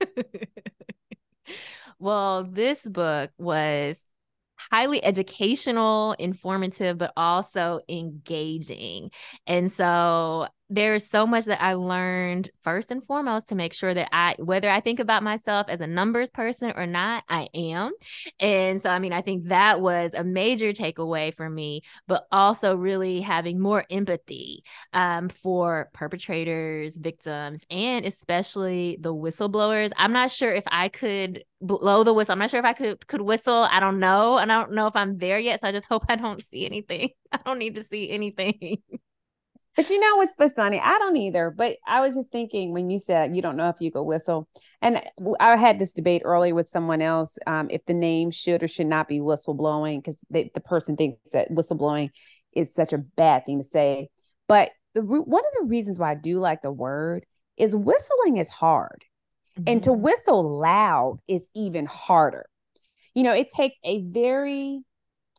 well, 1.98 2.44
this 2.44 2.84
book 2.88 3.30
was 3.38 4.04
highly 4.70 5.02
educational, 5.04 6.12
informative, 6.18 6.98
but 6.98 7.12
also 7.16 7.80
engaging. 7.88 9.10
And 9.46 9.70
so 9.70 10.48
there's 10.70 11.06
so 11.06 11.26
much 11.26 11.44
that 11.44 11.62
I 11.62 11.74
learned 11.74 12.50
first 12.62 12.90
and 12.90 13.04
foremost 13.04 13.50
to 13.50 13.54
make 13.54 13.74
sure 13.74 13.92
that 13.92 14.08
I, 14.12 14.34
whether 14.38 14.70
I 14.70 14.80
think 14.80 14.98
about 14.98 15.22
myself 15.22 15.66
as 15.68 15.80
a 15.80 15.86
numbers 15.86 16.30
person 16.30 16.72
or 16.74 16.86
not, 16.86 17.22
I 17.28 17.48
am. 17.54 17.92
And 18.40 18.80
so, 18.80 18.88
I 18.88 18.98
mean, 18.98 19.12
I 19.12 19.20
think 19.20 19.48
that 19.48 19.80
was 19.82 20.14
a 20.14 20.24
major 20.24 20.72
takeaway 20.72 21.36
for 21.36 21.48
me, 21.50 21.82
but 22.08 22.26
also 22.32 22.76
really 22.76 23.20
having 23.20 23.60
more 23.60 23.84
empathy 23.90 24.64
um, 24.94 25.28
for 25.28 25.90
perpetrators, 25.92 26.96
victims, 26.96 27.64
and 27.68 28.06
especially 28.06 28.96
the 29.00 29.14
whistleblowers. 29.14 29.90
I'm 29.98 30.12
not 30.12 30.30
sure 30.30 30.52
if 30.52 30.64
I 30.66 30.88
could 30.88 31.44
blow 31.60 32.04
the 32.04 32.14
whistle. 32.14 32.32
I'm 32.32 32.38
not 32.38 32.50
sure 32.50 32.60
if 32.60 32.66
I 32.66 32.72
could 32.72 33.06
could 33.06 33.20
whistle. 33.20 33.68
I 33.70 33.80
don't 33.80 33.98
know. 33.98 34.38
And 34.38 34.50
I 34.50 34.60
don't 34.60 34.72
know 34.72 34.86
if 34.86 34.96
I'm 34.96 35.18
there 35.18 35.38
yet. 35.38 35.60
So 35.60 35.68
I 35.68 35.72
just 35.72 35.86
hope 35.86 36.04
I 36.08 36.16
don't 36.16 36.42
see 36.42 36.64
anything. 36.64 37.10
I 37.32 37.40
don't 37.44 37.58
need 37.58 37.74
to 37.74 37.82
see 37.82 38.10
anything. 38.10 38.78
But 39.76 39.90
you 39.90 39.98
know 39.98 40.16
what's 40.16 40.34
funny? 40.54 40.80
I 40.80 40.98
don't 40.98 41.16
either. 41.16 41.50
But 41.50 41.78
I 41.86 42.00
was 42.00 42.14
just 42.14 42.30
thinking 42.30 42.72
when 42.72 42.90
you 42.90 42.98
said 42.98 43.34
you 43.34 43.42
don't 43.42 43.56
know 43.56 43.68
if 43.68 43.80
you 43.80 43.90
could 43.90 44.04
whistle, 44.04 44.48
and 44.80 45.02
I 45.40 45.56
had 45.56 45.78
this 45.78 45.92
debate 45.92 46.22
earlier 46.24 46.54
with 46.54 46.68
someone 46.68 47.02
else 47.02 47.38
um, 47.46 47.68
if 47.70 47.84
the 47.86 47.94
name 47.94 48.30
should 48.30 48.62
or 48.62 48.68
should 48.68 48.86
not 48.86 49.08
be 49.08 49.20
whistleblowing 49.20 49.98
because 49.98 50.18
the 50.30 50.48
person 50.64 50.96
thinks 50.96 51.18
that 51.32 51.50
whistleblowing 51.50 52.10
is 52.52 52.72
such 52.72 52.92
a 52.92 52.98
bad 52.98 53.46
thing 53.46 53.58
to 53.58 53.64
say. 53.64 54.08
But 54.46 54.70
the, 54.94 55.02
one 55.02 55.44
of 55.44 55.52
the 55.58 55.66
reasons 55.66 55.98
why 55.98 56.12
I 56.12 56.14
do 56.14 56.38
like 56.38 56.62
the 56.62 56.70
word 56.70 57.26
is 57.56 57.74
whistling 57.74 58.36
is 58.36 58.48
hard, 58.48 59.04
mm-hmm. 59.58 59.64
and 59.66 59.82
to 59.82 59.90
mm-hmm. 59.90 60.02
whistle 60.02 60.60
loud 60.60 61.18
is 61.26 61.48
even 61.54 61.86
harder. 61.86 62.46
You 63.14 63.22
know, 63.22 63.32
it 63.32 63.48
takes 63.50 63.76
a 63.84 64.02
very 64.02 64.82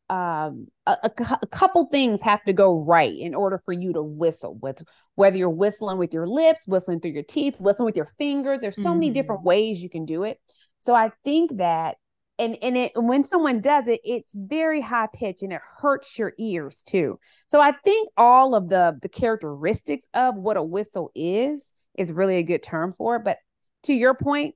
um, 0.09 0.67
a, 0.85 0.97
a, 1.03 1.39
a, 1.41 1.47
couple 1.47 1.87
things 1.87 2.21
have 2.21 2.43
to 2.43 2.53
go 2.53 2.79
right 2.79 3.17
in 3.17 3.33
order 3.33 3.59
for 3.65 3.73
you 3.73 3.91
to 3.93 4.03
whistle 4.03 4.55
with 4.61 4.83
whether 5.15 5.35
you're 5.35 5.49
whistling 5.49 5.97
with 5.97 6.13
your 6.13 6.27
lips 6.27 6.67
whistling 6.67 6.99
through 6.99 7.11
your 7.11 7.23
teeth 7.23 7.59
whistling 7.59 7.85
with 7.85 7.97
your 7.97 8.11
fingers 8.19 8.61
there's 8.61 8.75
so 8.75 8.91
mm-hmm. 8.91 8.99
many 8.99 9.09
different 9.09 9.39
mm-hmm. 9.39 9.49
ways 9.49 9.81
you 9.81 9.89
can 9.89 10.05
do 10.05 10.23
it 10.23 10.39
so 10.79 10.93
i 10.93 11.11
think 11.23 11.57
that 11.57 11.95
and 12.37 12.55
and 12.61 12.77
it 12.77 12.91
when 12.95 13.23
someone 13.23 13.61
does 13.61 13.87
it 13.87 13.99
it's 14.03 14.35
very 14.35 14.81
high 14.81 15.07
pitch 15.11 15.41
and 15.41 15.51
it 15.51 15.61
hurts 15.79 16.19
your 16.19 16.33
ears 16.37 16.83
too 16.83 17.19
so 17.47 17.59
i 17.59 17.71
think 17.83 18.09
all 18.15 18.53
of 18.53 18.69
the 18.69 18.97
the 19.01 19.09
characteristics 19.09 20.07
of 20.13 20.35
what 20.35 20.57
a 20.57 20.63
whistle 20.63 21.11
is 21.15 21.73
is 21.97 22.13
really 22.13 22.35
a 22.35 22.43
good 22.43 22.61
term 22.61 22.93
for 22.93 23.15
it 23.15 23.23
but 23.23 23.37
to 23.81 23.93
your 23.93 24.13
point 24.13 24.53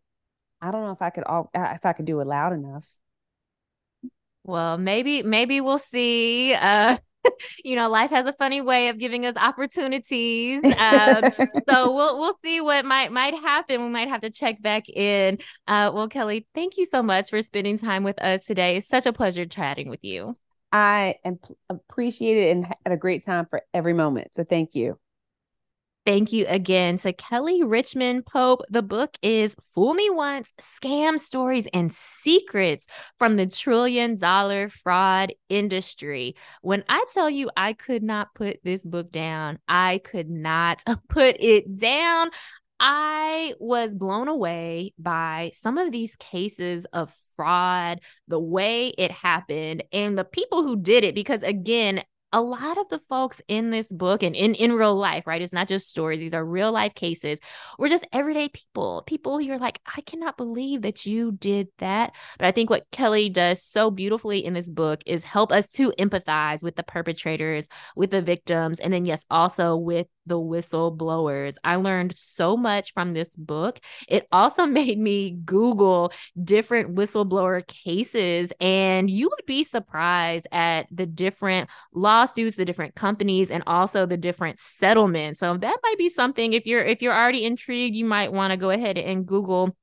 i 0.61 0.69
don't 0.69 0.83
know 0.83 0.91
if 0.91 1.01
i 1.01 1.09
could 1.09 1.23
all 1.23 1.49
if 1.55 1.85
i 1.85 1.93
could 1.93 2.05
do 2.05 2.19
it 2.19 2.27
loud 2.27 2.53
enough 2.53 2.85
well, 4.49 4.77
maybe 4.77 5.23
maybe 5.23 5.61
we'll 5.61 5.79
see. 5.79 6.53
Uh, 6.53 6.97
you 7.63 7.75
know, 7.75 7.89
life 7.89 8.09
has 8.11 8.25
a 8.25 8.33
funny 8.33 8.61
way 8.61 8.89
of 8.89 8.97
giving 8.97 9.25
us 9.25 9.35
opportunities. 9.35 10.61
Um, 10.77 11.31
so 11.69 11.93
we'll 11.93 12.17
we'll 12.17 12.37
see 12.43 12.61
what 12.61 12.85
might 12.85 13.11
might 13.11 13.33
happen. 13.33 13.83
We 13.83 13.89
might 13.89 14.09
have 14.09 14.21
to 14.21 14.29
check 14.29 14.61
back 14.61 14.89
in. 14.89 15.37
Uh, 15.67 15.91
well, 15.93 16.07
Kelly, 16.07 16.47
thank 16.55 16.77
you 16.77 16.85
so 16.85 17.03
much 17.03 17.29
for 17.29 17.41
spending 17.41 17.77
time 17.77 18.03
with 18.03 18.21
us 18.21 18.45
today. 18.45 18.77
It's 18.77 18.87
such 18.87 19.05
a 19.05 19.13
pleasure 19.13 19.45
chatting 19.45 19.89
with 19.89 20.03
you. 20.03 20.37
I 20.71 21.15
am 21.25 21.39
appreciate 21.69 22.37
it 22.37 22.51
and 22.51 22.65
had 22.65 22.93
a 22.93 22.97
great 22.97 23.25
time 23.25 23.47
for 23.49 23.61
every 23.73 23.93
moment. 23.93 24.35
So 24.35 24.43
thank 24.43 24.75
you. 24.75 24.99
Thank 26.09 26.33
you 26.33 26.47
again 26.47 26.97
to 26.97 27.13
Kelly 27.13 27.61
Richmond 27.61 28.25
Pope. 28.25 28.61
The 28.71 28.81
book 28.81 29.15
is 29.21 29.55
Fool 29.75 29.93
Me 29.93 30.09
Once 30.09 30.55
Scam 30.59 31.19
Stories 31.19 31.67
and 31.71 31.93
Secrets 31.93 32.87
from 33.19 33.35
the 33.35 33.45
Trillion 33.45 34.17
Dollar 34.17 34.69
Fraud 34.69 35.33
Industry. 35.49 36.35
When 36.63 36.83
I 36.89 37.05
tell 37.13 37.29
you 37.29 37.51
I 37.55 37.73
could 37.73 38.01
not 38.01 38.33
put 38.33 38.57
this 38.63 38.87
book 38.87 39.11
down, 39.11 39.59
I 39.67 40.01
could 40.03 40.31
not 40.31 40.83
put 41.09 41.35
it 41.39 41.77
down. 41.77 42.31
I 42.79 43.53
was 43.59 43.93
blown 43.93 44.29
away 44.29 44.95
by 44.97 45.51
some 45.53 45.77
of 45.77 45.91
these 45.91 46.15
cases 46.15 46.87
of 46.91 47.13
fraud, 47.35 47.99
the 48.27 48.39
way 48.39 48.87
it 48.87 49.11
happened, 49.11 49.83
and 49.93 50.17
the 50.17 50.25
people 50.25 50.63
who 50.63 50.75
did 50.75 51.03
it. 51.03 51.13
Because 51.13 51.43
again, 51.43 52.01
a 52.31 52.41
lot 52.41 52.77
of 52.77 52.87
the 52.89 52.99
folks 52.99 53.41
in 53.47 53.71
this 53.71 53.91
book 53.91 54.23
and 54.23 54.35
in, 54.35 54.53
in 54.55 54.73
real 54.73 54.95
life, 54.95 55.25
right? 55.25 55.41
It's 55.41 55.53
not 55.53 55.67
just 55.67 55.89
stories, 55.89 56.19
these 56.19 56.33
are 56.33 56.45
real 56.45 56.71
life 56.71 56.93
cases. 56.93 57.39
We're 57.77 57.89
just 57.89 58.07
everyday 58.13 58.49
people, 58.49 59.03
people 59.07 59.41
you're 59.41 59.57
like, 59.57 59.79
I 59.95 60.01
cannot 60.01 60.37
believe 60.37 60.83
that 60.83 61.05
you 61.05 61.31
did 61.31 61.69
that. 61.79 62.13
But 62.37 62.47
I 62.47 62.51
think 62.51 62.69
what 62.69 62.89
Kelly 62.91 63.29
does 63.29 63.63
so 63.63 63.89
beautifully 63.89 64.45
in 64.45 64.53
this 64.53 64.69
book 64.69 65.01
is 65.05 65.23
help 65.23 65.51
us 65.51 65.69
to 65.73 65.91
empathize 65.99 66.63
with 66.63 66.75
the 66.75 66.83
perpetrators, 66.83 67.67
with 67.95 68.11
the 68.11 68.21
victims, 68.21 68.79
and 68.79 68.93
then, 68.93 69.05
yes, 69.05 69.23
also 69.29 69.75
with 69.75 70.07
the 70.29 70.39
whistleblowers. 70.39 71.55
I 71.63 71.75
learned 71.75 72.15
so 72.15 72.55
much 72.55 72.93
from 72.93 73.13
this 73.13 73.35
book. 73.35 73.79
It 74.07 74.27
also 74.31 74.65
made 74.79 74.97
me 74.97 75.31
Google 75.31 76.13
different 76.41 76.95
whistleblower 76.95 77.65
cases, 77.67 78.53
and 78.61 79.09
you 79.09 79.29
would 79.29 79.45
be 79.45 79.63
surprised 79.63 80.47
at 80.51 80.87
the 80.91 81.05
different 81.05 81.69
lawsuits, 82.19 82.55
the 82.55 82.65
different 82.65 82.95
companies, 82.95 83.49
and 83.51 83.63
also 83.67 84.05
the 84.05 84.17
different 84.17 84.59
settlements. 84.59 85.39
So 85.39 85.57
that 85.57 85.77
might 85.83 85.97
be 85.97 86.09
something 86.09 86.53
if 86.53 86.65
you're 86.65 86.83
if 86.83 87.01
you're 87.01 87.15
already 87.15 87.45
intrigued, 87.45 87.95
you 87.95 88.05
might 88.05 88.33
want 88.33 88.51
to 88.51 88.57
go 88.57 88.69
ahead 88.69 88.97
and 88.97 89.25
Google 89.25 89.75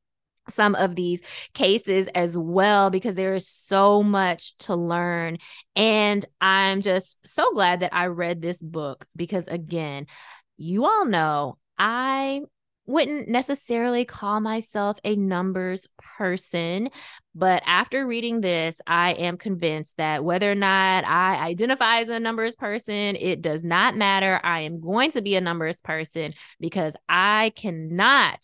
some 0.48 0.76
of 0.76 0.94
these 0.94 1.22
cases 1.54 2.06
as 2.14 2.38
well 2.38 2.88
because 2.90 3.16
there 3.16 3.34
is 3.34 3.48
so 3.48 4.00
much 4.00 4.56
to 4.58 4.76
learn 4.76 5.38
and 5.74 6.24
i'm 6.40 6.80
just 6.80 7.18
so 7.26 7.52
glad 7.52 7.80
that 7.80 7.92
i 7.92 8.06
read 8.06 8.40
this 8.40 8.62
book 8.62 9.06
because 9.16 9.48
again 9.48 10.06
you 10.56 10.84
all 10.84 11.04
know 11.04 11.58
I 11.78 12.42
wouldn't 12.86 13.28
necessarily 13.28 14.04
call 14.04 14.40
myself 14.40 14.98
a 15.04 15.16
numbers 15.16 15.88
person, 16.16 16.90
but 17.36 17.62
after 17.66 18.06
reading 18.06 18.40
this, 18.40 18.80
I 18.86 19.12
am 19.12 19.36
convinced 19.36 19.98
that 19.98 20.24
whether 20.24 20.50
or 20.50 20.54
not 20.54 21.04
I 21.04 21.36
identify 21.36 22.00
as 22.00 22.08
a 22.08 22.18
numbers 22.18 22.56
person, 22.56 23.14
it 23.14 23.42
does 23.42 23.62
not 23.62 23.94
matter. 23.94 24.40
I 24.42 24.60
am 24.60 24.80
going 24.80 25.10
to 25.10 25.20
be 25.20 25.36
a 25.36 25.40
numbers 25.42 25.82
person 25.82 26.32
because 26.60 26.96
I 27.10 27.52
cannot 27.54 28.40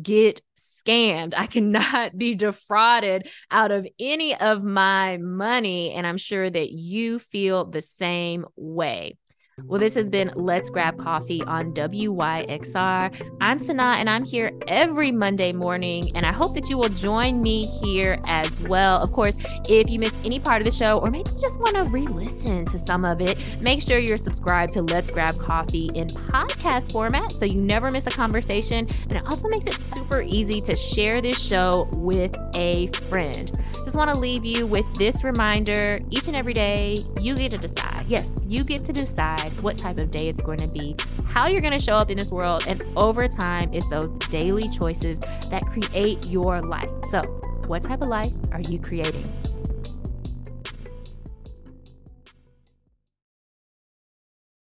get 0.00 0.42
scammed. 0.56 1.34
I 1.36 1.46
cannot 1.48 2.16
be 2.16 2.36
defrauded 2.36 3.28
out 3.50 3.72
of 3.72 3.84
any 3.98 4.36
of 4.36 4.62
my 4.62 5.16
money. 5.16 5.92
And 5.92 6.06
I'm 6.06 6.16
sure 6.16 6.48
that 6.48 6.70
you 6.70 7.18
feel 7.18 7.64
the 7.64 7.82
same 7.82 8.44
way. 8.54 9.16
Well, 9.64 9.80
this 9.80 9.94
has 9.94 10.10
been 10.10 10.30
Let's 10.36 10.68
Grab 10.68 10.98
Coffee 10.98 11.42
on 11.44 11.72
WYXR. 11.72 13.38
I'm 13.40 13.58
Sana, 13.58 13.96
and 13.98 14.10
I'm 14.10 14.22
here 14.22 14.52
every 14.68 15.10
Monday 15.10 15.50
morning, 15.54 16.14
and 16.14 16.26
I 16.26 16.32
hope 16.32 16.54
that 16.56 16.68
you 16.68 16.76
will 16.76 16.90
join 16.90 17.40
me 17.40 17.64
here 17.64 18.20
as 18.28 18.60
well. 18.68 19.00
Of 19.00 19.12
course, 19.12 19.38
if 19.66 19.88
you 19.88 19.98
missed 19.98 20.18
any 20.26 20.38
part 20.38 20.60
of 20.60 20.66
the 20.66 20.70
show, 20.70 20.98
or 20.98 21.10
maybe 21.10 21.30
you 21.30 21.40
just 21.40 21.58
want 21.58 21.74
to 21.76 21.84
re 21.84 22.02
listen 22.02 22.66
to 22.66 22.78
some 22.78 23.06
of 23.06 23.22
it, 23.22 23.58
make 23.58 23.80
sure 23.80 23.98
you're 23.98 24.18
subscribed 24.18 24.74
to 24.74 24.82
Let's 24.82 25.10
Grab 25.10 25.38
Coffee 25.38 25.88
in 25.94 26.08
podcast 26.08 26.92
format 26.92 27.32
so 27.32 27.46
you 27.46 27.62
never 27.62 27.90
miss 27.90 28.06
a 28.06 28.10
conversation. 28.10 28.86
And 29.04 29.14
it 29.14 29.24
also 29.24 29.48
makes 29.48 29.66
it 29.66 29.72
super 29.72 30.20
easy 30.20 30.60
to 30.60 30.76
share 30.76 31.22
this 31.22 31.40
show 31.40 31.88
with 31.94 32.36
a 32.54 32.88
friend. 33.08 33.58
Just 33.86 33.96
want 33.96 34.12
to 34.12 34.18
leave 34.18 34.44
you 34.44 34.66
with 34.66 34.84
this 34.94 35.22
reminder 35.22 35.96
each 36.10 36.26
and 36.26 36.36
every 36.36 36.52
day, 36.52 36.96
you 37.20 37.36
get 37.36 37.52
to 37.52 37.56
decide. 37.56 38.04
Yes, 38.08 38.44
you 38.44 38.64
get 38.64 38.84
to 38.86 38.92
decide 39.48 39.64
what 39.64 39.76
type 39.76 39.98
of 39.98 40.10
day 40.10 40.28
it's 40.28 40.40
going 40.40 40.58
to 40.58 40.68
be, 40.68 40.96
how 41.26 41.46
you're 41.48 41.60
going 41.60 41.72
to 41.72 41.78
show 41.78 41.94
up 41.94 42.10
in 42.10 42.18
this 42.18 42.30
world. 42.30 42.64
And 42.66 42.82
over 42.96 43.28
time, 43.28 43.72
it's 43.72 43.88
those 43.88 44.10
daily 44.28 44.68
choices 44.68 45.18
that 45.50 45.62
create 45.66 46.26
your 46.26 46.62
life. 46.62 46.90
So, 47.10 47.22
what 47.66 47.82
type 47.82 48.02
of 48.02 48.08
life 48.08 48.32
are 48.52 48.60
you 48.60 48.78
creating? 48.78 49.24